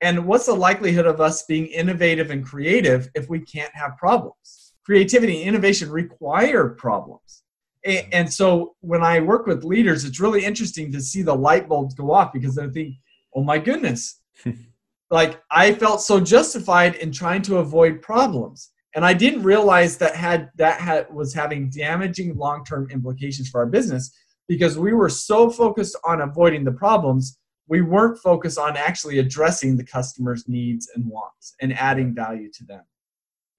And 0.00 0.26
what's 0.26 0.46
the 0.46 0.54
likelihood 0.54 1.06
of 1.06 1.20
us 1.20 1.44
being 1.44 1.66
innovative 1.66 2.30
and 2.30 2.44
creative 2.44 3.08
if 3.14 3.28
we 3.28 3.40
can't 3.40 3.74
have 3.74 3.96
problems? 3.96 4.74
Creativity 4.84 5.40
and 5.40 5.48
innovation 5.48 5.90
require 5.90 6.68
problems. 6.68 7.42
And 7.84 8.32
so 8.32 8.74
when 8.80 9.02
I 9.02 9.20
work 9.20 9.46
with 9.46 9.64
leaders, 9.64 10.04
it's 10.04 10.20
really 10.20 10.44
interesting 10.44 10.90
to 10.92 11.00
see 11.00 11.22
the 11.22 11.34
light 11.34 11.68
bulbs 11.68 11.94
go 11.94 12.12
off 12.12 12.32
because 12.32 12.54
they 12.54 12.68
think, 12.68 12.96
oh 13.34 13.42
my 13.42 13.58
goodness, 13.58 14.20
like 15.10 15.40
I 15.50 15.72
felt 15.74 16.02
so 16.02 16.20
justified 16.20 16.96
in 16.96 17.12
trying 17.12 17.42
to 17.42 17.58
avoid 17.58 18.02
problems. 18.02 18.70
And 18.94 19.04
I 19.04 19.14
didn't 19.14 19.42
realize 19.42 19.96
that 19.98 20.16
had 20.16 20.50
that 20.56 20.80
had 20.80 21.12
was 21.12 21.32
having 21.34 21.70
damaging 21.70 22.36
long-term 22.36 22.88
implications 22.90 23.48
for 23.48 23.60
our 23.60 23.66
business 23.66 24.10
because 24.48 24.78
we 24.78 24.92
were 24.92 25.10
so 25.10 25.50
focused 25.50 25.96
on 26.04 26.22
avoiding 26.22 26.64
the 26.64 26.72
problems 26.72 27.38
we 27.68 27.82
weren't 27.82 28.18
focused 28.18 28.58
on 28.58 28.76
actually 28.76 29.18
addressing 29.18 29.76
the 29.76 29.84
customer's 29.84 30.48
needs 30.48 30.88
and 30.94 31.06
wants 31.06 31.54
and 31.60 31.72
adding 31.74 32.14
value 32.14 32.50
to 32.54 32.64
them. 32.64 32.82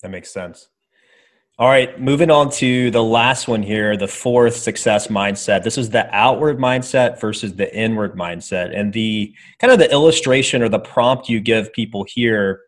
That 0.02 0.10
makes 0.10 0.32
sense. 0.32 0.70
All 1.60 1.68
right, 1.68 2.00
moving 2.00 2.32
on 2.32 2.50
to 2.52 2.90
the 2.90 3.04
last 3.04 3.50
one 3.50 3.62
here, 3.62 3.98
the 3.98 4.08
fourth 4.08 4.56
success 4.56 5.08
mindset. 5.08 5.62
This 5.62 5.78
is 5.78 5.90
the 5.90 6.10
outward 6.16 6.58
mindset 6.58 7.20
versus 7.20 7.54
the 7.54 7.76
inward 7.76 8.16
mindset. 8.16 8.74
And 8.74 8.94
the 8.94 9.36
kind 9.60 9.74
of 9.74 9.78
the 9.78 9.92
illustration 9.92 10.62
or 10.62 10.70
the 10.70 10.80
prompt 10.80 11.28
you 11.28 11.42
give 11.42 11.74
people 11.74 12.06
here 12.08 12.62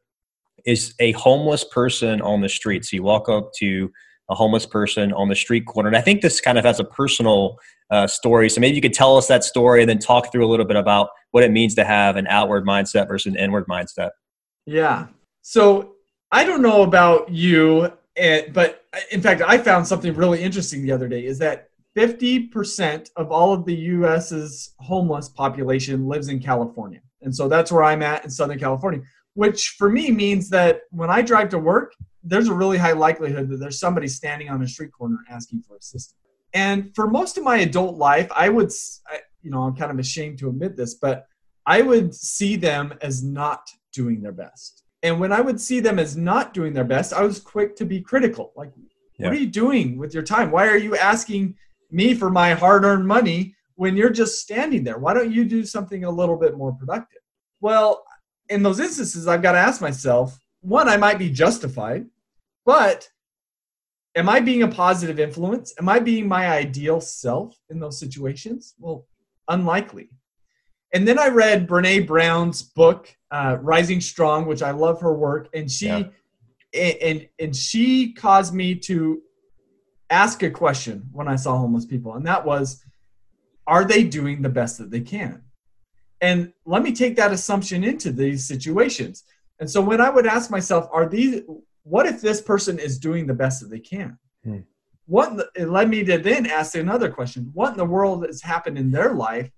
is 0.66 0.94
a 1.00 1.14
homeless 1.14 1.64
person 1.64 2.22
on 2.22 2.42
the 2.42 2.50
street. 2.50 2.84
So 2.84 2.98
you 2.98 3.04
walk 3.04 3.30
up 3.30 3.54
to 3.60 3.90
a 4.30 4.36
homeless 4.36 4.66
person 4.66 5.14
on 5.14 5.30
the 5.30 5.38
street 5.38 5.66
corner. 5.68 5.88
And 5.88 5.96
I 5.96 6.02
think 6.02 6.22
this 6.22 6.42
kind 6.42 6.58
of 6.58 6.66
has 6.66 6.82
a 6.82 6.84
personal 6.84 7.60
uh, 7.92 8.08
story. 8.08 8.50
So 8.50 8.60
maybe 8.60 8.76
you 8.76 8.82
could 8.82 8.94
tell 8.94 9.16
us 9.16 9.28
that 9.28 9.46
story 9.46 9.80
and 9.80 9.90
then 9.90 10.00
talk 10.00 10.34
through 10.34 10.46
a 10.46 10.50
little 10.50 10.66
bit 10.66 10.76
about 10.76 11.12
what 11.32 11.46
it 11.46 11.52
means 11.52 11.76
to 11.76 11.86
have 11.86 12.18
an 12.18 12.28
outward 12.28 12.66
mindset 12.66 13.08
versus 13.08 13.32
an 13.32 13.40
inward 13.40 13.68
mindset. 13.68 14.10
Yeah. 14.66 15.08
So 15.44 15.94
I 16.30 16.44
don't 16.44 16.62
know 16.62 16.82
about 16.82 17.30
you, 17.30 17.94
eh, 18.18 18.50
but 18.54 18.80
in 19.12 19.22
fact, 19.22 19.42
I 19.42 19.58
found 19.58 19.88
something 19.88 20.14
really 20.14 20.42
interesting 20.42 20.84
the 20.84 20.92
other 20.92 21.08
day 21.08 21.26
is 21.26 21.40
that 21.40 21.70
50% 21.96 23.10
of 23.16 23.32
all 23.32 23.54
of 23.54 23.66
the 23.66 23.76
US's 23.76 24.74
homeless 24.80 25.30
population 25.30 26.08
lives 26.08 26.30
in 26.30 26.40
California. 26.40 27.02
And 27.22 27.36
so 27.36 27.48
that's 27.48 27.72
where 27.72 27.84
I'm 27.84 28.02
at 28.02 28.24
in 28.24 28.30
Southern 28.30 28.60
California, 28.60 29.02
which 29.34 29.76
for 29.78 29.90
me 29.90 30.12
means 30.12 30.50
that 30.50 30.82
when 30.92 31.10
I 31.10 31.22
drive 31.22 31.50
to 31.50 31.60
work, 31.60 31.94
there's 32.24 32.48
a 32.48 32.54
really 32.54 32.78
high 32.78 32.92
likelihood 32.94 33.50
that 33.50 33.58
there's 33.58 33.80
somebody 33.80 34.08
standing 34.08 34.50
on 34.50 34.62
a 34.62 34.68
street 34.68 34.92
corner 34.92 35.18
asking 35.30 35.62
for 35.62 35.76
assistance. 35.76 36.16
And 36.54 36.94
for 36.96 37.08
most 37.08 37.38
of 37.38 37.44
my 37.44 37.58
adult 37.58 37.98
life, 37.98 38.30
I 38.36 38.50
would, 38.50 38.72
you 39.42 39.52
know, 39.52 39.62
I'm 39.64 39.76
kind 39.76 39.92
of 39.92 40.00
ashamed 40.00 40.40
to 40.40 40.50
admit 40.50 40.76
this, 40.76 40.96
but 40.96 41.28
I 41.66 41.82
would 41.82 42.14
see 42.14 42.56
them 42.56 42.94
as 43.02 43.24
not 43.24 43.70
doing 43.94 44.22
their 44.22 44.32
best. 44.32 44.81
And 45.04 45.20
when 45.20 45.32
I 45.32 45.42
would 45.42 45.60
see 45.60 45.80
them 45.80 45.98
as 46.00 46.16
not 46.16 46.54
doing 46.54 46.74
their 46.74 46.84
best, 46.84 47.14
I 47.14 47.24
was 47.24 47.40
quick 47.40 47.76
to 47.78 47.86
be 47.86 48.02
critical. 48.02 48.54
Like, 48.56 48.72
yeah. 49.18 49.28
what 49.28 49.36
are 49.36 49.40
you 49.40 49.48
doing 49.48 49.98
with 49.98 50.14
your 50.14 50.24
time? 50.24 50.52
Why 50.52 50.68
are 50.68 50.78
you 50.78 50.96
asking 50.96 51.56
me 51.90 52.14
for 52.14 52.30
my 52.30 52.54
hard 52.54 52.86
earned 52.86 53.08
money 53.08 53.56
when 53.76 53.98
you're 53.98 54.12
just 54.12 54.40
standing 54.40 54.84
there? 54.84 55.00
Why 55.00 55.14
don't 55.14 55.32
you 55.32 55.44
do 55.44 55.66
something 55.66 56.04
a 56.04 56.12
little 56.12 56.38
bit 56.38 56.56
more 56.56 56.74
productive? 56.74 57.22
Well, 57.62 58.04
in 58.50 58.64
those 58.64 58.80
instances, 58.80 59.28
I've 59.28 59.42
got 59.42 59.54
to 59.54 59.60
ask 59.60 59.82
myself 59.82 60.38
one, 60.62 60.88
I 60.88 60.98
might 60.98 61.18
be 61.18 61.30
justified, 61.30 62.06
but 62.66 63.10
am 64.16 64.30
I 64.30 64.40
being 64.40 64.62
a 64.64 64.68
positive 64.68 65.20
influence? 65.20 65.74
Am 65.80 65.90
I 65.90 66.00
being 66.00 66.28
my 66.28 66.48
ideal 66.48 67.02
self 67.02 67.58
in 67.70 67.80
those 67.80 68.00
situations? 68.00 68.76
Well, 68.78 69.08
unlikely. 69.48 70.10
And 70.94 71.08
then 71.08 71.18
I 71.18 71.30
read 71.30 71.68
Brene 71.68 72.06
Brown's 72.06 72.62
book, 72.62 73.16
uh, 73.32 73.58
Rising 73.62 74.02
Strong, 74.02 74.46
which 74.46 74.62
I 74.62 74.72
love 74.72 75.00
her 75.02 75.14
work, 75.14 75.50
and 75.54 75.72
she 75.72 75.88
yeah. 75.88 76.04
and 76.74 77.28
and 77.40 77.56
she 77.56 78.14
caused 78.14 78.54
me 78.54 78.76
to 78.76 79.22
ask 80.10 80.44
a 80.44 80.52
question 80.52 81.08
when 81.14 81.28
I 81.28 81.38
saw 81.38 81.58
homeless 81.58 81.86
people, 81.86 82.16
and 82.16 82.26
that 82.28 82.46
was, 82.46 82.84
are 83.66 83.86
they 83.86 84.04
doing 84.04 84.42
the 84.42 84.50
best 84.50 84.78
that 84.80 84.92
they 84.92 85.00
can? 85.00 85.42
And 86.20 86.52
let 86.66 86.84
me 86.84 86.92
take 86.92 87.16
that 87.16 87.32
assumption 87.32 87.84
into 87.84 88.12
these 88.12 88.46
situations. 88.46 89.24
And 89.60 89.70
so 89.70 89.82
when 89.82 90.02
I 90.02 90.10
would 90.10 90.28
ask 90.28 90.52
myself, 90.52 90.90
are 90.92 91.08
these 91.08 91.42
what 91.84 92.06
if 92.06 92.22
this 92.22 92.42
person 92.42 92.78
is 92.78 93.00
doing 93.00 93.26
the 93.26 93.34
best 93.34 93.62
that 93.62 93.70
they 93.70 93.80
can? 93.80 94.18
Hmm. 94.44 94.60
What 95.06 95.38
the, 95.38 95.50
it 95.56 95.70
led 95.70 95.90
me 95.90 96.04
to 96.04 96.18
then 96.18 96.46
ask 96.46 96.76
another 96.76 97.10
question: 97.10 97.50
What 97.54 97.72
in 97.72 97.78
the 97.78 97.86
world 97.86 98.26
has 98.26 98.42
happened 98.42 98.78
in 98.78 98.92
their 98.92 99.14
life 99.14 99.50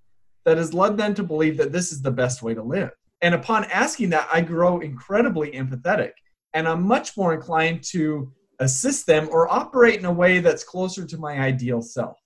that 0.46 0.58
has 0.58 0.74
led 0.74 0.98
them 0.98 1.14
to 1.16 1.24
believe 1.24 1.58
that 1.58 1.72
this 1.72 1.91
is 1.91 2.02
the 2.02 2.12
best 2.12 2.41
way 2.41 2.54
to 2.54 2.64
live? 2.64 2.91
And 3.22 3.34
upon 3.34 3.66
asking 3.66 4.10
that, 4.10 4.28
I 4.32 4.41
grow 4.41 4.80
incredibly 4.80 5.52
empathetic, 5.52 6.12
and 6.54 6.68
I'm 6.68 6.84
much 6.84 7.16
more 7.16 7.34
inclined 7.34 7.84
to 7.91 8.32
assist 8.60 9.08
them 9.08 9.30
or 9.32 9.52
operate 9.52 10.00
in 10.00 10.06
a 10.06 10.12
way 10.12 10.39
that's 10.39 10.64
closer 10.64 11.06
to 11.06 11.18
my 11.18 11.39
ideal 11.39 11.82
self. 11.82 12.18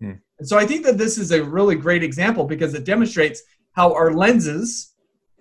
Hmm. 0.00 0.14
And 0.38 0.48
so 0.48 0.58
I 0.58 0.66
think 0.66 0.84
that 0.86 0.98
this 0.98 1.18
is 1.18 1.32
a 1.32 1.42
really 1.42 1.74
great 1.74 2.02
example 2.02 2.44
because 2.44 2.74
it 2.74 2.84
demonstrates 2.84 3.42
how 3.72 3.92
our 3.92 4.12
lenses 4.12 4.94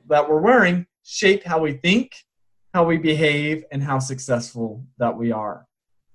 that 0.08 0.28
we're 0.28 0.42
wearing 0.42 0.86
shape 1.04 1.44
how 1.44 1.60
we 1.60 1.74
think 1.74 2.12
how 2.78 2.84
we 2.84 2.98
behave, 2.98 3.64
and 3.72 3.82
how 3.82 3.98
successful 3.98 4.86
that 5.00 5.18
we 5.18 5.32
are. 5.32 5.66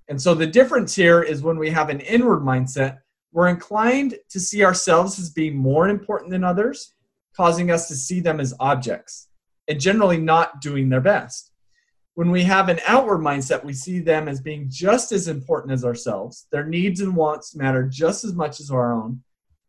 And 0.08 0.22
so 0.22 0.32
the 0.32 0.46
difference 0.46 0.94
here 0.94 1.20
is 1.20 1.42
when 1.42 1.58
we 1.58 1.70
have 1.70 1.88
an 1.88 1.98
inward 1.98 2.42
mindset, 2.42 2.98
we're 3.32 3.48
inclined 3.48 4.14
to 4.30 4.38
see 4.38 4.64
ourselves 4.64 5.18
as 5.18 5.30
being 5.30 5.56
more 5.56 5.88
important 5.88 6.30
than 6.30 6.44
others, 6.44 6.94
causing 7.34 7.70
us 7.70 7.88
to 7.88 7.96
see 7.96 8.20
them 8.20 8.40
as 8.40 8.54
objects 8.60 9.28
and 9.68 9.80
generally 9.80 10.18
not 10.18 10.60
doing 10.60 10.88
their 10.88 11.00
best. 11.00 11.50
When 12.14 12.30
we 12.30 12.42
have 12.42 12.68
an 12.68 12.80
outward 12.86 13.20
mindset, 13.20 13.64
we 13.64 13.72
see 13.72 13.98
them 13.98 14.28
as 14.28 14.40
being 14.40 14.66
just 14.68 15.12
as 15.12 15.28
important 15.28 15.72
as 15.72 15.84
ourselves. 15.84 16.46
Their 16.52 16.66
needs 16.66 17.00
and 17.00 17.16
wants 17.16 17.56
matter 17.56 17.88
just 17.88 18.22
as 18.22 18.34
much 18.34 18.60
as 18.60 18.70
our 18.70 18.92
own. 18.92 19.22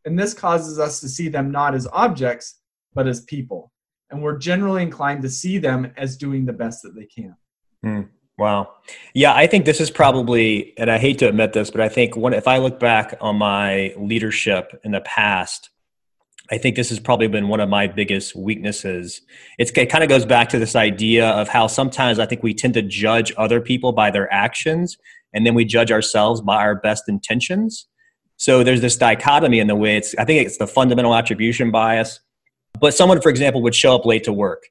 And 0.03 0.19
this 0.19 0.33
causes 0.33 0.77
us 0.77 0.99
to 0.99 1.07
see 1.07 1.29
them 1.29 1.51
not 1.51 1.73
as 1.73 1.87
objects, 1.93 2.59
but 2.93 3.07
as 3.07 3.21
people. 3.21 3.71
And 4.09 4.21
we're 4.21 4.37
generally 4.37 4.83
inclined 4.83 5.21
to 5.21 5.29
see 5.29 5.57
them 5.57 5.93
as 5.95 6.17
doing 6.17 6.45
the 6.45 6.51
best 6.51 6.83
that 6.83 6.95
they 6.95 7.05
can. 7.05 7.35
Mm, 7.85 8.09
wow. 8.37 8.71
Yeah, 9.13 9.33
I 9.33 9.47
think 9.47 9.65
this 9.65 9.79
is 9.79 9.91
probably, 9.91 10.73
and 10.77 10.89
I 10.89 10.97
hate 10.97 11.19
to 11.19 11.27
admit 11.27 11.53
this, 11.53 11.71
but 11.71 11.81
I 11.81 11.89
think 11.89 12.15
when, 12.17 12.33
if 12.33 12.47
I 12.47 12.57
look 12.57 12.79
back 12.79 13.15
on 13.21 13.37
my 13.37 13.93
leadership 13.97 14.79
in 14.83 14.91
the 14.91 15.01
past, 15.01 15.69
I 16.51 16.57
think 16.57 16.75
this 16.75 16.89
has 16.89 16.99
probably 16.99 17.27
been 17.27 17.47
one 17.47 17.61
of 17.61 17.69
my 17.69 17.87
biggest 17.87 18.35
weaknesses. 18.35 19.21
It's, 19.57 19.71
it 19.71 19.85
kind 19.87 20.03
of 20.03 20.09
goes 20.09 20.25
back 20.25 20.49
to 20.49 20.59
this 20.59 20.75
idea 20.75 21.29
of 21.29 21.47
how 21.47 21.67
sometimes 21.67 22.19
I 22.19 22.25
think 22.25 22.43
we 22.43 22.53
tend 22.53 22.73
to 22.73 22.81
judge 22.81 23.31
other 23.37 23.61
people 23.61 23.93
by 23.93 24.11
their 24.11 24.31
actions, 24.31 24.97
and 25.33 25.45
then 25.45 25.55
we 25.55 25.65
judge 25.65 25.91
ourselves 25.91 26.41
by 26.41 26.57
our 26.57 26.75
best 26.75 27.07
intentions. 27.07 27.87
So 28.37 28.63
there's 28.63 28.81
this 28.81 28.97
dichotomy 28.97 29.59
in 29.59 29.67
the 29.67 29.75
way 29.75 29.95
it's, 29.95 30.13
I 30.17 30.25
think 30.25 30.45
it's 30.45 30.57
the 30.57 30.67
fundamental 30.67 31.15
attribution 31.15 31.71
bias. 31.71 32.19
But 32.79 32.93
someone, 32.93 33.21
for 33.21 33.29
example, 33.29 33.61
would 33.61 33.75
show 33.75 33.95
up 33.95 34.05
late 34.05 34.25
to 34.25 34.33
work, 34.33 34.63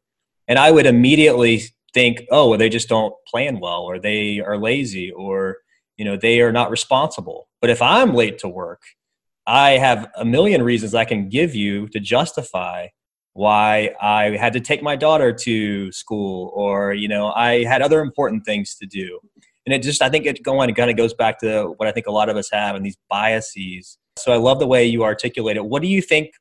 and 0.46 0.58
I 0.58 0.70
would 0.70 0.86
immediately 0.86 1.62
think, 1.94 2.22
oh, 2.30 2.50
well, 2.50 2.58
they 2.58 2.68
just 2.68 2.88
don't 2.88 3.14
plan 3.26 3.60
well, 3.60 3.82
or 3.82 3.98
they 3.98 4.40
are 4.40 4.56
lazy, 4.56 5.10
or 5.10 5.58
you 5.96 6.04
know, 6.04 6.16
they 6.16 6.40
are 6.40 6.52
not 6.52 6.70
responsible. 6.70 7.48
But 7.60 7.70
if 7.70 7.82
I'm 7.82 8.14
late 8.14 8.38
to 8.38 8.48
work, 8.48 8.82
I 9.46 9.72
have 9.72 10.10
a 10.16 10.24
million 10.24 10.62
reasons 10.62 10.94
I 10.94 11.04
can 11.04 11.28
give 11.28 11.54
you 11.54 11.88
to 11.88 12.00
justify 12.00 12.88
why 13.34 13.94
I 14.00 14.36
had 14.36 14.52
to 14.54 14.60
take 14.60 14.82
my 14.82 14.96
daughter 14.96 15.32
to 15.32 15.90
school 15.92 16.52
or, 16.54 16.92
you 16.92 17.08
know, 17.08 17.32
I 17.32 17.64
had 17.64 17.82
other 17.82 18.00
important 18.00 18.44
things 18.44 18.74
to 18.76 18.86
do. 18.86 19.18
And 19.64 19.74
it 19.74 19.82
just, 19.82 20.02
I 20.02 20.10
think 20.10 20.26
it 20.26 20.42
going, 20.42 20.72
kind 20.74 20.90
of 20.90 20.96
goes 20.96 21.14
back 21.14 21.38
to 21.40 21.74
what 21.76 21.88
I 21.88 21.92
think 21.92 22.06
a 22.06 22.12
lot 22.12 22.28
of 22.28 22.36
us 22.36 22.50
have 22.52 22.76
and 22.76 22.84
these 22.84 22.98
biases. 23.08 23.96
So 24.18 24.32
I 24.32 24.36
love 24.36 24.58
the 24.58 24.66
way 24.66 24.84
you 24.84 25.04
articulate 25.04 25.56
it. 25.56 25.64
What 25.64 25.82
do 25.82 25.88
you 25.88 26.02
think 26.02 26.32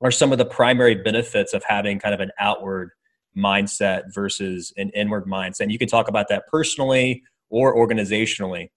are 0.00 0.10
some 0.10 0.32
of 0.32 0.38
the 0.38 0.44
primary 0.44 0.94
benefits 0.94 1.52
of 1.52 1.62
having 1.64 1.98
kind 1.98 2.14
of 2.14 2.20
an 2.20 2.30
outward 2.38 2.90
mindset 3.36 4.14
versus 4.14 4.72
an 4.76 4.90
inward 4.90 5.26
mindset? 5.26 5.60
And 5.60 5.72
you 5.72 5.78
can 5.78 5.88
talk 5.88 6.08
about 6.08 6.28
that 6.28 6.46
personally 6.48 7.22
or 7.50 7.74
organizationally. 7.76 8.70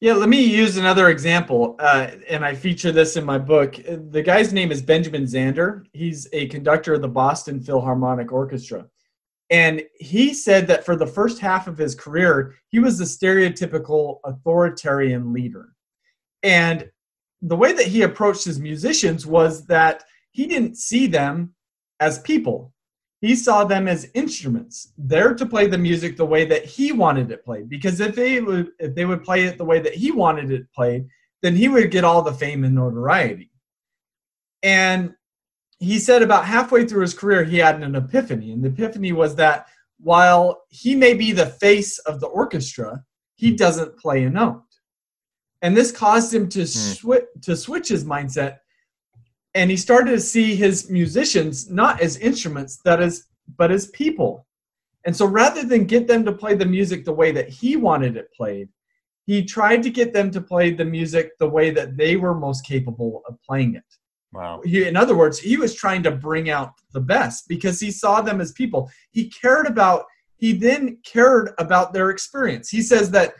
Yeah, 0.00 0.12
let 0.12 0.28
me 0.28 0.42
use 0.42 0.76
another 0.76 1.08
example, 1.08 1.74
uh, 1.78 2.08
and 2.28 2.44
I 2.44 2.54
feature 2.54 2.92
this 2.92 3.16
in 3.16 3.24
my 3.24 3.38
book. 3.38 3.76
The 3.76 4.22
guy's 4.22 4.52
name 4.52 4.70
is 4.70 4.82
Benjamin 4.82 5.24
Zander. 5.24 5.84
He's 5.94 6.28
a 6.34 6.48
conductor 6.48 6.94
of 6.94 7.00
the 7.00 7.08
Boston 7.08 7.62
Philharmonic 7.62 8.30
Orchestra. 8.30 8.86
And 9.48 9.82
he 9.98 10.34
said 10.34 10.66
that 10.66 10.84
for 10.84 10.96
the 10.96 11.06
first 11.06 11.38
half 11.38 11.66
of 11.66 11.78
his 11.78 11.94
career, 11.94 12.56
he 12.68 12.78
was 12.78 12.98
the 12.98 13.04
stereotypical 13.04 14.18
authoritarian 14.24 15.32
leader. 15.32 15.70
And 16.42 16.90
the 17.40 17.56
way 17.56 17.72
that 17.72 17.86
he 17.86 18.02
approached 18.02 18.44
his 18.44 18.58
musicians 18.58 19.26
was 19.26 19.64
that 19.66 20.04
he 20.32 20.46
didn't 20.46 20.76
see 20.76 21.06
them 21.06 21.54
as 22.00 22.18
people 22.18 22.74
he 23.26 23.34
saw 23.34 23.64
them 23.64 23.88
as 23.88 24.10
instruments 24.14 24.92
there 24.96 25.34
to 25.34 25.44
play 25.44 25.66
the 25.66 25.76
music 25.76 26.16
the 26.16 26.24
way 26.24 26.44
that 26.44 26.64
he 26.64 26.92
wanted 26.92 27.30
it 27.32 27.44
played. 27.44 27.68
Because 27.68 27.98
if 27.98 28.14
they 28.14 28.40
would 28.40 28.70
if 28.78 28.94
they 28.94 29.04
would 29.04 29.24
play 29.24 29.44
it 29.44 29.58
the 29.58 29.64
way 29.64 29.80
that 29.80 29.94
he 29.94 30.12
wanted 30.12 30.50
it 30.50 30.72
played 30.72 31.08
then 31.42 31.56
he 31.56 31.68
would 31.68 31.90
get 31.90 32.04
all 32.04 32.22
the 32.22 32.32
fame 32.32 32.64
and 32.64 32.74
notoriety. 32.74 33.50
And 34.62 35.14
he 35.78 35.98
said 35.98 36.22
about 36.22 36.46
halfway 36.46 36.86
through 36.86 37.02
his 37.02 37.14
career 37.14 37.42
he 37.44 37.58
had 37.58 37.82
an 37.82 37.96
epiphany. 37.96 38.52
And 38.52 38.62
the 38.62 38.68
epiphany 38.68 39.12
was 39.12 39.34
that 39.36 39.66
while 39.98 40.62
he 40.68 40.94
may 40.94 41.14
be 41.14 41.32
the 41.32 41.46
face 41.46 41.98
of 42.00 42.20
the 42.20 42.28
orchestra 42.28 43.02
he 43.34 43.50
doesn't 43.54 43.98
play 43.98 44.24
a 44.24 44.30
note. 44.30 44.62
And 45.62 45.76
this 45.76 45.90
caused 45.90 46.32
him 46.32 46.48
to, 46.50 46.64
hmm. 46.64 47.18
to 47.42 47.56
switch 47.56 47.88
his 47.88 48.04
mindset 48.04 48.58
and 49.56 49.70
he 49.70 49.76
started 49.76 50.10
to 50.10 50.20
see 50.20 50.54
his 50.54 50.90
musicians 50.90 51.70
not 51.70 52.00
as 52.00 52.18
instruments 52.18 52.76
that 52.84 53.00
is 53.00 53.26
but 53.56 53.70
as 53.70 53.86
people. 53.88 54.46
And 55.04 55.16
so 55.16 55.24
rather 55.24 55.62
than 55.62 55.84
get 55.84 56.08
them 56.08 56.24
to 56.24 56.32
play 56.32 56.54
the 56.54 56.66
music 56.66 57.04
the 57.04 57.12
way 57.12 57.30
that 57.32 57.48
he 57.48 57.76
wanted 57.76 58.16
it 58.16 58.32
played 58.32 58.68
he 59.26 59.44
tried 59.44 59.82
to 59.82 59.90
get 59.90 60.12
them 60.12 60.30
to 60.30 60.40
play 60.40 60.70
the 60.70 60.84
music 60.84 61.36
the 61.38 61.48
way 61.48 61.70
that 61.72 61.96
they 61.96 62.14
were 62.14 62.34
most 62.34 62.64
capable 62.64 63.22
of 63.28 63.36
playing 63.42 63.74
it. 63.74 63.82
Wow. 64.32 64.60
He, 64.64 64.86
in 64.86 64.96
other 64.96 65.16
words 65.16 65.38
he 65.38 65.56
was 65.56 65.74
trying 65.74 66.02
to 66.04 66.10
bring 66.10 66.50
out 66.50 66.72
the 66.92 67.00
best 67.00 67.48
because 67.48 67.80
he 67.80 67.90
saw 67.90 68.20
them 68.20 68.40
as 68.40 68.52
people. 68.52 68.90
He 69.10 69.28
cared 69.30 69.66
about 69.66 70.04
he 70.36 70.52
then 70.52 70.98
cared 71.04 71.54
about 71.58 71.92
their 71.94 72.10
experience. 72.10 72.68
He 72.68 72.82
says 72.82 73.10
that 73.12 73.34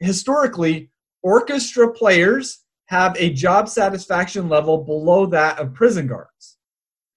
historically 0.00 0.90
orchestra 1.22 1.92
players 1.92 2.64
have 2.92 3.16
a 3.18 3.32
job 3.32 3.70
satisfaction 3.70 4.50
level 4.50 4.76
below 4.76 5.24
that 5.24 5.58
of 5.58 5.72
prison 5.72 6.06
guards, 6.06 6.58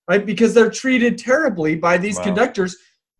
right? 0.07 0.26
Because 0.26 0.53
they're 0.53 0.71
treated 0.71 1.17
terribly 1.17 1.76
by 1.76 1.97
these 1.97 2.15
wow. 2.15 2.23
conductors 2.23 2.78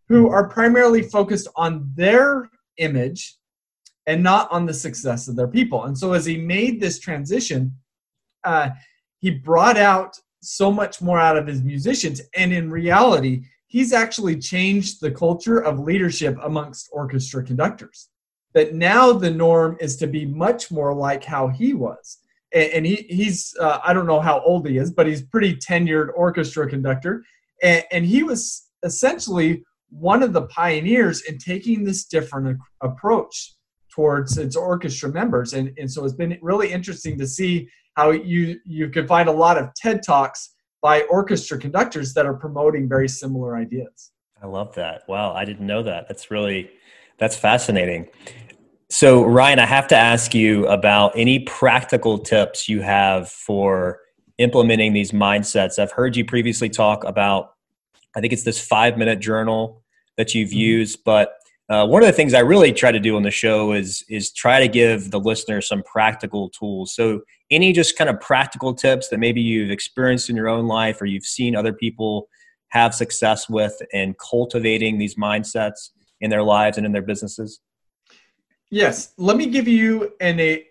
who 0.08 0.30
are 0.30 0.48
primarily 0.48 1.02
focused 1.02 1.50
on 1.58 1.92
their 1.96 2.50
image 2.78 3.36
and 4.08 4.24
not 4.24 4.50
on 4.54 4.66
the 4.66 4.74
success 4.74 5.28
of 5.28 5.36
their 5.36 5.50
people. 5.50 5.84
And 5.84 5.98
so, 5.98 6.14
as 6.14 6.26
he 6.26 6.38
made 6.38 6.80
this 6.80 6.98
transition, 6.98 7.76
uh, 8.46 8.70
he 9.20 9.32
brought 9.32 9.76
out 9.76 10.18
so 10.42 10.72
much 10.72 11.02
more 11.02 11.20
out 11.20 11.36
of 11.36 11.48
his 11.48 11.62
musicians. 11.62 12.22
And 12.38 12.54
in 12.54 12.72
reality, 12.72 13.44
he's 13.68 13.92
actually 13.92 14.38
changed 14.40 15.02
the 15.02 15.12
culture 15.12 15.60
of 15.60 15.80
leadership 15.80 16.38
amongst 16.42 16.88
orchestra 16.94 17.44
conductors. 17.44 18.08
That 18.54 18.74
now 18.74 19.12
the 19.12 19.32
norm 19.32 19.76
is 19.82 19.98
to 19.98 20.08
be 20.08 20.26
much 20.26 20.72
more 20.72 20.94
like 20.94 21.26
how 21.26 21.50
he 21.50 21.74
was 21.74 22.20
and, 22.56 22.86
he, 22.86 23.06
he's 23.10 23.54
uh, 23.60 23.80
I 23.84 23.94
don't 23.94 24.08
know 24.08 24.22
how 24.22 24.40
old 24.42 24.68
he 24.68 24.78
is, 24.78 24.92
but 24.92 25.08
he's 25.08 25.22
pretty 25.22 25.56
tenured 25.56 26.10
orchestra 26.16 26.70
conductor, 26.70 27.24
and, 27.62 27.84
and 27.92 28.06
he 28.06 28.24
was 28.24 28.70
essentially 28.84 29.64
one 29.90 30.24
of 30.24 30.34
the 30.34 30.44
pioneers 30.44 31.22
in 31.24 31.38
taking 31.38 31.84
this 31.84 32.06
different 32.06 32.60
approach 32.82 33.54
towards 33.92 34.38
its 34.38 34.56
orchestra 34.56 35.10
members, 35.10 35.54
and 35.54 35.72
and 35.78 35.92
so 35.92 36.06
it's 36.06 36.16
been 36.16 36.38
really 36.42 36.72
interesting 36.72 37.18
to 37.18 37.28
see 37.28 37.68
how 37.96 38.12
you 38.12 38.60
you 38.66 38.90
can 38.90 39.08
find 39.08 39.30
a 39.30 39.34
lot 39.34 39.58
of 39.58 39.70
TED 39.76 40.02
talks 40.04 40.56
by 40.82 41.02
orchestra 41.04 41.58
conductors 41.58 42.14
that 42.14 42.26
are 42.26 42.36
promoting 42.36 42.88
very 42.88 43.10
similar 43.10 43.58
ideas. 43.58 44.12
I 44.42 44.48
love 44.48 44.76
that. 44.76 45.04
Wow, 45.08 45.34
I 45.34 45.44
didn't 45.46 45.66
know 45.66 45.84
that. 45.84 46.08
That's 46.08 46.30
really 46.30 46.70
that's 47.18 47.36
fascinating. 47.36 48.08
So, 48.90 49.24
Ryan, 49.24 49.60
I 49.60 49.66
have 49.66 49.88
to 49.88 49.96
ask 49.96 50.36
you 50.36 50.68
about 50.68 51.14
any 51.16 51.40
practical 51.40 52.20
tips 52.20 52.70
you 52.70 52.82
have 52.82 53.30
for 53.30 54.00
implementing 54.38 54.94
these 54.94 55.12
mindsets. 55.12 55.80
I've 55.80 55.92
heard 55.92 56.16
you 56.16 56.24
previously 56.24 56.70
talk 56.70 57.04
about, 57.04 57.54
I 58.16 58.22
think 58.22 58.32
it's 58.32 58.44
this 58.44 58.64
five 58.64 58.98
minute 58.98 59.20
journal 59.20 59.84
that 60.18 60.36
you've 60.36 60.50
mm-hmm. 60.50 60.60
used, 60.60 61.00
but 61.04 61.34
uh, 61.68 61.88
one 61.88 62.04
of 62.04 62.08
the 62.08 62.14
things 62.14 62.36
I 62.36 62.42
really 62.42 62.72
try 62.72 62.92
to 62.92 63.00
do 63.00 63.16
on 63.16 63.24
the 63.24 63.32
show 63.32 63.72
is 63.72 64.04
is 64.08 64.32
try 64.32 64.60
to 64.60 64.68
give 64.68 65.10
the 65.10 65.20
listener 65.20 65.62
some 65.62 65.82
practical 65.82 66.50
tools. 66.50 66.94
So, 66.94 67.22
any 67.50 67.74
just 67.74 67.98
kind 67.98 68.10
of 68.10 68.22
practical 68.22 68.76
tips 68.76 69.10
that 69.10 69.18
maybe 69.18 69.42
you've 69.42 69.72
experienced 69.72 70.30
in 70.30 70.36
your 70.36 70.48
own 70.48 70.68
life 70.68 71.02
or 71.02 71.06
you've 71.06 71.26
seen 71.26 71.56
other 71.56 71.74
people 71.74 72.28
have 72.70 72.94
success 72.94 73.50
with 73.50 73.82
in 73.94 74.16
cultivating 74.20 75.00
these 75.00 75.16
mindsets 75.16 75.90
in 76.22 76.30
their 76.30 76.44
lives 76.44 76.78
and 76.78 76.86
in 76.86 76.92
their 76.92 77.02
businesses? 77.02 77.60
Yes, 78.76 79.14
let 79.18 79.38
me 79.38 79.46
give 79.46 79.70
you 79.70 80.12
an 80.20 80.38
a 80.38 80.66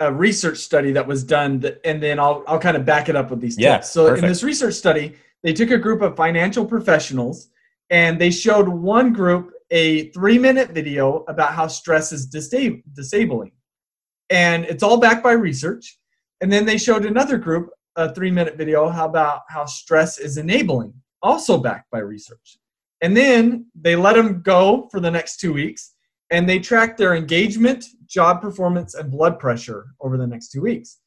a 0.00 0.12
research 0.12 0.58
study 0.58 0.90
that 0.92 1.06
was 1.06 1.22
done, 1.22 1.60
that, 1.60 1.80
and 1.84 2.02
then 2.02 2.18
I'll 2.18 2.42
I'll 2.48 2.58
kind 2.58 2.76
of 2.76 2.84
back 2.84 3.08
it 3.08 3.14
up 3.14 3.30
with 3.30 3.40
these 3.40 3.54
tips. 3.54 3.62
Yeah, 3.62 3.78
so 3.78 4.08
perfect. 4.08 4.24
in 4.24 4.28
this 4.28 4.42
research 4.42 4.74
study, 4.74 5.14
they 5.44 5.52
took 5.52 5.70
a 5.70 5.78
group 5.78 6.02
of 6.02 6.16
financial 6.16 6.66
professionals 6.66 7.48
and 7.90 8.20
they 8.20 8.32
showed 8.32 8.66
one 8.66 9.12
group 9.12 9.52
a 9.70 10.08
three 10.10 10.36
minute 10.36 10.70
video 10.70 11.24
about 11.28 11.52
how 11.52 11.68
stress 11.68 12.10
is 12.10 12.28
disab- 12.28 12.82
disabling, 12.92 13.52
and 14.30 14.64
it's 14.64 14.82
all 14.82 14.98
backed 14.98 15.22
by 15.22 15.32
research. 15.32 16.00
And 16.40 16.52
then 16.52 16.66
they 16.66 16.76
showed 16.76 17.06
another 17.06 17.38
group 17.38 17.70
a 17.94 18.12
three 18.12 18.32
minute 18.32 18.56
video 18.56 18.88
how 18.88 19.06
about 19.06 19.42
how 19.48 19.64
stress 19.64 20.18
is 20.18 20.38
enabling, 20.38 20.92
also 21.22 21.56
backed 21.56 21.88
by 21.92 22.00
research. 22.00 22.58
And 23.00 23.16
then 23.16 23.66
they 23.80 23.94
let 23.94 24.16
them 24.16 24.42
go 24.42 24.88
for 24.90 24.98
the 24.98 25.10
next 25.10 25.36
two 25.36 25.52
weeks 25.52 25.92
and 26.30 26.48
they 26.48 26.58
tracked 26.58 26.98
their 26.98 27.14
engagement, 27.14 27.84
job 28.06 28.40
performance, 28.40 28.94
and 28.94 29.10
blood 29.10 29.38
pressure 29.38 29.86
over 30.00 30.16
the 30.16 30.26
next 30.26 30.50
two 30.50 30.62
weeks. 30.62 30.98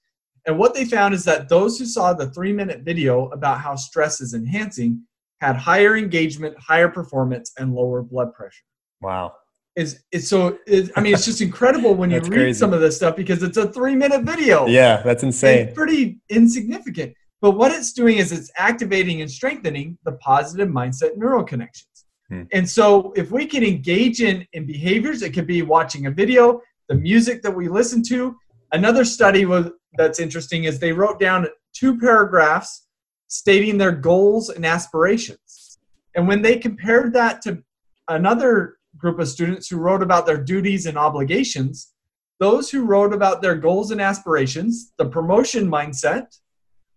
And 0.46 0.58
what 0.58 0.74
they 0.74 0.86
found 0.86 1.14
is 1.14 1.24
that 1.26 1.50
those 1.50 1.78
who 1.78 1.86
saw 1.86 2.14
the 2.14 2.30
three 2.32 2.54
minute 2.54 2.82
video 2.82 3.28
about 3.30 3.60
how 3.60 3.76
stress 3.76 4.22
is 4.22 4.34
enhancing 4.34 5.04
had 5.42 5.56
higher 5.56 5.96
engagement, 5.96 6.56
higher 6.60 6.90
performance, 6.90 7.52
and 7.58 7.74
lower 7.74 8.02
blood 8.02 8.34
pressure. 8.34 8.64
Wow. 9.02 9.34
Is 9.76 10.04
it's 10.12 10.28
so 10.28 10.58
it, 10.66 10.92
I 10.96 11.02
mean 11.02 11.14
it's 11.14 11.26
just 11.26 11.42
incredible 11.42 11.94
when 11.94 12.10
you 12.12 12.20
read 12.20 12.32
crazy. 12.32 12.60
some 12.60 12.74
of 12.74 12.82
this 12.82 12.96
stuff 12.96 13.16
because 13.16 13.44
it's 13.44 13.58
a 13.58 13.72
three 13.72 13.96
minute 13.96 14.24
video. 14.24 14.66
Yeah, 14.66 15.02
that's 15.02 15.24
insane. 15.24 15.68
It's 15.68 15.76
pretty 15.76 16.20
insignificant. 16.30 17.14
But 17.42 17.52
what 17.52 17.72
it's 17.72 17.94
doing 17.94 18.18
is 18.18 18.32
it's 18.32 18.52
activating 18.58 19.22
and 19.22 19.32
strengthening 19.32 19.98
the 20.04 20.14
positive 20.14 20.68
mindset 20.68 21.16
neural 21.16 21.44
connections 21.44 21.99
Hmm. 22.30 22.44
And 22.52 22.70
so 22.70 23.12
if 23.16 23.32
we 23.32 23.46
can 23.46 23.64
engage 23.64 24.22
in, 24.22 24.46
in 24.54 24.66
behaviors, 24.66 25.22
it 25.22 25.32
could 25.32 25.48
be 25.48 25.62
watching 25.62 26.06
a 26.06 26.12
video, 26.12 26.62
the 26.88 26.96
music 26.96 27.42
that 27.42 27.56
we 27.56 27.68
listen 27.68 28.04
to. 28.04 28.36
Another 28.72 29.04
study 29.04 29.46
was, 29.46 29.72
that's 29.98 30.20
interesting 30.20 30.66
is 30.66 30.80
they 30.80 30.94
wrote 30.94 31.20
down 31.20 31.48
two 31.74 31.98
paragraphs 31.98 32.88
stating 33.28 33.78
their 33.78 33.92
goals 33.92 34.50
and 34.50 34.66
aspirations. 34.66 35.80
And 36.16 36.28
when 36.28 36.42
they 36.42 36.58
compared 36.58 37.14
that 37.14 37.42
to 37.44 37.64
another 38.08 38.78
group 38.98 39.20
of 39.20 39.28
students 39.28 39.68
who 39.68 39.78
wrote 39.78 40.02
about 40.02 40.26
their 40.26 40.44
duties 40.44 40.86
and 40.86 40.98
obligations, 40.98 41.94
those 42.40 42.70
who 42.70 42.86
wrote 42.86 43.14
about 43.14 43.42
their 43.42 43.56
goals 43.56 43.92
and 43.92 44.02
aspirations, 44.02 44.94
the 44.98 45.06
promotion 45.06 45.70
mindset, 45.70 46.38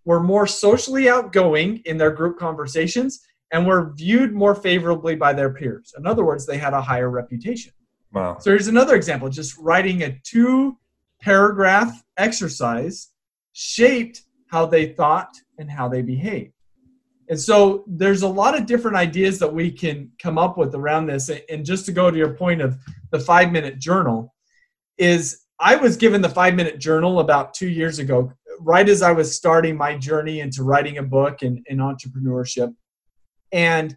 were 0.05 0.23
more 0.23 0.47
socially 0.47 1.09
outgoing 1.09 1.81
in 1.85 1.97
their 1.97 2.11
group 2.11 2.39
conversations 2.39 3.21
and 3.53 3.67
were 3.67 3.93
viewed 3.95 4.33
more 4.33 4.55
favorably 4.55 5.15
by 5.15 5.33
their 5.33 5.53
peers. 5.53 5.95
In 5.97 6.07
other 6.07 6.25
words, 6.25 6.47
they 6.47 6.59
had 6.59 6.73
a 6.73 6.81
higher 6.81 7.11
reputation. 7.11 7.73
Wow. 8.13 8.39
So 8.41 8.51
here's 8.51 8.69
another 8.69 8.97
example 8.97 9.29
just 9.29 9.57
writing 9.59 10.03
a 10.03 10.19
two 10.25 10.79
paragraph 11.21 12.03
exercise 12.17 13.11
shaped 13.53 14.23
how 14.49 14.67
they 14.67 14.93
thought 14.93 15.31
and 15.59 15.71
how 15.71 15.89
they 15.89 16.03
behaved. 16.03 16.53
And 17.29 17.41
so 17.41 17.85
there's 17.87 18.23
a 18.23 18.29
lot 18.29 18.59
of 18.59 18.67
different 18.67 18.97
ideas 18.97 19.39
that 19.39 19.53
we 19.53 19.71
can 19.71 20.11
come 20.21 20.37
up 20.37 20.59
with 20.59 20.75
around 20.75 21.07
this. 21.07 21.31
And 21.49 21.65
just 21.65 21.87
to 21.87 21.93
go 21.93 22.11
to 22.11 22.17
your 22.19 22.35
point 22.35 22.61
of 22.61 22.77
the 23.11 23.21
five 23.21 23.53
minute 23.53 23.79
journal, 23.79 24.35
is 24.99 25.43
I 25.59 25.77
was 25.77 25.97
given 25.97 26.21
the 26.21 26.29
five 26.29 26.55
minute 26.55 26.79
journal 26.79 27.21
about 27.21 27.55
two 27.55 27.69
years 27.69 27.99
ago, 27.99 28.33
right 28.61 28.89
as 28.89 29.03
I 29.03 29.13
was 29.13 29.35
starting 29.35 29.77
my 29.77 29.97
journey 29.97 30.41
into 30.41 30.63
writing 30.63 30.99
a 30.99 31.03
book 31.03 31.43
and, 31.43 31.65
and 31.69 31.81
entrepreneurship. 31.81 32.75
And 33.53 33.97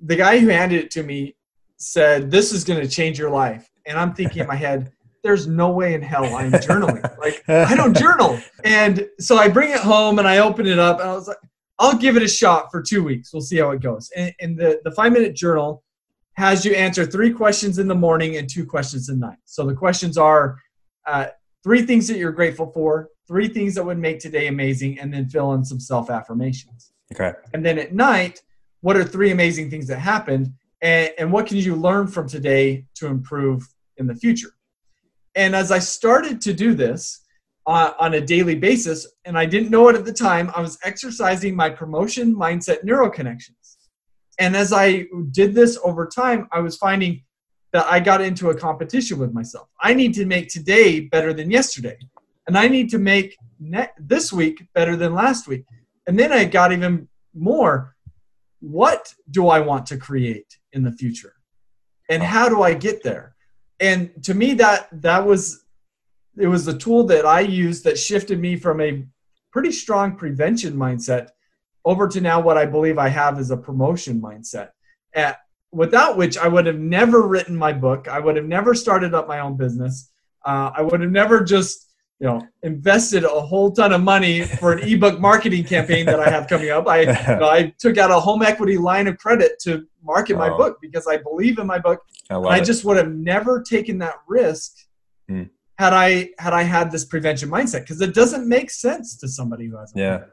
the 0.00 0.16
guy 0.16 0.38
who 0.38 0.48
handed 0.48 0.84
it 0.84 0.90
to 0.92 1.02
me 1.02 1.36
said, 1.76 2.30
This 2.30 2.52
is 2.52 2.64
going 2.64 2.80
to 2.80 2.88
change 2.88 3.18
your 3.18 3.30
life. 3.30 3.68
And 3.86 3.98
I'm 3.98 4.14
thinking 4.14 4.42
in 4.42 4.48
my 4.48 4.56
head, 4.56 4.92
there's 5.22 5.46
no 5.46 5.70
way 5.70 5.94
in 5.94 6.02
hell 6.02 6.24
I'm 6.36 6.52
journaling. 6.52 7.02
like, 7.18 7.42
I 7.48 7.74
don't 7.74 7.96
journal. 7.96 8.38
And 8.64 9.06
so 9.18 9.36
I 9.36 9.48
bring 9.48 9.70
it 9.70 9.80
home 9.80 10.18
and 10.18 10.28
I 10.28 10.38
open 10.38 10.66
it 10.66 10.78
up 10.78 11.00
and 11.00 11.08
I 11.08 11.14
was 11.14 11.28
like, 11.28 11.38
I'll 11.78 11.96
give 11.96 12.16
it 12.16 12.22
a 12.22 12.28
shot 12.28 12.68
for 12.70 12.80
two 12.80 13.04
weeks. 13.04 13.32
We'll 13.32 13.42
see 13.42 13.58
how 13.58 13.70
it 13.70 13.80
goes. 13.80 14.10
And, 14.16 14.32
and 14.40 14.58
the, 14.58 14.80
the 14.84 14.92
five 14.92 15.12
minute 15.12 15.34
journal 15.34 15.82
has 16.34 16.64
you 16.64 16.74
answer 16.74 17.04
three 17.04 17.32
questions 17.32 17.78
in 17.78 17.88
the 17.88 17.94
morning 17.94 18.36
and 18.36 18.48
two 18.48 18.66
questions 18.66 19.10
at 19.10 19.16
night. 19.16 19.38
So 19.44 19.66
the 19.66 19.74
questions 19.74 20.16
are 20.16 20.58
uh, 21.06 21.26
three 21.64 21.82
things 21.82 22.06
that 22.08 22.18
you're 22.18 22.32
grateful 22.32 22.70
for, 22.72 23.08
three 23.26 23.48
things 23.48 23.74
that 23.74 23.84
would 23.84 23.98
make 23.98 24.20
today 24.20 24.46
amazing, 24.46 24.98
and 24.98 25.12
then 25.12 25.28
fill 25.28 25.52
in 25.54 25.64
some 25.64 25.80
self 25.80 26.10
affirmations. 26.10 26.92
Okay. 27.12 27.32
And 27.54 27.64
then 27.64 27.78
at 27.78 27.94
night, 27.94 28.42
what 28.80 28.96
are 28.96 29.04
three 29.04 29.30
amazing 29.30 29.70
things 29.70 29.86
that 29.88 29.98
happened, 29.98 30.52
and, 30.82 31.12
and 31.18 31.32
what 31.32 31.46
can 31.46 31.56
you 31.56 31.74
learn 31.76 32.06
from 32.06 32.28
today 32.28 32.86
to 32.96 33.06
improve 33.06 33.66
in 33.96 34.06
the 34.06 34.14
future? 34.14 34.50
And 35.34 35.56
as 35.56 35.70
I 35.72 35.78
started 35.80 36.40
to 36.42 36.54
do 36.54 36.74
this 36.74 37.24
uh, 37.66 37.92
on 37.98 38.14
a 38.14 38.20
daily 38.20 38.54
basis, 38.54 39.06
and 39.24 39.36
I 39.38 39.46
didn't 39.46 39.70
know 39.70 39.88
it 39.88 39.96
at 39.96 40.04
the 40.04 40.12
time, 40.12 40.50
I 40.54 40.60
was 40.60 40.78
exercising 40.84 41.56
my 41.56 41.70
promotion 41.70 42.34
mindset 42.34 42.84
neural 42.84 43.10
connections 43.10 43.78
And 44.38 44.56
as 44.56 44.72
I 44.72 45.06
did 45.30 45.54
this 45.54 45.78
over 45.84 46.06
time, 46.06 46.48
I 46.52 46.60
was 46.60 46.76
finding 46.76 47.22
that 47.72 47.86
I 47.86 48.00
got 48.00 48.20
into 48.20 48.50
a 48.50 48.56
competition 48.56 49.18
with 49.18 49.32
myself. 49.32 49.68
I 49.80 49.94
need 49.94 50.14
to 50.14 50.26
make 50.26 50.48
today 50.48 51.00
better 51.00 51.32
than 51.32 51.50
yesterday, 51.50 51.98
and 52.46 52.56
I 52.56 52.68
need 52.68 52.90
to 52.90 52.98
make 52.98 53.36
ne- 53.58 53.90
this 53.98 54.32
week 54.32 54.66
better 54.74 54.96
than 54.96 55.14
last 55.14 55.48
week. 55.48 55.64
And 56.06 56.18
then 56.18 56.32
I 56.32 56.44
got 56.44 56.72
even 56.72 57.08
more. 57.34 57.95
What 58.60 59.14
do 59.30 59.48
I 59.48 59.60
want 59.60 59.86
to 59.86 59.96
create 59.96 60.58
in 60.72 60.82
the 60.82 60.92
future? 60.92 61.34
And 62.08 62.22
how 62.22 62.48
do 62.48 62.62
I 62.62 62.74
get 62.74 63.02
there? 63.02 63.36
and 63.80 64.10
to 64.24 64.34
me 64.34 64.54
that 64.54 64.88
that 64.92 65.26
was 65.26 65.64
it 66.38 66.46
was 66.46 66.64
the 66.64 66.76
tool 66.76 67.04
that 67.04 67.24
I 67.24 67.40
used 67.40 67.84
that 67.84 67.98
shifted 67.98 68.38
me 68.38 68.56
from 68.56 68.80
a 68.80 69.06
pretty 69.52 69.72
strong 69.72 70.16
prevention 70.16 70.74
mindset 70.74 71.28
over 71.84 72.08
to 72.08 72.20
now 72.20 72.40
what 72.40 72.58
I 72.58 72.66
believe 72.66 72.98
I 72.98 73.08
have 73.08 73.38
is 73.40 73.50
a 73.50 73.56
promotion 73.56 74.20
mindset. 74.20 74.70
At, 75.14 75.38
without 75.72 76.18
which 76.18 76.36
I 76.36 76.46
would 76.46 76.66
have 76.66 76.78
never 76.78 77.26
written 77.26 77.56
my 77.56 77.72
book. 77.72 78.06
I 78.06 78.18
would 78.18 78.36
have 78.36 78.44
never 78.44 78.74
started 78.74 79.14
up 79.14 79.26
my 79.26 79.40
own 79.40 79.56
business. 79.56 80.10
Uh, 80.44 80.72
I 80.76 80.82
would 80.82 81.00
have 81.00 81.10
never 81.10 81.42
just 81.42 81.85
you 82.20 82.26
know 82.26 82.40
invested 82.62 83.24
a 83.24 83.28
whole 83.28 83.70
ton 83.70 83.92
of 83.92 84.02
money 84.02 84.42
for 84.42 84.72
an 84.72 84.80
ebook 84.80 85.20
marketing 85.20 85.64
campaign 85.64 86.06
that 86.06 86.20
I 86.20 86.30
have 86.30 86.48
coming 86.48 86.70
up. 86.70 86.86
I 86.88 87.00
you 87.00 87.40
know, 87.40 87.48
I 87.48 87.74
took 87.78 87.98
out 87.98 88.10
a 88.10 88.18
home 88.18 88.42
equity 88.42 88.78
line 88.78 89.06
of 89.06 89.18
credit 89.18 89.58
to 89.60 89.86
market 90.02 90.36
my 90.36 90.48
book 90.48 90.78
because 90.80 91.06
I 91.06 91.18
believe 91.18 91.58
in 91.58 91.66
my 91.66 91.78
book. 91.78 92.00
I, 92.30 92.36
I 92.36 92.60
just 92.60 92.84
would 92.84 92.96
have 92.96 93.10
never 93.10 93.62
taken 93.62 93.98
that 93.98 94.14
risk 94.26 94.72
hmm. 95.28 95.44
had 95.78 95.92
I 95.92 96.30
had 96.38 96.52
I 96.52 96.62
had 96.62 96.90
this 96.90 97.04
prevention 97.04 97.50
mindset 97.50 97.80
because 97.80 98.00
it 98.00 98.14
doesn't 98.14 98.48
make 98.48 98.70
sense 98.70 99.16
to 99.18 99.28
somebody 99.28 99.66
who 99.66 99.76
hasn't. 99.76 99.98
Yeah. 99.98 100.24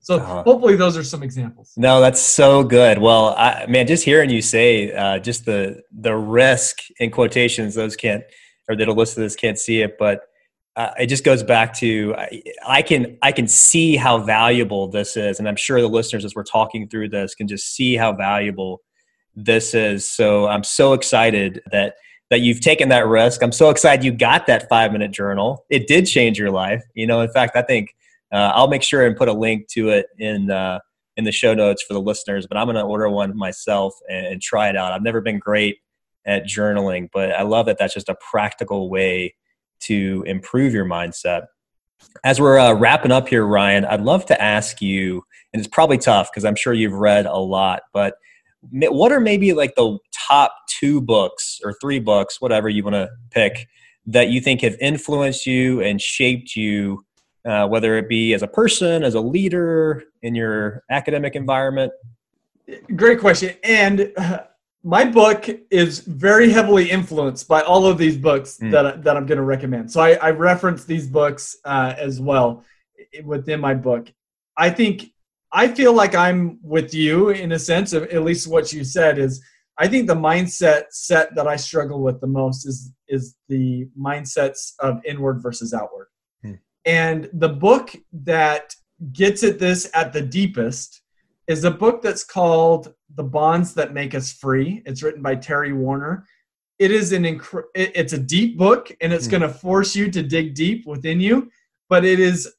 So 0.00 0.16
uh-huh. 0.16 0.42
hopefully 0.42 0.76
those 0.76 0.98
are 0.98 1.02
some 1.02 1.22
examples. 1.22 1.72
No, 1.78 2.02
that's 2.02 2.20
so 2.20 2.62
good. 2.62 2.98
Well, 2.98 3.34
I, 3.38 3.64
man, 3.66 3.86
just 3.86 4.04
hearing 4.04 4.28
you 4.28 4.42
say 4.42 4.92
uh, 4.92 5.18
just 5.18 5.46
the 5.46 5.80
the 5.90 6.14
risk 6.14 6.80
in 6.98 7.10
quotations, 7.10 7.74
those 7.74 7.96
can't 7.96 8.22
or 8.68 8.76
that'll 8.76 8.94
listen 8.94 9.16
to 9.16 9.20
this 9.20 9.36
can't 9.36 9.58
see 9.58 9.80
it, 9.80 9.96
but 9.98 10.20
uh, 10.76 10.90
it 10.98 11.06
just 11.06 11.24
goes 11.24 11.42
back 11.42 11.72
to 11.74 12.14
I, 12.16 12.42
I, 12.66 12.82
can 12.82 13.16
I 13.22 13.32
can 13.32 13.46
see 13.46 13.96
how 13.96 14.18
valuable 14.18 14.88
this 14.88 15.16
is, 15.16 15.38
and 15.38 15.48
I'm 15.48 15.56
sure 15.56 15.80
the 15.80 15.88
listeners 15.88 16.24
as 16.24 16.34
we're 16.34 16.42
talking 16.42 16.88
through 16.88 17.10
this 17.10 17.34
can 17.34 17.46
just 17.46 17.74
see 17.74 17.94
how 17.94 18.12
valuable 18.12 18.82
this 19.36 19.74
is. 19.74 20.10
So 20.10 20.48
I'm 20.48 20.64
so 20.64 20.92
excited 20.92 21.62
that 21.70 21.94
that 22.30 22.40
you've 22.40 22.60
taken 22.60 22.88
that 22.88 23.06
risk. 23.06 23.42
I'm 23.42 23.52
so 23.52 23.70
excited 23.70 24.04
you 24.04 24.12
got 24.12 24.46
that 24.46 24.68
five 24.68 24.90
minute 24.90 25.12
journal. 25.12 25.64
It 25.70 25.86
did 25.86 26.06
change 26.06 26.38
your 26.38 26.50
life. 26.50 26.82
You 26.94 27.06
know, 27.06 27.20
in 27.20 27.30
fact, 27.30 27.56
I 27.56 27.62
think 27.62 27.94
uh, 28.32 28.50
I'll 28.54 28.68
make 28.68 28.82
sure 28.82 29.06
and 29.06 29.16
put 29.16 29.28
a 29.28 29.32
link 29.32 29.68
to 29.68 29.90
it 29.90 30.06
in 30.18 30.50
uh, 30.50 30.80
in 31.16 31.22
the 31.22 31.32
show 31.32 31.54
notes 31.54 31.84
for 31.84 31.94
the 31.94 32.00
listeners. 32.00 32.48
But 32.48 32.56
I'm 32.56 32.66
going 32.66 32.76
to 32.76 32.82
order 32.82 33.08
one 33.08 33.36
myself 33.36 33.94
and, 34.08 34.26
and 34.26 34.42
try 34.42 34.68
it 34.68 34.76
out. 34.76 34.92
I've 34.92 35.02
never 35.02 35.20
been 35.20 35.38
great 35.38 35.78
at 36.26 36.44
journaling, 36.46 37.10
but 37.12 37.30
I 37.32 37.42
love 37.42 37.66
that 37.66 37.78
that's 37.78 37.94
just 37.94 38.08
a 38.08 38.16
practical 38.16 38.90
way 38.90 39.34
to 39.86 40.24
improve 40.26 40.72
your 40.72 40.84
mindset. 40.84 41.46
As 42.22 42.40
we're 42.40 42.58
uh, 42.58 42.74
wrapping 42.74 43.12
up 43.12 43.28
here, 43.28 43.46
Ryan, 43.46 43.84
I'd 43.84 44.02
love 44.02 44.26
to 44.26 44.40
ask 44.40 44.80
you, 44.80 45.24
and 45.52 45.60
it's 45.60 45.68
probably 45.68 45.98
tough 45.98 46.30
because 46.30 46.44
I'm 46.44 46.56
sure 46.56 46.72
you've 46.72 46.92
read 46.92 47.26
a 47.26 47.36
lot, 47.36 47.82
but 47.92 48.14
what 48.70 49.12
are 49.12 49.20
maybe 49.20 49.52
like 49.52 49.74
the 49.74 49.98
top 50.12 50.54
two 50.68 51.00
books 51.00 51.60
or 51.64 51.74
three 51.80 51.98
books, 51.98 52.40
whatever 52.40 52.68
you 52.68 52.82
want 52.82 52.94
to 52.94 53.10
pick, 53.30 53.68
that 54.06 54.28
you 54.28 54.40
think 54.40 54.60
have 54.60 54.76
influenced 54.80 55.46
you 55.46 55.80
and 55.80 56.00
shaped 56.00 56.56
you, 56.56 57.04
uh, 57.44 57.66
whether 57.66 57.96
it 57.96 58.08
be 58.08 58.34
as 58.34 58.42
a 58.42 58.48
person, 58.48 59.02
as 59.02 59.14
a 59.14 59.20
leader, 59.20 60.04
in 60.22 60.34
your 60.34 60.82
academic 60.90 61.34
environment? 61.34 61.92
Great 62.96 63.20
question. 63.20 63.54
And 63.62 64.12
uh, 64.16 64.40
my 64.84 65.02
book 65.02 65.48
is 65.70 66.00
very 66.00 66.50
heavily 66.50 66.90
influenced 66.90 67.48
by 67.48 67.62
all 67.62 67.86
of 67.86 67.96
these 67.96 68.18
books 68.18 68.58
mm. 68.58 68.70
that, 68.70 69.02
that 69.02 69.16
I'm 69.16 69.24
going 69.24 69.38
to 69.38 69.44
recommend. 69.44 69.90
So 69.90 70.02
I, 70.02 70.12
I 70.12 70.30
reference 70.30 70.84
these 70.84 71.06
books 71.06 71.56
uh, 71.64 71.94
as 71.96 72.20
well 72.20 72.62
within 73.24 73.60
my 73.60 73.72
book. 73.72 74.12
I 74.56 74.68
think 74.68 75.06
I 75.50 75.68
feel 75.68 75.94
like 75.94 76.14
I'm 76.14 76.58
with 76.62 76.92
you 76.92 77.30
in 77.30 77.52
a 77.52 77.58
sense 77.58 77.94
of 77.94 78.02
at 78.04 78.24
least 78.24 78.46
what 78.46 78.72
you 78.72 78.84
said 78.84 79.18
is 79.18 79.42
I 79.78 79.88
think 79.88 80.06
the 80.06 80.14
mindset 80.14 80.84
set 80.90 81.34
that 81.34 81.48
I 81.48 81.56
struggle 81.56 82.02
with 82.02 82.20
the 82.20 82.26
most 82.26 82.66
is 82.66 82.92
is 83.08 83.36
the 83.48 83.88
mindsets 83.98 84.72
of 84.80 85.00
inward 85.04 85.42
versus 85.42 85.72
outward. 85.72 86.08
Hmm. 86.42 86.54
And 86.84 87.30
the 87.32 87.48
book 87.48 87.96
that 88.12 88.74
gets 89.12 89.42
at 89.42 89.58
this 89.58 89.90
at 89.94 90.12
the 90.12 90.22
deepest 90.22 91.00
is 91.46 91.64
a 91.64 91.70
book 91.70 92.02
that's 92.02 92.24
called 92.24 92.94
The 93.14 93.24
Bonds 93.24 93.74
That 93.74 93.92
Make 93.92 94.14
Us 94.14 94.32
Free. 94.32 94.82
It's 94.86 95.02
written 95.02 95.22
by 95.22 95.36
Terry 95.36 95.72
Warner. 95.72 96.26
It 96.78 96.90
is 96.90 97.12
an 97.12 97.22
inc- 97.22 97.64
it's 97.74 98.14
a 98.14 98.18
deep 98.18 98.58
book 98.58 98.90
and 99.00 99.12
it's 99.12 99.28
mm. 99.28 99.32
going 99.32 99.42
to 99.42 99.48
force 99.48 99.94
you 99.94 100.10
to 100.10 100.22
dig 100.22 100.54
deep 100.54 100.86
within 100.86 101.20
you, 101.20 101.50
but 101.88 102.04
it 102.04 102.18
is 102.18 102.52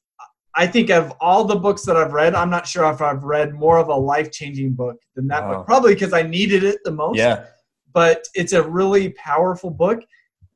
I 0.58 0.66
think 0.66 0.88
of 0.88 1.12
all 1.20 1.44
the 1.44 1.56
books 1.56 1.82
that 1.82 1.98
I've 1.98 2.14
read, 2.14 2.34
I'm 2.34 2.48
not 2.48 2.66
sure 2.66 2.90
if 2.90 3.02
I've 3.02 3.24
read 3.24 3.52
more 3.52 3.76
of 3.76 3.88
a 3.88 3.94
life-changing 3.94 4.72
book 4.72 4.96
than 5.14 5.28
that 5.28 5.42
wow. 5.42 5.56
book. 5.56 5.66
Probably 5.66 5.92
because 5.92 6.14
I 6.14 6.22
needed 6.22 6.64
it 6.64 6.78
the 6.82 6.92
most. 6.92 7.18
Yeah. 7.18 7.44
But 7.92 8.26
it's 8.34 8.54
a 8.54 8.62
really 8.66 9.10
powerful 9.10 9.70
book. 9.70 10.02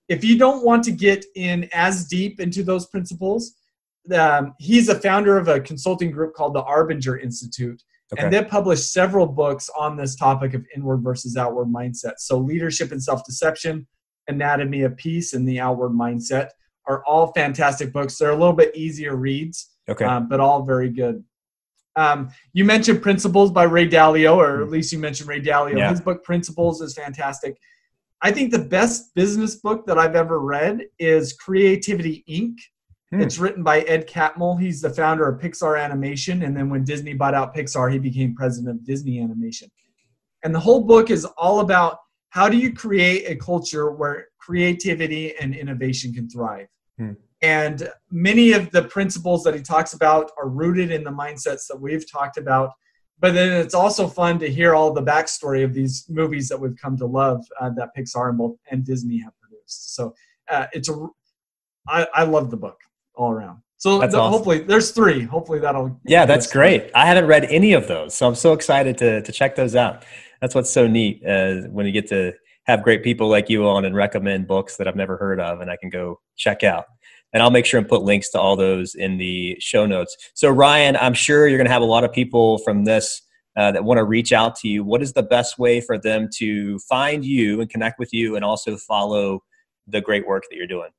If 0.08 0.24
you 0.24 0.38
don't 0.38 0.64
want 0.64 0.84
to 0.84 0.90
get 0.90 1.26
in 1.36 1.68
as 1.74 2.06
deep 2.06 2.40
into 2.40 2.62
those 2.62 2.86
principles, 2.86 3.52
um, 4.14 4.54
he's 4.58 4.88
a 4.88 4.98
founder 4.98 5.36
of 5.36 5.48
a 5.48 5.60
consulting 5.60 6.10
group 6.10 6.32
called 6.34 6.54
the 6.54 6.62
Arbinger 6.62 7.22
Institute, 7.22 7.82
Okay. 8.12 8.24
And 8.24 8.32
they 8.32 8.42
published 8.42 8.92
several 8.92 9.26
books 9.26 9.70
on 9.78 9.96
this 9.96 10.16
topic 10.16 10.54
of 10.54 10.64
inward 10.74 10.98
versus 10.98 11.36
outward 11.36 11.68
mindset. 11.68 12.14
So, 12.18 12.38
Leadership 12.38 12.90
and 12.90 13.02
Self 13.02 13.24
Deception, 13.24 13.86
Anatomy 14.28 14.82
of 14.82 14.96
Peace, 14.96 15.32
and 15.32 15.48
The 15.48 15.61
Outward 15.61 15.90
Mindset 15.90 16.48
are 16.86 17.04
all 17.04 17.32
fantastic 17.32 17.92
books. 17.92 18.18
They're 18.18 18.30
a 18.30 18.36
little 18.36 18.52
bit 18.52 18.74
easier 18.74 19.14
reads, 19.14 19.70
okay. 19.88 20.04
Um, 20.04 20.28
but 20.28 20.40
all 20.40 20.64
very 20.64 20.90
good. 20.90 21.22
Um, 21.96 22.30
you 22.52 22.64
mentioned 22.64 23.02
Principles 23.02 23.50
by 23.50 23.64
Ray 23.64 23.88
Dalio, 23.88 24.36
or 24.36 24.62
at 24.62 24.70
least 24.70 24.92
you 24.92 24.98
mentioned 24.98 25.28
Ray 25.28 25.40
Dalio. 25.40 25.76
Yeah. 25.76 25.90
His 25.90 26.00
book 26.00 26.24
Principles 26.24 26.80
is 26.80 26.94
fantastic. 26.94 27.56
I 28.22 28.30
think 28.30 28.50
the 28.50 28.58
best 28.58 29.14
business 29.14 29.56
book 29.56 29.86
that 29.86 29.98
I've 29.98 30.14
ever 30.14 30.40
read 30.40 30.82
is 30.98 31.32
Creativity 31.32 32.24
Inc. 32.28 32.56
Hmm. 33.12 33.20
It's 33.20 33.38
written 33.38 33.62
by 33.62 33.80
Ed 33.80 34.08
Catmull. 34.08 34.61
He's 34.61 34.80
the 34.80 34.90
founder 34.90 35.28
of 35.28 35.40
Pixar 35.40 35.82
Animation, 35.82 36.42
and 36.42 36.56
then 36.56 36.70
when 36.70 36.84
Disney 36.84 37.14
bought 37.14 37.34
out 37.34 37.54
Pixar, 37.54 37.92
he 37.92 37.98
became 37.98 38.34
president 38.34 38.76
of 38.76 38.84
Disney 38.84 39.20
Animation. 39.20 39.68
And 40.44 40.54
the 40.54 40.61
whole 40.61 40.84
book 40.84 41.11
is 41.11 41.24
all 41.24 41.61
about 41.61 41.98
how 42.30 42.48
do 42.48 42.56
you 42.56 42.72
create 42.72 43.28
a 43.28 43.36
culture 43.36 43.90
where 43.90 44.28
creativity 44.38 45.36
and 45.36 45.54
innovation 45.54 46.14
can 46.14 46.30
thrive. 46.30 46.68
Hmm. 46.98 47.12
And 47.42 47.90
many 48.11 48.52
of 48.52 48.70
the 48.70 48.82
principles 48.82 49.42
that 49.44 49.54
he 49.54 49.62
talks 49.62 49.94
about 49.94 50.30
are 50.38 50.48
rooted 50.48 50.90
in 50.90 51.02
the 51.02 51.11
mindsets 51.11 51.66
that 51.68 51.80
we've 51.80 52.11
talked 52.11 52.36
about. 52.36 52.72
But 53.18 53.34
then 53.34 53.52
it's 53.61 53.74
also 53.74 54.06
fun 54.06 54.38
to 54.38 54.50
hear 54.50 54.74
all 54.74 54.92
the 54.92 55.02
backstory 55.02 55.64
of 55.64 55.74
these 55.74 56.06
movies 56.08 56.48
that 56.48 56.58
we've 56.58 56.76
come 56.76 56.96
to 56.98 57.06
love 57.06 57.44
uh, 57.61 57.70
that 57.76 57.90
Pixar 57.96 58.28
and, 58.28 58.38
both, 58.38 58.56
and 58.70 58.84
Disney 58.84 59.18
have 59.18 59.32
produced. 59.40 59.94
So 59.94 60.14
uh, 60.48 60.66
it's 60.72 60.88
a, 60.88 61.06
I, 61.88 62.06
I 62.14 62.24
love 62.24 62.50
the 62.50 62.56
book 62.56 62.78
all 63.20 63.30
around. 63.32 63.58
So 63.76 63.98
That's 63.98 64.12
the- 64.12 64.20
awesome. 64.20 64.32
hopefully 64.32 64.58
there's 64.60 64.90
three. 64.90 65.22
Hopefully 65.22 65.58
that'll. 65.58 65.98
Yeah, 66.04 66.26
that's 66.26 66.46
that's 66.46 66.52
great. 66.52 66.90
I 66.94 67.06
haven't 67.06 67.26
read 67.26 67.44
any 67.46 67.72
of 67.72 67.86
those, 67.88 68.14
so 68.14 68.26
I'm 68.26 68.34
so 68.34 68.52
excited 68.52 68.98
to 68.98 69.22
to 69.22 69.32
check 69.32 69.56
those 69.56 69.74
out. 69.76 70.04
That's 70.40 70.54
what's 70.54 70.70
so 70.70 70.86
neat 70.86 71.22
uh, 71.26 71.62
when 71.70 71.86
you 71.86 71.92
get 71.92 72.06
to 72.08 72.32
have 72.66 72.82
great 72.82 73.02
people 73.02 73.28
like 73.28 73.48
you 73.48 73.66
on 73.66 73.84
and 73.84 73.94
recommend 73.94 74.46
books 74.46 74.76
that 74.76 74.86
I've 74.86 74.96
never 74.96 75.16
heard 75.16 75.40
of, 75.40 75.60
and 75.60 75.70
I 75.70 75.76
can 75.76 75.90
go 75.90 76.20
check 76.36 76.62
out. 76.62 76.84
And 77.32 77.42
I'll 77.42 77.50
make 77.50 77.64
sure 77.64 77.78
and 77.78 77.88
put 77.88 78.02
links 78.02 78.30
to 78.30 78.40
all 78.40 78.56
those 78.56 78.94
in 78.94 79.16
the 79.18 79.56
show 79.60 79.86
notes. 79.86 80.16
So 80.34 80.50
Ryan, 80.50 80.96
I'm 80.96 81.14
sure 81.14 81.46
you're 81.46 81.58
going 81.58 81.68
to 81.68 81.72
have 81.72 81.82
a 81.82 81.84
lot 81.86 82.02
of 82.04 82.12
people 82.12 82.58
from 82.58 82.84
this 82.84 83.22
uh, 83.56 83.70
that 83.72 83.84
want 83.84 83.98
to 83.98 84.04
reach 84.04 84.32
out 84.32 84.56
to 84.56 84.68
you. 84.68 84.82
What 84.84 85.00
is 85.00 85.12
the 85.12 85.22
best 85.22 85.58
way 85.58 85.80
for 85.80 85.96
them 85.96 86.28
to 86.36 86.78
find 86.80 87.24
you 87.24 87.60
and 87.60 87.70
connect 87.70 87.98
with 87.98 88.12
you, 88.12 88.36
and 88.36 88.44
also 88.44 88.76
follow 88.76 89.42
the 89.86 90.00
great 90.00 90.26
work 90.26 90.44
that 90.50 90.56
you're 90.56 90.66
doing? 90.66 90.90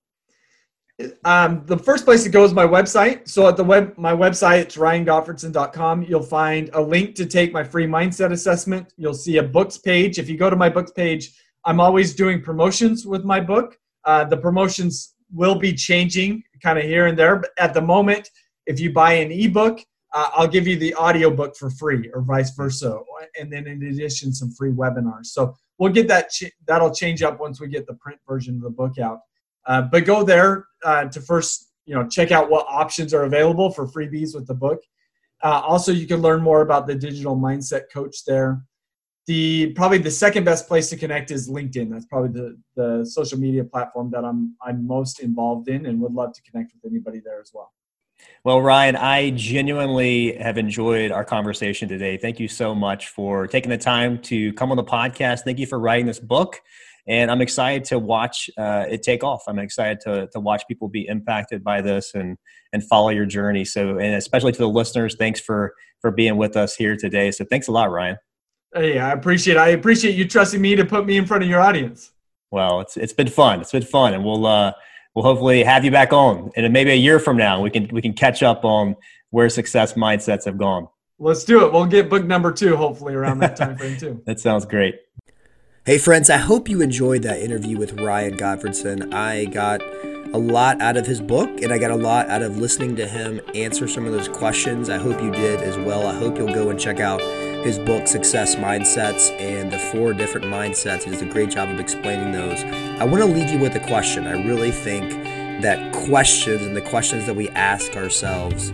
Um, 1.24 1.64
the 1.66 1.78
first 1.78 2.06
place 2.06 2.24
to 2.24 2.30
go 2.30 2.44
is 2.44 2.54
my 2.54 2.66
website. 2.66 3.28
So 3.28 3.48
at 3.48 3.58
the 3.58 3.64
web, 3.64 3.94
my 3.98 4.14
website, 4.14 4.62
it's 4.62 4.78
ryangottfredson.com. 4.78 6.04
You'll 6.04 6.22
find 6.22 6.70
a 6.74 6.82
link 6.82 7.16
to 7.16 7.26
take 7.26 7.54
my 7.54 7.64
free 7.64 7.88
mindset 7.88 8.32
assessment. 8.32 8.94
You'll 8.98 9.14
see 9.14 9.38
a 9.38 9.44
books 9.44 9.78
page. 9.78 10.20
If 10.20 10.30
you 10.30 10.38
go 10.38 10.50
to 10.50 10.56
my 10.56 10.70
books 10.70 10.92
page, 10.92 11.34
I'm 11.66 11.80
always 11.80 12.16
doing 12.16 12.42
promotions 12.42 13.06
with 13.06 13.24
my 13.24 13.40
book. 13.40 13.78
Uh, 14.06 14.26
the 14.26 14.38
promotions 14.38 15.14
will 15.32 15.56
be 15.56 15.74
changing 15.74 16.44
kind 16.62 16.78
of 16.78 16.86
here 16.86 17.08
and 17.08 17.18
there. 17.18 17.38
But 17.38 17.52
at 17.58 17.74
the 17.74 17.82
moment, 17.82 18.30
if 18.66 18.80
you 18.80 18.92
buy 18.92 19.14
an 19.14 19.32
ebook, 19.32 19.80
uh, 20.14 20.30
I'll 20.34 20.48
give 20.48 20.68
you 20.68 20.78
the 20.78 20.94
audio 20.96 21.30
book 21.30 21.56
for 21.56 21.70
free 21.70 22.10
or 22.14 22.22
vice 22.22 22.52
versa. 22.52 23.00
And 23.40 23.52
then 23.52 23.68
in 23.68 23.82
addition, 23.84 24.34
some 24.34 24.52
free 24.52 24.72
webinars. 24.72 25.28
So 25.28 25.56
we'll 25.78 25.94
get 25.94 26.08
that, 26.10 26.30
ch- 26.30 26.52
that'll 26.68 26.94
change 26.94 27.22
up 27.22 27.40
once 27.40 27.62
we 27.62 27.68
get 27.68 27.88
the 27.88 27.94
print 27.96 28.20
version 28.28 28.56
of 28.56 28.62
the 28.62 28.70
book 28.70 28.98
out. 29.00 29.20
Uh, 29.66 29.82
but 29.82 30.06
go 30.06 30.24
there 30.24 30.68
uh, 30.84 31.06
to 31.06 31.22
first, 31.22 31.72
you 31.86 31.96
know, 31.96 32.08
check 32.08 32.32
out 32.32 32.50
what 32.50 32.66
options 32.68 33.14
are 33.14 33.24
available 33.24 33.72
for 33.72 33.88
freebies 33.88 34.34
with 34.34 34.48
the 34.48 34.54
book. 34.54 34.82
Uh, 35.44 35.62
also, 35.66 35.92
you 35.92 36.08
can 36.08 36.22
learn 36.22 36.42
more 36.42 36.62
about 36.62 36.88
the 36.88 36.96
digital 36.96 37.36
mindset 37.36 37.84
coach 37.94 38.26
there. 38.26 38.64
The 39.28 39.72
probably 39.74 40.00
the 40.00 40.12
second 40.12 40.44
best 40.44 40.68
place 40.68 40.90
to 40.90 40.98
connect 40.98 41.32
is 41.32 41.50
LinkedIn. 41.50 41.92
That's 41.92 42.06
probably 42.06 42.30
the 42.30 42.60
the 42.76 43.06
social 43.06 43.40
media 43.40 43.64
platform 43.64 44.10
that 44.12 44.26
I'm 44.26 44.56
I'm 44.62 44.86
most 44.86 45.20
involved 45.20 45.70
in, 45.70 45.86
and 45.86 46.02
would 46.02 46.14
love 46.14 46.34
to 46.34 46.42
connect 46.42 46.74
with 46.74 46.92
anybody 46.92 47.22
there 47.24 47.40
as 47.40 47.52
well. 47.54 47.72
Well, 48.44 48.62
Ryan, 48.62 48.96
I 48.96 49.32
genuinely 49.32 50.36
have 50.38 50.58
enjoyed 50.58 51.12
our 51.12 51.24
conversation 51.24 51.88
today. 51.88 52.18
Thank 52.18 52.40
you 52.40 52.48
so 52.48 52.74
much 52.74 53.10
for 53.10 53.48
taking 53.48 53.70
the 53.70 53.78
time 53.78 54.20
to 54.24 54.54
come 54.54 54.72
on 54.72 54.78
the 54.78 54.84
podcast. 54.84 55.42
Thank 55.42 55.60
you 55.60 55.68
for 55.68 55.80
writing 55.80 56.08
this 56.08 56.20
book. 56.20 56.60
And 57.08 57.32
I'm 57.32 57.42
excited 57.42 57.84
to 57.86 58.00
watch 58.00 58.50
uh, 58.58 58.86
it 58.90 59.04
take 59.04 59.24
off. 59.24 59.44
I'm 59.48 59.60
excited 59.60 60.00
to, 60.02 60.28
to 60.28 60.40
watch 60.40 60.64
people 60.68 60.88
be 60.88 61.08
impacted 61.08 61.64
by 61.64 61.82
this 61.82 62.12
and, 62.14 62.38
and 62.74 62.84
follow 62.84 63.10
your 63.10 63.26
journey. 63.26 63.66
So, 63.66 63.98
and 63.98 64.16
especially 64.16 64.52
to 64.54 64.58
the 64.58 64.70
listeners, 64.70 65.16
thanks 65.18 65.40
for, 65.40 65.74
for 66.00 66.12
being 66.12 66.38
with 66.38 66.56
us 66.56 66.76
here 66.76 66.96
today. 66.96 67.32
So 67.32 67.46
thanks 67.46 67.68
a 67.68 67.72
lot, 67.72 67.92
Ryan. 67.92 68.18
Hey, 68.74 69.00
I 69.00 69.12
appreciate 69.12 69.58
I 69.58 69.70
appreciate 69.70 70.16
you 70.16 70.26
trusting 70.28 70.62
me 70.62 70.76
to 70.76 70.86
put 70.86 71.06
me 71.06 71.18
in 71.18 71.26
front 71.26 71.44
of 71.44 71.50
your 71.50 71.60
audience. 71.60 72.12
Well, 72.52 72.82
it's, 72.82 72.96
it's 72.98 73.14
been 73.14 73.28
fun. 73.28 73.62
It's 73.62 73.72
been 73.72 73.82
fun. 73.82 74.14
And 74.14 74.24
we'll, 74.24 74.46
uh, 74.46 74.74
we'll 75.16 75.26
hopefully 75.26 75.64
have 75.64 75.84
you 75.84 75.92
back 75.92 76.14
on. 76.14 76.52
And 76.56 76.72
maybe 76.72 76.92
a 76.92 76.96
year 76.96 77.20
from 77.20 77.38
now, 77.38 77.62
we 77.62 77.70
can, 77.70 77.90
we 77.92 78.02
can 78.02 78.14
catch 78.14 78.44
up 78.44 78.64
on 78.64 78.96
where 79.32 79.50
success 79.50 79.94
mindsets 79.94 80.46
have 80.46 80.58
gone. 80.58 80.88
Let's 81.20 81.44
do 81.44 81.66
it. 81.66 81.72
We'll 81.72 81.86
get 81.86 82.10
book 82.10 82.26
number 82.26 82.52
two 82.52 82.76
hopefully 82.76 83.14
around 83.14 83.40
that 83.40 83.56
time 83.58 83.78
frame 83.78 83.98
too. 83.98 84.22
That 84.26 84.40
sounds 84.40 84.66
great. 84.66 84.96
Hey, 85.84 85.98
friends, 85.98 86.30
I 86.30 86.38
hope 86.38 86.70
you 86.70 86.80
enjoyed 86.84 87.24
that 87.24 87.40
interview 87.40 87.76
with 87.76 88.00
Ryan 88.00 88.38
Gottfredson. 88.38 89.12
I 89.16 89.46
got 89.46 89.82
a 89.82 90.38
lot 90.38 90.80
out 90.80 90.96
of 90.96 91.08
his 91.08 91.20
book, 91.20 91.50
and 91.64 91.74
I 91.74 91.80
got 91.80 91.90
a 91.90 91.96
lot 91.96 92.30
out 92.30 92.44
of 92.44 92.60
listening 92.60 92.96
to 92.98 93.08
him 93.08 93.42
answer 93.56 93.88
some 93.88 94.06
of 94.06 94.12
those 94.12 94.28
questions. 94.28 94.92
I 94.92 95.00
hope 95.00 95.20
you 95.20 95.32
did 95.32 95.60
as 95.60 95.80
well. 95.80 96.06
I 96.06 96.14
hope 96.14 96.38
you'll 96.38 96.54
go 96.54 96.70
and 96.70 96.80
check 96.80 97.00
out 97.00 97.20
his 97.66 97.80
book, 97.80 98.06
Success 98.06 98.54
Mindsets, 98.58 99.32
and 99.42 99.74
the 99.74 99.80
four 99.80 100.14
different 100.14 100.46
mindsets. 100.46 101.02
He 101.02 101.10
does 101.10 101.24
a 101.24 101.26
great 101.26 101.50
job 101.50 101.68
of 101.70 101.80
explaining 101.80 102.32
those. 102.32 102.64
I 103.02 103.04
want 103.04 103.24
to 103.24 103.26
leave 103.26 103.50
you 103.50 103.58
with 103.58 103.76
a 103.76 103.88
question. 103.88 104.28
I 104.28 104.46
really 104.46 104.70
think 104.70 105.10
that 105.64 105.94
questions 105.94 106.62
and 106.62 106.76
the 106.78 106.82
questions 106.82 107.26
that 107.26 107.36
we 107.36 107.50
ask 107.50 107.96
ourselves 107.96 108.72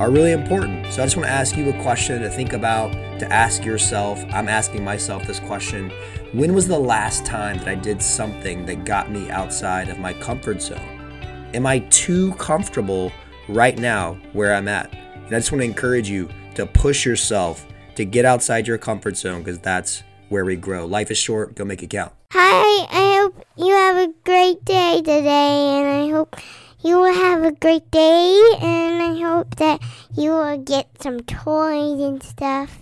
are 0.00 0.10
really 0.10 0.32
important. 0.32 0.92
So 0.92 1.02
I 1.02 1.06
just 1.06 1.16
want 1.16 1.28
to 1.28 1.32
ask 1.32 1.56
you 1.56 1.70
a 1.70 1.82
question 1.82 2.20
to 2.20 2.28
think 2.28 2.52
about, 2.52 2.92
to 3.20 3.32
ask 3.32 3.64
yourself. 3.64 4.22
I'm 4.32 4.48
asking 4.48 4.82
myself 4.82 5.26
this 5.26 5.38
question 5.38 5.90
When 6.32 6.54
was 6.54 6.66
the 6.66 6.78
last 6.78 7.24
time 7.24 7.58
that 7.58 7.68
I 7.68 7.76
did 7.76 8.02
something 8.02 8.66
that 8.66 8.84
got 8.84 9.10
me 9.10 9.30
outside 9.30 9.88
of 9.88 9.98
my 9.98 10.12
comfort 10.14 10.60
zone? 10.60 11.50
Am 11.54 11.66
I 11.66 11.78
too 11.90 12.32
comfortable 12.34 13.12
right 13.48 13.78
now 13.78 14.14
where 14.32 14.54
I'm 14.54 14.66
at? 14.66 14.92
And 14.92 15.28
I 15.28 15.38
just 15.38 15.52
want 15.52 15.62
to 15.62 15.66
encourage 15.66 16.08
you 16.08 16.28
to 16.56 16.66
push 16.66 17.06
yourself 17.06 17.66
to 17.94 18.04
get 18.04 18.24
outside 18.24 18.66
your 18.66 18.78
comfort 18.78 19.16
zone 19.16 19.44
because 19.44 19.60
that's 19.60 20.02
where 20.28 20.44
we 20.44 20.56
grow. 20.56 20.86
Life 20.86 21.12
is 21.12 21.18
short, 21.18 21.54
go 21.54 21.64
make 21.64 21.82
it 21.84 21.90
count. 21.90 22.12
Hi, 22.32 22.86
I 22.90 23.20
hope 23.20 23.46
you 23.56 23.72
have 23.72 23.96
a 24.08 24.12
great 24.24 24.64
day 24.64 24.96
today, 24.98 25.78
and 25.78 25.86
I 25.86 26.10
hope 26.10 26.36
you 26.84 27.00
will 27.00 27.14
have 27.14 27.42
a 27.42 27.52
great 27.52 27.90
day, 27.90 28.38
and 28.60 29.02
I 29.02 29.18
hope 29.18 29.56
that 29.56 29.80
you 30.14 30.32
will 30.32 30.58
get 30.58 31.02
some 31.02 31.20
toys 31.20 31.98
and 31.98 32.22
stuff. 32.22 32.78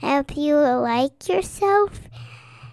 I 0.00 0.16
hope 0.16 0.34
you 0.38 0.54
will 0.54 0.80
like 0.80 1.28
yourself, 1.28 2.00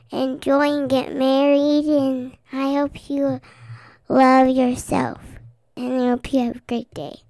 enjoy 0.09 0.79
and 0.79 0.89
get 0.89 1.13
married, 1.13 1.85
and 1.85 2.37
I 2.53 2.75
hope 2.75 3.09
you 3.09 3.41
love 4.07 4.47
yourself, 4.47 5.19
and 5.75 6.01
I 6.01 6.07
hope 6.11 6.31
you 6.31 6.45
have 6.45 6.55
a 6.55 6.61
great 6.65 6.93
day. 6.93 7.23